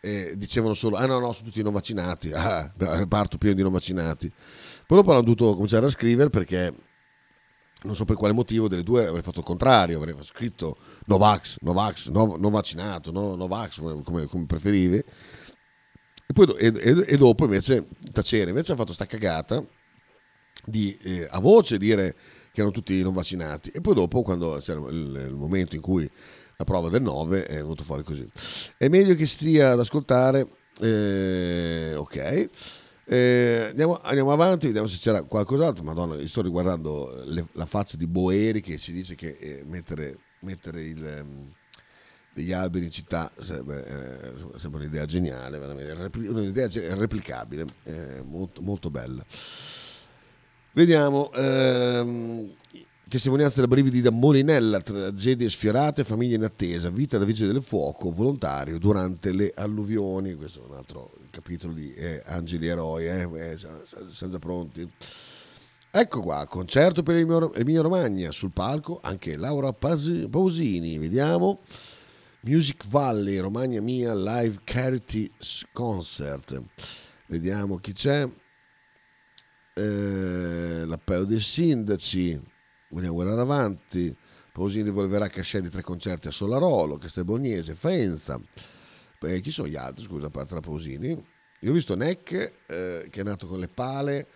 e 0.00 0.34
dicevano 0.36 0.74
solo, 0.74 0.96
ah 0.96 1.06
no, 1.06 1.18
no, 1.18 1.32
sono 1.32 1.48
tutti 1.48 1.62
non 1.62 1.72
vaccinati, 1.72 2.32
ah, 2.32 2.72
reparto 2.76 3.38
pieno 3.38 3.56
di 3.56 3.62
non 3.62 3.72
vaccinati. 3.72 4.32
Poi 4.86 4.98
dopo 4.98 5.10
hanno 5.10 5.22
dovuto 5.22 5.52
cominciare 5.54 5.86
a 5.86 5.90
scrivere 5.90 6.30
perché 6.30 6.72
non 7.82 7.94
so 7.94 8.04
per 8.04 8.16
quale 8.16 8.32
motivo 8.32 8.68
delle 8.68 8.82
due 8.82 9.06
avrei 9.06 9.22
fatto 9.22 9.40
il 9.40 9.44
contrario, 9.44 9.98
avrei 9.98 10.14
scritto 10.22 10.76
Novax, 11.06 11.56
Novax, 11.60 12.08
no, 12.08 12.36
non 12.38 12.52
vaccinato, 12.52 13.10
no, 13.10 13.34
Novax, 13.34 13.80
come, 14.02 14.26
come 14.26 14.46
preferivi. 14.46 14.96
E, 14.96 16.32
poi, 16.32 16.54
e- 16.58 17.04
e 17.06 17.16
dopo 17.16 17.44
invece 17.44 17.88
tacere, 18.12 18.50
invece 18.50 18.72
ha 18.72 18.76
fatto 18.76 18.92
sta 18.92 19.06
cagata 19.06 19.64
di 20.64 20.96
eh, 21.02 21.26
a 21.30 21.40
voce 21.40 21.78
dire 21.78 22.14
che 22.52 22.60
erano 22.60 22.72
tutti 22.72 23.02
non 23.02 23.14
vaccinati 23.14 23.70
e 23.70 23.80
poi 23.80 23.94
dopo 23.94 24.22
quando 24.22 24.58
c'era 24.60 24.80
il, 24.90 25.26
il 25.28 25.34
momento 25.34 25.76
in 25.76 25.82
cui 25.82 26.08
la 26.56 26.64
prova 26.64 26.90
del 26.90 27.00
9 27.00 27.46
è 27.46 27.54
venuto 27.56 27.84
fuori 27.84 28.02
così. 28.02 28.28
È 28.76 28.88
meglio 28.88 29.14
che 29.14 29.26
stia 29.26 29.72
ad 29.72 29.80
ascoltare, 29.80 30.46
eh, 30.80 31.94
ok. 31.96 32.48
Eh, 33.12 33.66
andiamo, 33.70 33.98
andiamo 34.00 34.30
avanti, 34.30 34.66
vediamo 34.66 34.86
se 34.86 34.96
c'era 34.98 35.24
qualcos'altro. 35.24 35.82
Madonna, 35.82 36.14
io 36.14 36.28
sto 36.28 36.42
riguardando 36.42 37.22
le- 37.24 37.48
la 37.54 37.66
faccia 37.66 37.96
di 37.96 38.06
Boeri 38.06 38.60
che 38.60 38.78
si 38.78 38.92
dice 38.92 39.16
che 39.16 39.30
eh, 39.30 39.64
mettere, 39.66 40.16
mettere 40.42 40.84
il, 40.84 41.04
ehm, 41.04 41.52
degli 42.32 42.52
alberi 42.52 42.84
in 42.84 42.92
città 42.92 43.32
sarebbe, 43.36 43.84
eh, 43.84 44.58
sembra 44.58 44.80
un'idea 44.80 45.06
geniale, 45.06 45.58
veramente, 45.58 46.18
un'idea 46.18 46.68
replicabile, 46.94 47.66
eh, 47.82 48.22
molto, 48.22 48.62
molto 48.62 48.90
bella. 48.90 49.24
Vediamo. 50.70 51.32
Ehm, 51.32 52.54
testimonianza 53.10 53.56
della 53.56 53.66
brividi 53.66 54.00
da 54.00 54.12
Molinella, 54.12 54.80
tragedie 54.80 55.50
sfiorate, 55.50 56.04
famiglie 56.04 56.36
in 56.36 56.44
attesa, 56.44 56.90
vita 56.90 57.18
da 57.18 57.24
vigile 57.24 57.52
del 57.52 57.60
fuoco, 57.60 58.12
volontario 58.12 58.78
durante 58.78 59.32
le 59.32 59.52
alluvioni. 59.56 60.34
Questo 60.34 60.62
è 60.62 60.66
un 60.70 60.76
altro 60.76 61.10
capitolo 61.30 61.72
di 61.72 61.92
eh, 61.92 62.22
Angeli 62.24 62.68
Eroi, 62.68 63.06
eh, 63.06 63.28
eh, 63.34 63.58
siamo 63.58 64.32
già 64.32 64.38
pronti. 64.38 64.88
Ecco 65.90 66.20
qua, 66.20 66.46
concerto 66.46 67.02
per 67.02 67.16
Emilia 67.16 67.80
Romagna, 67.80 68.30
sul 68.30 68.52
palco 68.52 69.00
anche 69.02 69.34
Laura 69.34 69.72
Pausini, 69.72 70.96
vediamo. 70.96 71.62
Music 72.42 72.86
Valley, 72.88 73.38
Romagna 73.38 73.80
Mia 73.80 74.14
Live 74.14 74.60
Charity 74.62 75.30
Concert. 75.72 76.62
Vediamo 77.26 77.78
chi 77.78 77.92
c'è. 77.92 78.26
Eh, 79.74 80.84
l'appello 80.86 81.24
dei 81.24 81.40
sindaci. 81.40 82.49
Vogliamo 82.90 83.14
guardare 83.14 83.40
avanti. 83.40 84.14
Pausini 84.52 84.84
devolverà 84.84 85.28
cachet 85.28 85.62
di 85.62 85.68
tre 85.68 85.82
concerti 85.82 86.28
a 86.28 86.30
Solarolo, 86.30 86.98
Castelbognese, 86.98 87.74
Faenza. 87.74 88.40
Eh, 89.20 89.40
chi 89.40 89.50
sono 89.50 89.68
gli 89.68 89.76
altri, 89.76 90.04
scusa, 90.04 90.26
a 90.26 90.30
parte 90.30 90.54
la 90.54 90.60
Pausini? 90.60 91.08
Io 91.60 91.70
ho 91.70 91.74
visto 91.74 91.94
Neck 91.94 92.32
eh, 92.66 93.06
che 93.10 93.20
è 93.20 93.24
nato 93.24 93.46
con 93.46 93.58
le 93.58 93.68
pale 93.68 94.26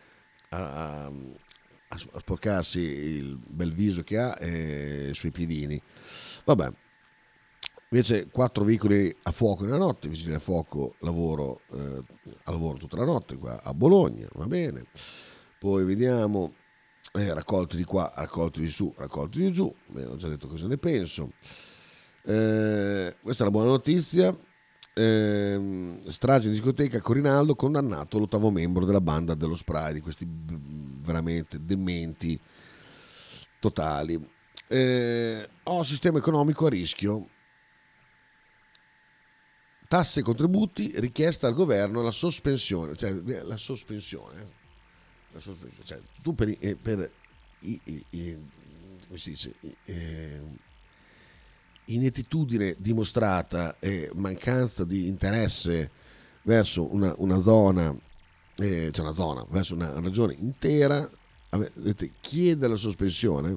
a, 0.51 1.05
a, 1.05 1.13
a 1.89 1.99
sporcarsi 2.19 2.79
il 2.81 3.37
bel 3.37 3.73
viso 3.73 4.03
che 4.03 4.19
ha 4.19 4.37
e 4.39 5.09
i 5.11 5.15
suoi 5.15 5.31
piedini. 5.33 5.81
Vabbè, 6.45 6.71
Invece 7.95 8.29
quattro 8.29 8.65
veicoli 8.65 9.15
a 9.23 9.31
fuoco 9.31 9.65
nella 9.65 9.77
notte, 9.77 10.09
vigili 10.09 10.35
a 10.35 10.41
fuoco, 10.41 10.97
lavoro, 10.99 11.61
eh, 11.73 12.03
a 12.43 12.51
lavoro 12.51 12.77
tutta 12.77 12.97
la 12.97 13.05
notte 13.05 13.39
qua 13.39 13.63
a 13.63 13.73
Bologna, 13.73 14.27
va 14.33 14.47
bene. 14.47 14.87
Poi 15.61 15.85
vediamo, 15.85 16.55
eh, 17.17 17.33
raccolti 17.33 17.77
di 17.77 17.85
qua, 17.85 18.13
raccolti 18.15 18.61
di 18.61 18.69
su, 18.69 18.93
raccolti 18.97 19.39
di 19.39 19.53
giù, 19.53 19.73
bene, 19.87 20.07
ho 20.07 20.17
già 20.17 20.29
detto 20.29 20.49
cosa 20.49 20.67
ne 20.67 20.79
penso. 20.79 21.31
Eh, 22.25 23.17
questa 23.23 23.43
è 23.43 23.47
la 23.47 23.53
buona 23.53 23.71
notizia. 23.71 24.37
Eh, 24.97 26.01
strage 26.07 26.47
in 26.47 26.53
discoteca 26.53 27.01
Corinaldo 27.01 27.57
condannato 27.57 28.19
l'ottavo 28.19 28.51
membro 28.51 28.85
della 28.85 29.01
banda 29.01 29.35
dello 29.35 29.57
spray 29.57 29.93
di 29.93 30.01
questi 30.01 30.25
veramente 30.29 31.65
dementi 31.65 32.41
totali 33.59 34.33
eh, 34.69 35.49
ho 35.65 35.83
sistema 35.83 36.19
economico 36.19 36.67
a 36.67 36.69
rischio 36.69 37.29
tasse 39.87 40.21
e 40.21 40.23
contributi, 40.23 40.93
richiesta 40.97 41.47
al 41.47 41.55
governo 41.55 42.03
la 42.03 42.11
sospensione, 42.11 42.97
cioè 42.97 43.11
sospensione, 43.11 43.43
la 43.43 43.57
sospensione 43.57 44.63
cioè, 45.85 46.01
tu 46.23 46.35
per, 46.35 46.55
eh, 46.59 46.77
per 46.77 47.11
i, 47.61 47.81
i, 47.85 48.05
i, 48.11 48.39
come 49.07 49.19
si 49.19 49.31
dice, 49.31 49.55
eh, 49.85 50.41
inettitudine 51.87 52.77
dimostrata 52.79 53.79
e 53.79 54.11
mancanza 54.15 54.85
di 54.85 55.07
interesse 55.07 55.91
verso 56.43 56.93
una, 56.93 57.15
una 57.19 57.41
zona, 57.41 57.95
eh, 58.57 58.91
cioè 58.93 59.05
una 59.05 59.15
zona, 59.15 59.45
verso 59.49 59.75
una 59.75 60.01
regione 60.01 60.35
intera, 60.35 61.09
chiede 62.21 62.67
la 62.67 62.77
sospensione, 62.77 63.57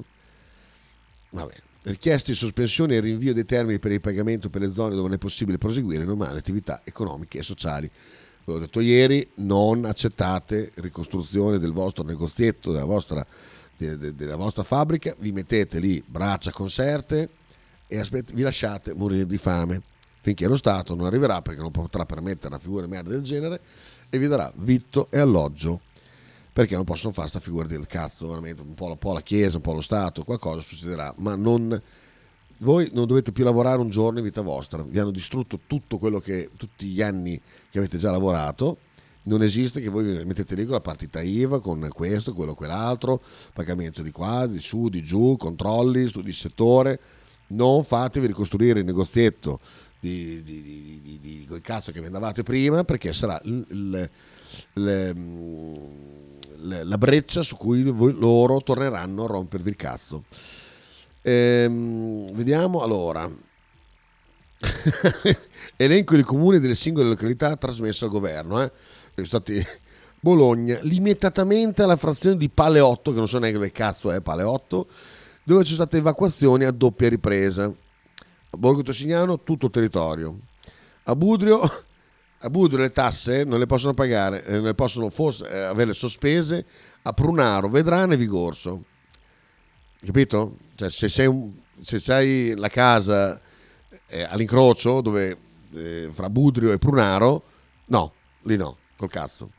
va 1.32 1.45
bene 1.45 1.65
richieste 1.88 2.34
sospensione 2.34 2.95
e 2.95 2.99
rinvio 2.99 3.34
dei 3.34 3.45
termini 3.45 3.80
per 3.80 3.91
il 3.91 4.01
pagamento 4.01 4.49
per 4.49 4.61
le 4.61 4.71
zone 4.71 4.89
dove 4.89 5.03
non 5.03 5.13
è 5.13 5.17
possibile 5.17 5.57
proseguire 5.57 6.03
normali 6.03 6.38
attività 6.38 6.82
economiche 6.84 7.39
e 7.39 7.43
sociali. 7.43 7.89
Come 8.47 8.59
ho 8.59 8.61
detto 8.61 8.79
ieri, 8.79 9.29
non 9.35 9.83
accettate 9.83 10.71
ricostruzione 10.75 11.57
del 11.57 11.73
vostro 11.73 12.05
negozietto, 12.05 12.71
della 12.71 12.85
vostra, 12.85 13.27
de, 13.75 13.97
de, 13.97 14.15
della 14.15 14.37
vostra 14.37 14.63
fabbrica, 14.63 15.13
vi 15.19 15.33
mettete 15.33 15.79
lì 15.79 16.01
braccia 16.07 16.51
conserte 16.51 17.27
e 17.87 17.99
aspett- 17.99 18.31
vi 18.31 18.43
lasciate 18.43 18.93
morire 18.95 19.25
di 19.25 19.37
fame. 19.37 19.81
Finché 20.21 20.47
lo 20.47 20.55
Stato 20.55 20.95
non 20.95 21.07
arriverà 21.07 21.41
perché 21.41 21.59
non 21.59 21.71
potrà 21.71 22.05
permettere 22.05 22.47
una 22.47 22.59
figura 22.59 22.85
di 22.85 22.89
merda 22.89 23.09
del 23.09 23.21
genere 23.21 23.59
e 24.09 24.17
vi 24.17 24.27
darà 24.27 24.49
vitto 24.55 25.09
e 25.11 25.19
alloggio. 25.19 25.81
Perché 26.53 26.75
non 26.75 26.85
possono 26.85 27.11
fare 27.11 27.27
sta 27.27 27.41
figura 27.41 27.67
del 27.67 27.85
cazzo, 27.85 28.29
veramente, 28.29 28.61
un 28.61 28.75
po', 28.75 28.85
un 28.85 28.97
po', 28.97 29.11
la 29.11 29.21
Chiesa, 29.21 29.57
un 29.57 29.61
po' 29.61 29.73
lo 29.73 29.81
Stato, 29.81 30.23
qualcosa 30.23 30.61
succederà, 30.61 31.13
ma 31.17 31.35
non, 31.35 31.81
voi 32.59 32.89
non 32.93 33.05
dovete 33.05 33.31
più 33.31 33.43
lavorare 33.43 33.79
un 33.79 33.89
giorno 33.89 34.19
in 34.19 34.25
vita 34.25 34.41
vostra, 34.41 34.83
vi 34.83 34.99
hanno 34.99 35.11
distrutto 35.11 35.59
tutto 35.67 35.97
quello 35.97 36.19
che, 36.19 36.49
tutti 36.57 36.87
gli 36.87 37.01
anni 37.01 37.39
che 37.69 37.77
avete 37.77 37.97
già 37.97 38.11
lavorato, 38.11 38.77
non 39.23 39.43
esiste 39.43 39.81
che 39.81 39.89
voi 39.89 40.25
mettete 40.25 40.55
lì 40.55 40.63
con 40.63 40.73
la 40.73 40.81
partita 40.81 41.21
IVA, 41.21 41.59
con 41.59 41.87
questo, 41.91 42.33
quello, 42.33 42.55
quell'altro, 42.55 43.21
pagamento 43.53 44.01
di 44.01 44.11
qua, 44.11 44.47
di 44.47 44.59
su, 44.59 44.87
di 44.87 45.03
giù, 45.03 45.35
controlli, 45.37 46.07
studi 46.07 46.27
di 46.27 46.33
settore, 46.33 46.99
non 47.47 47.83
fatevi 47.83 48.27
ricostruire 48.27 48.79
il 48.79 48.85
negozietto 48.85 49.59
di, 49.99 50.41
di, 50.43 51.01
di, 51.01 51.19
di, 51.19 51.45
quel 51.47 51.61
cazzo 51.61 51.91
che 51.91 51.99
vendavate 51.99 52.43
prima 52.43 52.83
perché 52.83 53.11
sarà 53.13 53.39
il, 53.43 53.65
il, 53.69 54.09
il 54.73 55.15
la 56.59 56.97
breccia 56.97 57.43
su 57.43 57.55
cui 57.55 57.83
voi, 57.83 58.13
loro 58.13 58.61
torneranno 58.61 59.25
a 59.25 59.27
rompervi 59.27 59.69
il 59.69 59.75
cazzo. 59.75 60.23
Ehm, 61.28 62.32
vediamo 62.32 62.82
allora. 62.82 63.30
Elenco 65.75 66.15
di 66.15 66.23
comuni 66.23 66.57
delle 66.59 66.73
singole 66.73 67.09
località 67.09 67.57
trasmesso 67.57 68.05
al 68.05 68.11
governo. 68.11 68.61
Eh. 68.61 68.71
Sono 69.13 69.28
stati 69.28 69.61
Bologna, 70.21 70.80
limitatamente 70.84 71.84
alla 71.84 71.97
frazione 71.97 72.38
di 72.38 72.47
Paleotto, 72.47 73.11
che 73.11 73.17
non 73.17 73.28
so 73.28 73.39
neanche 73.39 73.59
che 73.59 73.73
cazzo 73.73 74.09
è 74.11 74.21
Paleotto, 74.21 74.88
dove 75.43 75.63
ci 75.63 75.73
sono 75.73 75.84
state 75.84 75.97
evacuazioni 75.97 76.63
a 76.63 76.71
doppia 76.71 77.09
ripresa. 77.09 77.73
Borgo 78.51 78.82
Tosignano 78.82 79.41
tutto 79.43 79.65
il 79.65 79.71
territorio. 79.73 80.39
A 81.03 81.15
Budrio 81.15 81.59
a 82.39 82.49
Budrio 82.49 82.80
le 82.80 82.91
tasse 82.91 83.43
non 83.43 83.59
le 83.59 83.65
possono 83.65 83.93
pagare, 83.93 84.45
eh, 84.45 84.61
le 84.61 84.75
possono 84.75 85.09
forse 85.09 85.49
eh, 85.49 85.57
avere 85.59 85.93
sospese 85.93 86.65
a 87.01 87.11
Prunaro, 87.11 87.67
Vedrano 87.67 88.13
e 88.13 88.17
Vigorso. 88.17 88.84
Capito? 89.99 90.57
Cioè, 90.78 90.91
se 90.91 91.09
sei, 91.09 91.25
un, 91.25 91.53
se 91.82 91.97
sei 91.97 92.55
la 92.55 92.67
casa 92.67 93.41
eh, 94.05 94.21
all'incrocio 94.21 95.01
dove 95.01 95.36
eh, 95.73 96.11
fra 96.13 96.30
Budrio 96.30 96.71
e 96.71 96.78
Prunaro, 96.78 97.43
no, 97.86 98.13
lì 98.43 98.55
no, 98.57 98.78
col 98.95 99.09
cazzo. 99.09 99.49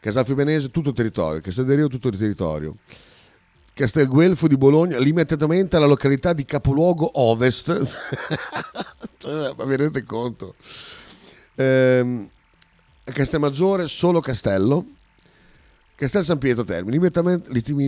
Casalfiumenese 0.00 0.72
tutto 0.72 0.88
il 0.88 0.96
territorio, 0.96 1.40
Castelderio 1.40 1.86
tutto 1.86 2.08
il 2.08 2.18
territorio. 2.18 2.74
Castelguelfo 3.72 4.48
di 4.48 4.56
Bologna, 4.56 4.98
limitatamente 4.98 5.76
alla 5.76 5.86
località 5.86 6.32
di 6.32 6.44
capoluogo 6.44 7.08
ovest. 7.20 7.96
cioè, 9.18 9.54
ma 9.56 9.64
vi 9.64 9.76
rendete 9.76 10.02
conto? 10.02 10.56
Ehm, 11.54 12.28
Castelmaggiore 13.04 13.86
solo 13.86 14.18
Castello. 14.18 14.84
Castel 15.98 16.22
San 16.22 16.38
Pietro 16.38 16.62
Termini, 16.62 16.96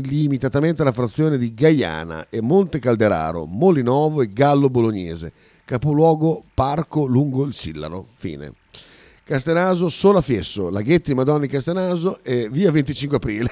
limitatamente 0.02 0.82
alla 0.82 0.90
frazione 0.90 1.38
di 1.38 1.54
Gaiana 1.54 2.26
e 2.28 2.40
Monte 2.40 2.80
Calderaro, 2.80 3.44
Molinovo 3.44 4.20
e 4.20 4.32
Gallo 4.32 4.68
Bolognese, 4.68 5.32
capoluogo 5.64 6.42
parco 6.52 7.04
lungo 7.04 7.44
il 7.44 7.54
Sillaro. 7.54 8.08
Fine. 8.16 8.54
Castenaso, 9.22 9.88
Sola 9.88 10.22
Fiesso, 10.22 10.70
Laghetti 10.70 11.14
Madonni 11.14 11.46
Castenaso 11.46 12.18
e 12.24 12.48
via 12.50 12.72
25 12.72 13.16
aprile. 13.18 13.48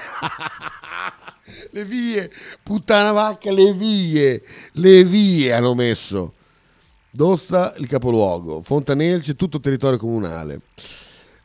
le 1.71 1.85
vie, 1.85 2.29
puttana 2.61 3.13
vacca, 3.13 3.53
le 3.53 3.73
vie, 3.73 4.43
le 4.73 5.05
vie 5.05 5.53
hanno 5.53 5.73
messo. 5.73 6.33
Dosta 7.09 7.75
il 7.77 7.87
capoluogo, 7.87 8.61
Fontanelci 8.61 9.37
tutto 9.37 9.55
il 9.55 9.63
territorio 9.63 9.97
comunale. 9.97 10.59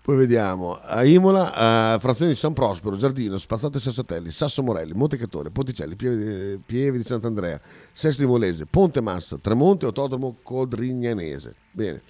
Poi 0.05 0.17
vediamo 0.17 0.79
a 0.83 1.03
Imola, 1.03 1.55
a 1.55 1.99
frazione 1.99 2.33
di 2.33 2.37
San 2.37 2.53
Prospero, 2.53 2.95
Giardino, 2.95 3.39
Spazzate 3.39 3.81
Sassatelli, 3.81 4.31
Sasso 4.31 4.63
Morelli, 4.63 4.93
Montecatore, 4.93 5.49
Ponticelli, 5.49 5.97
Pieve, 5.97 6.61
Pieve 6.67 6.99
di 6.99 7.05
Sant'Andrea, 7.05 7.59
Sesto 7.91 8.21
di 8.21 8.29
Molese, 8.29 8.67
Ponte 8.67 9.01
Massa, 9.01 9.39
Tremonte, 9.39 9.87
Autodromo 9.87 10.37
Codrignanese. 10.43 11.55
Bene. 11.71 12.03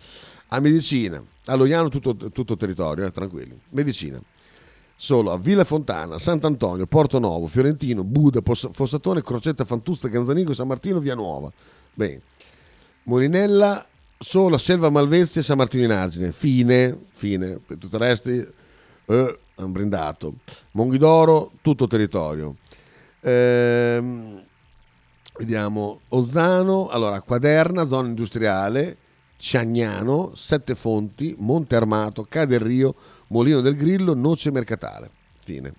A 0.48 0.58
Medicina, 0.58 1.22
a 1.44 1.54
Loiano 1.54 1.88
tutto, 1.88 2.16
tutto 2.16 2.56
territorio, 2.56 3.06
eh, 3.06 3.12
tranquilli. 3.12 3.56
Medicina. 3.68 4.20
Solo 4.96 5.30
a 5.30 5.38
Villa 5.38 5.62
Fontana, 5.62 6.18
Sant'Antonio, 6.18 6.86
Porto 6.86 7.20
Novo, 7.20 7.46
Fiorentino, 7.46 8.02
Buda, 8.02 8.40
Fossatone, 8.42 9.22
Crocetta, 9.22 9.64
Fantuzza, 9.64 10.08
Ganzanico, 10.08 10.52
San 10.52 10.66
Martino, 10.66 10.98
Via 10.98 11.14
Nuova. 11.14 11.48
Bene. 11.94 12.22
Molinella, 13.04 13.86
solo 14.18 14.58
Selva 14.58 14.90
Malvezzi 14.90 15.40
e 15.40 15.42
San 15.42 15.56
Martino 15.56 15.84
in 15.84 15.90
Argine. 15.90 16.32
Fine, 16.32 16.96
fine. 17.12 17.58
Per 17.64 17.78
tutto 17.78 17.96
il 17.96 18.02
resto, 18.02 18.30
eh, 18.30 19.38
hanno 19.56 19.68
brindato. 19.68 20.34
Monghidoro, 20.72 21.52
tutto 21.62 21.86
territorio. 21.86 22.56
Ehm, 23.20 24.42
vediamo, 25.38 26.00
Ozzano, 26.08 26.88
allora, 26.88 27.20
Quaderna, 27.20 27.86
zona 27.86 28.08
industriale, 28.08 28.96
Ciagnano, 29.36 30.32
Sette 30.34 30.74
Fonti, 30.74 31.34
Monte 31.38 31.76
Armato, 31.76 32.24
Caderrio, 32.28 32.94
Molino 33.28 33.60
del 33.60 33.76
Grillo, 33.76 34.14
Noce 34.14 34.50
Mercatale. 34.50 35.10
Fine. 35.44 35.72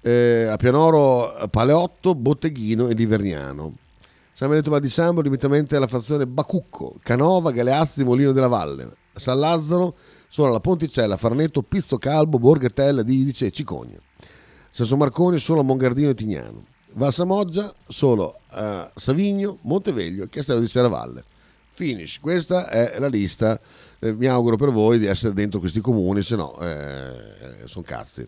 Eh, 0.00 0.46
a 0.50 0.56
Pianoro, 0.56 1.48
Paleotto, 1.50 2.14
Botteghino 2.14 2.88
e 2.88 2.94
Liverniano. 2.94 3.76
San 4.36 4.48
Benedetto 4.48 4.72
Val 4.72 4.80
di 4.80 4.88
Sambo 4.88 5.20
limitamente 5.20 5.76
alla 5.76 5.86
frazione 5.86 6.26
Bacucco, 6.26 6.96
Canova, 7.04 7.52
Galeazzi, 7.52 8.02
Molino 8.02 8.32
della 8.32 8.48
Valle, 8.48 8.96
San 9.14 9.38
Lazzaro, 9.38 9.94
solo 10.26 10.48
alla 10.48 10.58
Ponticella, 10.58 11.16
Farneto, 11.16 11.62
Pizzo 11.62 11.98
Calbo, 11.98 12.40
Borgatella, 12.40 13.04
Didice 13.04 13.46
e 13.46 13.50
Cicogna. 13.52 13.96
Sasso 14.70 14.96
Marconi 14.96 15.38
solo 15.38 15.60
a 15.60 15.62
Mongardino 15.62 16.10
e 16.10 16.14
Tignano. 16.14 16.64
Valsamoggia 16.94 17.72
solo 17.86 18.40
a 18.48 18.90
Savigno, 18.96 19.58
Monteveglio 19.60 20.24
e 20.24 20.28
Castello 20.28 20.58
di 20.58 20.66
Serravalle. 20.66 21.22
Finish, 21.70 22.18
questa 22.18 22.68
è 22.68 22.98
la 22.98 23.06
lista. 23.06 23.60
Eh, 24.00 24.14
mi 24.14 24.26
auguro 24.26 24.56
per 24.56 24.70
voi 24.70 24.98
di 24.98 25.06
essere 25.06 25.32
dentro 25.32 25.60
questi 25.60 25.80
comuni, 25.80 26.22
se 26.22 26.34
no 26.34 26.58
eh, 26.58 27.66
sono 27.66 27.84
cazzi. 27.86 28.26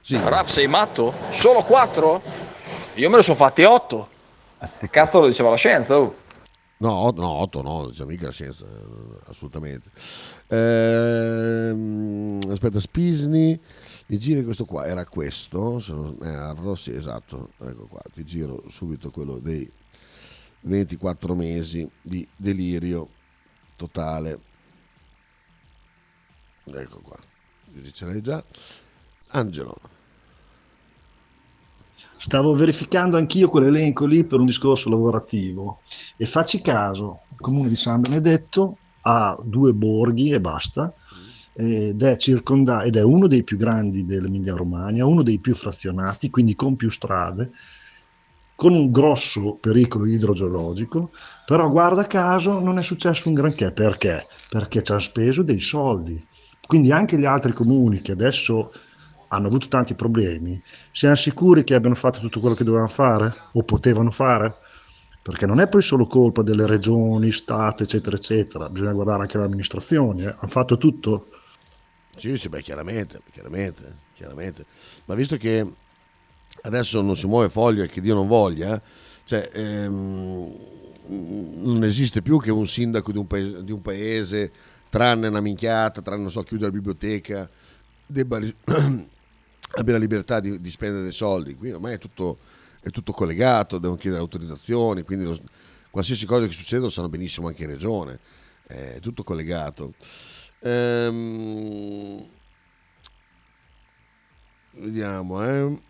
Sì. 0.00 0.16
Raff, 0.16 0.48
sei 0.48 0.68
matto? 0.68 1.12
Solo 1.30 1.64
quattro? 1.64 2.22
Io 2.94 3.10
me 3.10 3.16
ne 3.16 3.22
sono 3.24 3.36
fatti 3.36 3.64
otto. 3.64 4.18
Cazzo 4.90 5.20
lo 5.20 5.26
diceva 5.26 5.50
la 5.50 5.56
scienza, 5.56 5.98
oh. 5.98 6.14
No, 6.78 7.10
no, 7.14 7.28
8 7.28 7.62
no, 7.62 7.90
c'è 7.92 8.04
mica 8.04 8.26
la 8.26 8.32
scienza, 8.32 8.64
assolutamente. 9.26 9.90
Ehm, 10.48 12.40
aspetta, 12.48 12.80
Spisni, 12.80 13.60
mi 14.06 14.18
giri 14.18 14.42
questo 14.44 14.64
qua, 14.64 14.86
era 14.86 15.04
questo, 15.04 15.78
se 15.78 15.92
non 15.92 16.16
erro, 16.22 16.74
sì 16.74 16.92
esatto, 16.92 17.50
ecco 17.58 17.86
qua, 17.86 18.00
ti 18.12 18.24
giro 18.24 18.64
subito 18.70 19.10
quello 19.10 19.38
dei 19.38 19.70
24 20.62 21.34
mesi 21.34 21.88
di 22.00 22.26
delirio 22.34 23.08
totale. 23.76 24.40
Ecco 26.64 27.00
qua, 27.00 27.18
ce 27.92 28.04
l'hai 28.06 28.22
già. 28.22 28.42
Angelo. 29.28 29.99
Stavo 32.22 32.52
verificando 32.52 33.16
anch'io 33.16 33.48
quell'elenco 33.48 34.04
lì 34.04 34.24
per 34.24 34.40
un 34.40 34.44
discorso 34.44 34.90
lavorativo 34.90 35.78
e 36.18 36.26
facci 36.26 36.60
caso, 36.60 37.22
il 37.30 37.38
comune 37.40 37.70
di 37.70 37.76
San 37.76 38.02
Benedetto 38.02 38.76
ha 39.00 39.40
due 39.42 39.72
borghi 39.72 40.30
e 40.30 40.38
basta 40.38 40.92
ed 41.54 42.02
è, 42.02 42.16
circonda- 42.16 42.82
ed 42.82 42.96
è 42.96 43.02
uno 43.02 43.26
dei 43.26 43.42
più 43.42 43.56
grandi 43.56 44.04
dell'Emilia 44.04 44.54
Romagna, 44.54 45.06
uno 45.06 45.22
dei 45.22 45.38
più 45.38 45.54
frazionati, 45.54 46.28
quindi 46.28 46.54
con 46.54 46.76
più 46.76 46.90
strade, 46.90 47.50
con 48.54 48.74
un 48.74 48.90
grosso 48.90 49.56
pericolo 49.58 50.04
idrogeologico, 50.04 51.12
però 51.46 51.70
guarda 51.70 52.06
caso 52.06 52.60
non 52.60 52.78
è 52.78 52.82
successo 52.82 53.28
un 53.28 53.34
granché, 53.34 53.72
perché? 53.72 54.22
Perché 54.50 54.82
ci 54.82 54.92
hanno 54.92 55.00
speso 55.00 55.42
dei 55.42 55.60
soldi. 55.60 56.22
Quindi 56.66 56.92
anche 56.92 57.18
gli 57.18 57.24
altri 57.24 57.54
comuni 57.54 58.02
che 58.02 58.12
adesso 58.12 58.70
hanno 59.32 59.46
avuto 59.46 59.68
tanti 59.68 59.94
problemi, 59.94 60.60
siamo 60.92 61.14
sicuri 61.14 61.62
che 61.62 61.74
abbiano 61.74 61.94
fatto 61.94 62.18
tutto 62.18 62.40
quello 62.40 62.54
che 62.54 62.64
dovevano 62.64 62.88
fare 62.88 63.32
o 63.52 63.62
potevano 63.62 64.10
fare? 64.10 64.56
Perché 65.22 65.46
non 65.46 65.60
è 65.60 65.68
poi 65.68 65.82
solo 65.82 66.06
colpa 66.06 66.42
delle 66.42 66.66
regioni, 66.66 67.30
Stato, 67.30 67.82
eccetera, 67.82 68.16
eccetera, 68.16 68.68
bisogna 68.68 68.92
guardare 68.92 69.22
anche 69.22 69.38
le 69.38 69.44
amministrazioni, 69.44 70.22
eh. 70.22 70.28
hanno 70.28 70.46
fatto 70.46 70.76
tutto. 70.78 71.28
Sì, 72.16 72.36
sì, 72.36 72.48
beh, 72.48 72.62
chiaramente, 72.62 73.20
chiaramente, 73.30 73.96
chiaramente. 74.14 74.64
Ma 75.04 75.14
visto 75.14 75.36
che 75.36 75.66
adesso 76.62 77.00
non 77.00 77.16
si 77.16 77.26
muove 77.26 77.48
foglia 77.50 77.86
che 77.86 78.00
Dio 78.00 78.14
non 78.14 78.26
voglia, 78.26 78.80
cioè, 79.24 79.50
ehm, 79.52 80.52
non 81.06 81.84
esiste 81.84 82.22
più 82.22 82.40
che 82.40 82.50
un 82.50 82.66
sindaco 82.66 83.12
di 83.12 83.18
un, 83.18 83.26
paese, 83.26 83.62
di 83.62 83.72
un 83.72 83.82
paese, 83.82 84.50
tranne 84.88 85.28
una 85.28 85.40
minchiata, 85.40 86.02
tranne, 86.02 86.22
non 86.22 86.30
so, 86.30 86.42
chiudere 86.42 86.70
la 86.70 86.76
biblioteca, 86.76 87.48
debba 88.06 88.40
abbia 89.72 89.94
la 89.94 89.98
libertà 89.98 90.40
di, 90.40 90.60
di, 90.60 90.70
spendere 90.70 91.02
dei 91.02 91.12
soldi. 91.12 91.54
Qui 91.54 91.72
ormai 91.72 91.94
è 91.94 91.98
tutto, 91.98 92.38
è 92.80 92.90
tutto 92.90 93.12
collegato, 93.12 93.78
devono 93.78 93.98
chiedere 93.98 94.22
autorizzazioni, 94.22 95.02
quindi 95.02 95.24
lo, 95.24 95.38
qualsiasi 95.90 96.26
cosa 96.26 96.46
che 96.46 96.52
succeda 96.52 96.82
lo 96.82 96.90
sanno 96.90 97.08
benissimo 97.08 97.48
anche 97.48 97.64
in 97.64 97.70
regione, 97.70 98.20
è 98.66 98.98
tutto 99.00 99.22
collegato. 99.22 99.94
Ehm, 100.60 102.26
vediamo, 104.72 105.44
eh. 105.44 105.82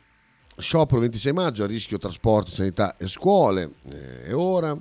Sciopero 0.57 1.01
26 1.01 1.33
maggio, 1.33 1.65
a 1.65 1.67
rischio 1.67 1.97
trasporti, 1.97 2.51
sanità 2.51 2.97
e 2.99 3.09
scuole. 3.09 3.77
Eh, 3.91 4.29
e 4.29 4.33
ora, 4.35 4.79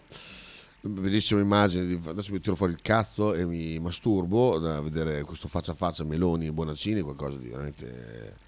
bellissima 0.82 1.40
immagine, 1.40 1.86
di, 1.86 2.02
adesso 2.06 2.34
mi 2.34 2.42
tiro 2.42 2.56
fuori 2.56 2.74
il 2.74 2.82
cazzo 2.82 3.34
e 3.34 3.46
mi 3.46 3.80
masturbo 3.80 4.60
da 4.60 4.82
vedere 4.82 5.24
questo 5.24 5.48
faccia 5.48 5.72
a 5.72 5.76
faccia 5.76 6.04
Meloni 6.04 6.48
e 6.48 6.52
Bonaccini, 6.52 7.00
qualcosa 7.00 7.38
di 7.38 7.48
veramente 7.48 8.48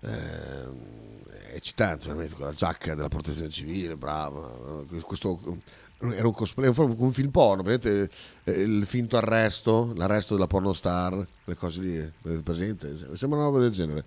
eh, 0.00 1.54
eccitante, 1.54 2.08
con 2.30 2.46
la 2.46 2.52
giacca 2.52 2.94
della 2.94 3.08
protezione 3.08 3.48
civile, 3.50 3.96
brava. 3.96 4.84
Questo, 5.02 5.60
era 5.98 6.26
un 6.26 6.32
cosplay, 6.32 6.68
un, 6.74 6.94
un 6.98 7.12
film 7.12 7.30
porno, 7.30 7.62
vedete 7.62 8.10
il 8.44 8.84
finto 8.86 9.16
arresto, 9.16 9.92
l'arresto 9.96 10.34
della 10.34 10.46
pornostar, 10.46 11.26
le 11.44 11.54
cose 11.54 11.80
lì, 11.80 12.42
presente, 12.42 13.16
sembra 13.16 13.38
una 13.38 13.48
roba 13.48 13.60
del 13.60 13.72
genere. 13.72 14.04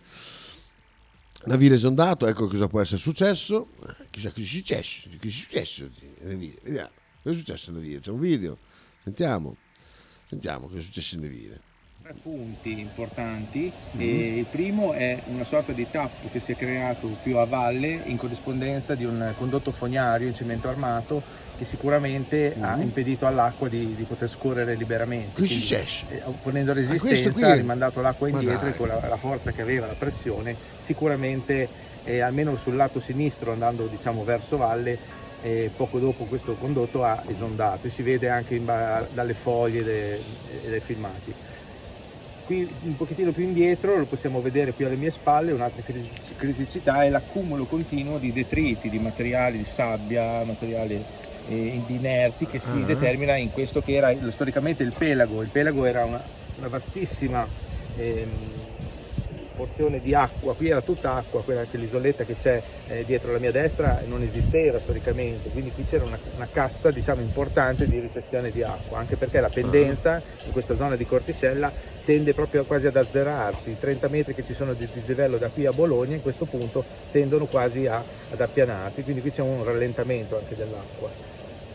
Navire 1.44 1.74
esondato, 1.74 2.28
ecco 2.28 2.48
cosa 2.48 2.68
può 2.68 2.82
essere 2.82 3.00
successo. 3.00 3.70
Chissà 4.12 4.30
cosa 4.30 4.42
è 4.42 4.46
successo. 4.46 5.10
Cosa 5.10 5.28
è 5.28 5.30
successo? 5.32 5.89
Vediamo. 6.22 6.89
Cosa 7.24 7.36
è 7.36 7.38
successo 7.38 7.70
in 7.72 7.78
Navire? 7.78 8.00
C'è 8.00 8.12
un 8.12 8.20
video. 8.20 8.58
Sentiamo. 9.02 9.56
Sentiamo 10.28 10.68
cosa 10.68 10.80
è 10.80 10.84
successo 10.84 11.16
in 11.16 11.22
Navire 11.22 11.62
tre 12.12 12.14
punti 12.22 12.80
importanti. 12.80 13.72
Mm-hmm. 13.97 14.38
il 14.38 14.45
primo 14.45 14.93
è 14.93 15.18
una 15.28 15.45
sorta 15.45 15.72
di 15.72 15.88
tappo 15.89 16.30
che 16.32 16.39
si 16.39 16.51
è 16.51 16.55
creato 16.55 17.07
più 17.24 17.38
a 17.38 17.45
valle 17.45 18.01
in 18.05 18.18
corrispondenza 18.18 18.95
di 18.95 19.05
un 19.05 19.34
condotto 19.38 19.72
fognario 19.72 20.28
in 20.28 20.34
cemento 20.34 20.68
armato 20.68 21.22
che 21.57 21.66
sicuramente 21.66 22.53
mm-hmm. 22.55 22.64
ha 22.64 22.82
impedito 22.82 23.26
all'acqua 23.28 23.70
di, 23.70 23.95
di 23.95 24.03
poter 24.03 24.30
scorrere 24.30 24.76
liberamente. 24.76 25.41
Che 25.41 25.47
successo? 25.47 26.05
Eh, 26.09 26.22
ponendo 26.41 26.74
resistenza 26.74 27.47
ha 27.47 27.53
rimandato 27.53 28.01
l'acqua 28.01 28.28
indietro 28.28 28.68
e 28.68 28.76
con 28.76 28.88
la, 28.88 28.99
la, 29.07 29.18
forza 29.18 29.51
che 29.51 29.62
aveva, 29.62 29.88
la 29.88 29.93
pressione, 29.93 30.55
sicuramente 30.80 31.68
eh, 32.03 32.20
almeno 32.20 32.55
sul 32.55 32.76
lato 32.76 32.99
sinistro 32.99 33.51
andando 33.51 33.86
diciamo 33.86 34.24
verso 34.24 34.57
valle 34.57 35.20
eh, 35.43 35.70
poco 35.76 35.99
dopo 35.99 36.26
questo 36.26 36.53
condotto 36.53 37.03
ha 37.03 37.22
esondato 37.28 37.88
e 37.88 37.89
si 37.91 38.01
vede 38.01 38.30
anche 38.30 38.55
in, 38.55 38.66
dalle 38.66 39.34
foglie 39.34 39.84
dei, 39.84 40.20
dei 40.68 40.80
filmati 40.80 41.34
qui 42.52 42.70
un 42.82 42.97
pochettino 42.97 43.32
più 43.32 43.43
indietro, 43.43 43.97
lo 43.97 44.04
possiamo 44.04 44.41
vedere 44.41 44.74
qui 44.74 44.84
alle 44.84 44.97
mie 44.97 45.12
spalle, 45.12 45.54
un'altra 45.54 45.82
criticità 46.36 47.04
è 47.04 47.10
l'accumulo 47.10 47.64
continuo 47.64 48.18
di 48.18 48.34
detriti, 48.34 48.89
di 48.89 48.99
materiali, 48.99 49.58
di 49.58 49.64
sabbia, 49.64 50.43
materiali 50.43 51.02
eh, 51.47 51.82
di 51.86 51.95
inerti 51.95 52.47
che 52.47 52.60
si 52.60 52.72
uh-huh. 52.72 52.86
determina 52.86 53.38
in 53.38 53.52
questo 53.52 53.82
che 53.82 53.93
era 53.93 54.14
storicamente 54.30 54.84
il 54.84 54.91
pelago. 54.91 55.41
Il 55.41 55.47
pelago 55.47 55.86
era 55.86 56.04
una, 56.04 56.22
una 56.58 56.68
vastissima 56.68 57.47
eh, 57.95 58.28
porzione 59.62 60.01
di 60.01 60.16
acqua, 60.16 60.55
qui 60.55 60.70
era 60.70 60.82
tutta 60.82 61.14
acqua, 61.14 61.43
quella 61.43 61.66
che 61.70 61.78
l'isoletta 61.78 62.24
che 62.24 62.36
c'è 62.36 62.62
eh, 62.88 63.05
dietro 63.05 63.32
la 63.32 63.38
mia 63.38 63.51
destra 63.51 64.01
non 64.07 64.24
esisteva 64.24 64.80
storicamente, 64.80 65.49
quindi 65.49 65.72
qui 65.72 65.86
c'era 65.86 66.03
una, 66.03 66.18
una, 66.36 66.47
cassa 66.51 66.89
diciamo 66.89 67.22
importante 67.22 67.88
di 67.88 67.99
ricezione 67.99 68.49
di 68.49 68.64
acqua, 68.64 68.97
anche 68.97 69.18
perché 69.18 69.39
la 69.39 69.49
pendenza 69.49 70.20
in 70.45 70.51
questa 70.51 70.76
zona 70.76 70.95
di 70.95 71.05
Corticella 71.05 71.72
tende 72.03 72.34
proprio 72.34 72.66
quasi 72.66 72.88
ad 72.88 72.95
azzerarsi, 72.95 73.70
i 73.70 73.80
30 73.80 74.07
metri 74.07 74.34
che 74.34 74.43
ci 74.43 74.55
sono 74.55 74.74
di 74.74 74.88
dislivello 74.91 75.38
da 75.38 75.49
qui 75.49 75.68
a 75.68 75.72
Bologna 75.72 76.16
in 76.16 76.24
questo 76.24 76.45
punto 76.45 76.84
tendono 77.12 77.45
quasi 77.45 77.86
a, 77.86 78.03
ad 78.32 78.41
appianarsi, 78.41 79.03
quindi 79.03 79.22
qui 79.22 79.30
c'è 79.30 79.43
un 79.43 79.64
rallentamento 79.64 80.38
anche 80.39 80.55
dell'acqua. 80.55 81.30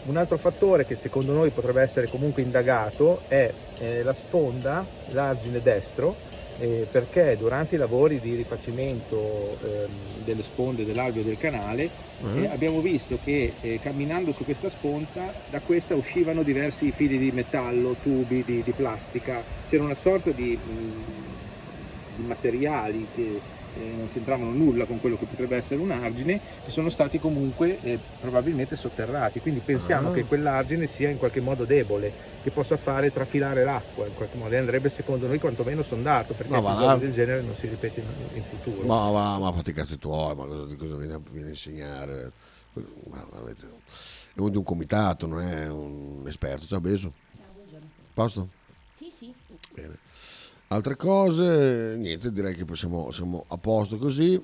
Un 0.06 0.16
altro 0.16 0.36
fattore 0.38 0.86
che 0.86 0.94
secondo 0.96 1.32
noi 1.32 1.50
potrebbe 1.50 1.82
essere 1.82 2.08
comunque 2.08 2.42
indagato 2.42 3.22
è 3.28 3.52
eh, 3.78 4.02
la 4.02 4.12
sponda, 4.12 4.84
l'argine 5.10 5.60
destro, 5.60 6.34
eh, 6.58 6.86
perché 6.90 7.36
durante 7.38 7.74
i 7.74 7.78
lavori 7.78 8.18
di 8.20 8.34
rifacimento 8.34 9.58
eh, 9.62 9.86
delle 10.24 10.42
sponde 10.42 10.84
dell'alveo 10.84 11.22
del 11.22 11.38
canale 11.38 11.88
uh-huh. 12.20 12.42
eh, 12.42 12.46
abbiamo 12.46 12.80
visto 12.80 13.18
che 13.22 13.52
eh, 13.60 13.78
camminando 13.82 14.32
su 14.32 14.44
questa 14.44 14.70
sponda 14.70 15.32
da 15.50 15.60
questa 15.60 15.94
uscivano 15.94 16.42
diversi 16.42 16.90
fili 16.90 17.18
di 17.18 17.30
metallo, 17.30 17.96
tubi 18.02 18.42
di, 18.44 18.62
di 18.62 18.72
plastica, 18.72 19.42
c'era 19.68 19.82
una 19.82 19.94
sorta 19.94 20.30
di, 20.30 20.56
mh, 20.56 22.16
di 22.16 22.26
materiali 22.26 23.06
che 23.14 23.40
eh, 23.78 23.94
non 23.96 24.08
c'entravano 24.12 24.50
nulla 24.52 24.84
con 24.84 25.00
quello 25.00 25.16
che 25.16 25.26
potrebbe 25.26 25.56
essere 25.56 25.80
un 25.80 25.90
argine, 25.90 26.40
che 26.64 26.70
sono 26.70 26.88
stati 26.88 27.18
comunque 27.18 27.78
eh, 27.82 27.98
probabilmente 28.20 28.76
sotterrati. 28.76 29.40
Quindi 29.40 29.60
pensiamo 29.60 30.10
ah. 30.10 30.12
che 30.12 30.24
quell'argine 30.24 30.86
sia 30.86 31.08
in 31.08 31.18
qualche 31.18 31.40
modo 31.40 31.64
debole, 31.64 32.12
che 32.42 32.50
possa 32.50 32.76
fare 32.76 33.12
trafilare 33.12 33.64
l'acqua 33.64 34.06
in 34.06 34.14
qualche 34.14 34.36
modo, 34.36 34.54
e 34.54 34.58
andrebbe 34.58 34.88
secondo 34.88 35.26
noi 35.26 35.38
quantomeno 35.38 35.82
sondato, 35.82 36.34
perché 36.34 36.52
un 36.52 36.64
episodio 36.64 36.96
del 36.96 37.12
genere 37.12 37.42
non 37.42 37.54
si 37.54 37.68
ripete 37.68 38.00
in, 38.00 38.36
in 38.36 38.42
futuro. 38.42 38.86
Ma, 38.86 39.10
ma, 39.10 39.38
ma 39.38 39.52
fatti 39.52 39.70
i 39.70 39.74
cazzi 39.74 39.98
tuoi, 39.98 40.34
ma 40.34 40.44
cosa, 40.44 40.74
cosa 40.76 40.96
viene, 40.96 41.20
viene, 41.30 41.48
a 41.48 41.50
insegnare? 41.50 42.32
Ma, 43.08 43.26
è 44.36 44.40
uno 44.40 44.50
di 44.50 44.58
un 44.58 44.64
comitato, 44.64 45.26
non 45.26 45.40
è 45.40 45.68
un 45.68 46.24
esperto. 46.26 46.66
Ciao 46.66 46.80
Beso. 46.80 47.12
Posto? 48.12 48.48
Sì, 48.92 49.10
sì. 49.14 49.32
Bene. 49.72 49.98
Altre 50.68 50.96
cose, 50.96 51.94
niente, 51.96 52.32
direi 52.32 52.54
che 52.56 52.64
siamo, 52.74 53.12
siamo 53.12 53.44
a 53.48 53.56
posto 53.56 53.98
così. 53.98 54.42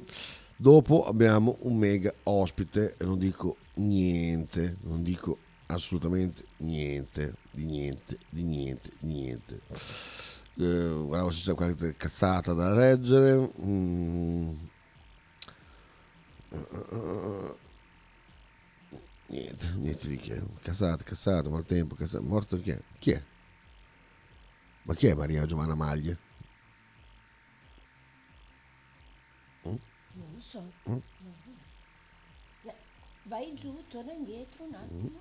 Dopo 0.57 1.05
abbiamo 1.05 1.57
un 1.63 1.77
mega 1.77 2.15
ospite 2.23 2.95
e 2.97 3.05
non 3.05 3.19
dico 3.19 3.57
niente, 3.75 4.77
non 4.83 5.03
dico 5.03 5.39
assolutamente 5.67 6.45
niente, 6.59 7.35
di 7.51 7.65
niente, 7.65 8.19
di 8.29 8.43
niente, 8.43 8.91
di 9.01 9.13
niente. 9.13 9.61
Eh, 10.59 11.03
guardavo 11.05 11.33
se 11.33 11.51
c'è 11.51 11.57
qualche 11.57 11.97
cazzata 11.97 12.53
da 12.53 12.73
leggere. 12.73 13.51
Mm. 13.61 14.53
Niente, 19.27 19.73
niente 19.77 20.09
di 20.09 20.17
che. 20.19 20.41
Cazzata, 20.63 21.03
cazzata, 21.03 21.49
maltempo, 21.49 21.97
cazzata, 21.97 22.23
morto 22.23 22.61
chi 22.61 22.71
è? 22.71 22.81
Chi 23.01 23.11
è? 23.11 23.23
Ma 24.85 24.95
chi 24.95 25.07
è 25.07 25.15
Maria 25.15 25.47
Giovanna 25.47 25.75
Maglie? 25.75 26.19
Mm? 29.67 29.77
Non 30.15 30.33
lo 30.35 30.41
so. 30.41 30.73
Mm? 30.89 30.99
Vai 33.25 33.55
giù, 33.55 33.85
torna 33.89 34.13
indietro 34.13 34.65
un 34.65 34.75
attimo. 34.75 35.21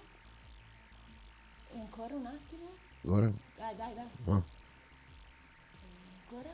E 1.74 1.80
ancora 1.80 2.16
un 2.16 2.26
attimo. 2.26 2.70
Ora? 3.04 3.32
Dai, 3.56 3.76
dai, 3.76 3.94
dai. 3.94 4.08
Ah. 4.26 4.44
Ancora. 6.24 6.50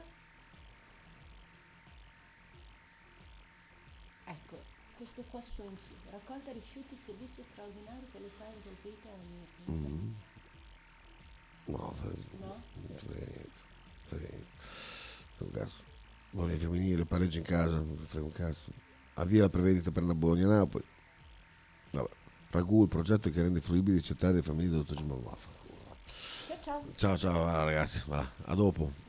Ecco, 4.26 4.62
questo 4.98 5.24
qua 5.32 5.40
su. 5.42 5.64
Raccolta 6.12 6.52
rifiuti, 6.52 6.98
servizi 6.98 7.42
straordinari 7.44 8.06
per 8.12 8.22
le 8.22 8.30
strade 8.30 8.62
colpite 8.62 9.46
Mm. 9.70 10.14
No, 11.68 11.94
frega. 12.00 12.36
Un 15.40 15.52
cazzo. 15.52 15.84
Voglio 16.32 16.58
femminile, 16.58 17.06
pareggio 17.06 17.38
in 17.38 17.44
casa, 17.44 17.76
non 17.76 17.98
frega 18.08 18.26
un 18.26 18.32
cazzo. 18.32 18.72
Avvia 19.16 19.42
la 19.42 19.50
prevendita 19.50 19.92
per 19.92 20.04
una 20.04 20.14
Bologna 20.14 20.48
Napoli. 20.48 20.86
Vabbè. 21.92 22.10
Ragù 22.50 22.84
il 22.84 22.88
progetto 22.88 23.30
che 23.30 23.42
rende 23.42 23.62
fruibili 23.62 23.98
accettare 23.98 24.36
le 24.36 24.42
famiglie 24.42 24.70
dell'8 24.70 24.94
Ciao 26.48 26.58
ciao. 26.62 26.84
Ciao 26.96 27.18
ciao 27.18 27.44
va, 27.44 27.64
ragazzi, 27.64 28.04
va, 28.08 28.26
a 28.46 28.56
dopo. 28.56 29.07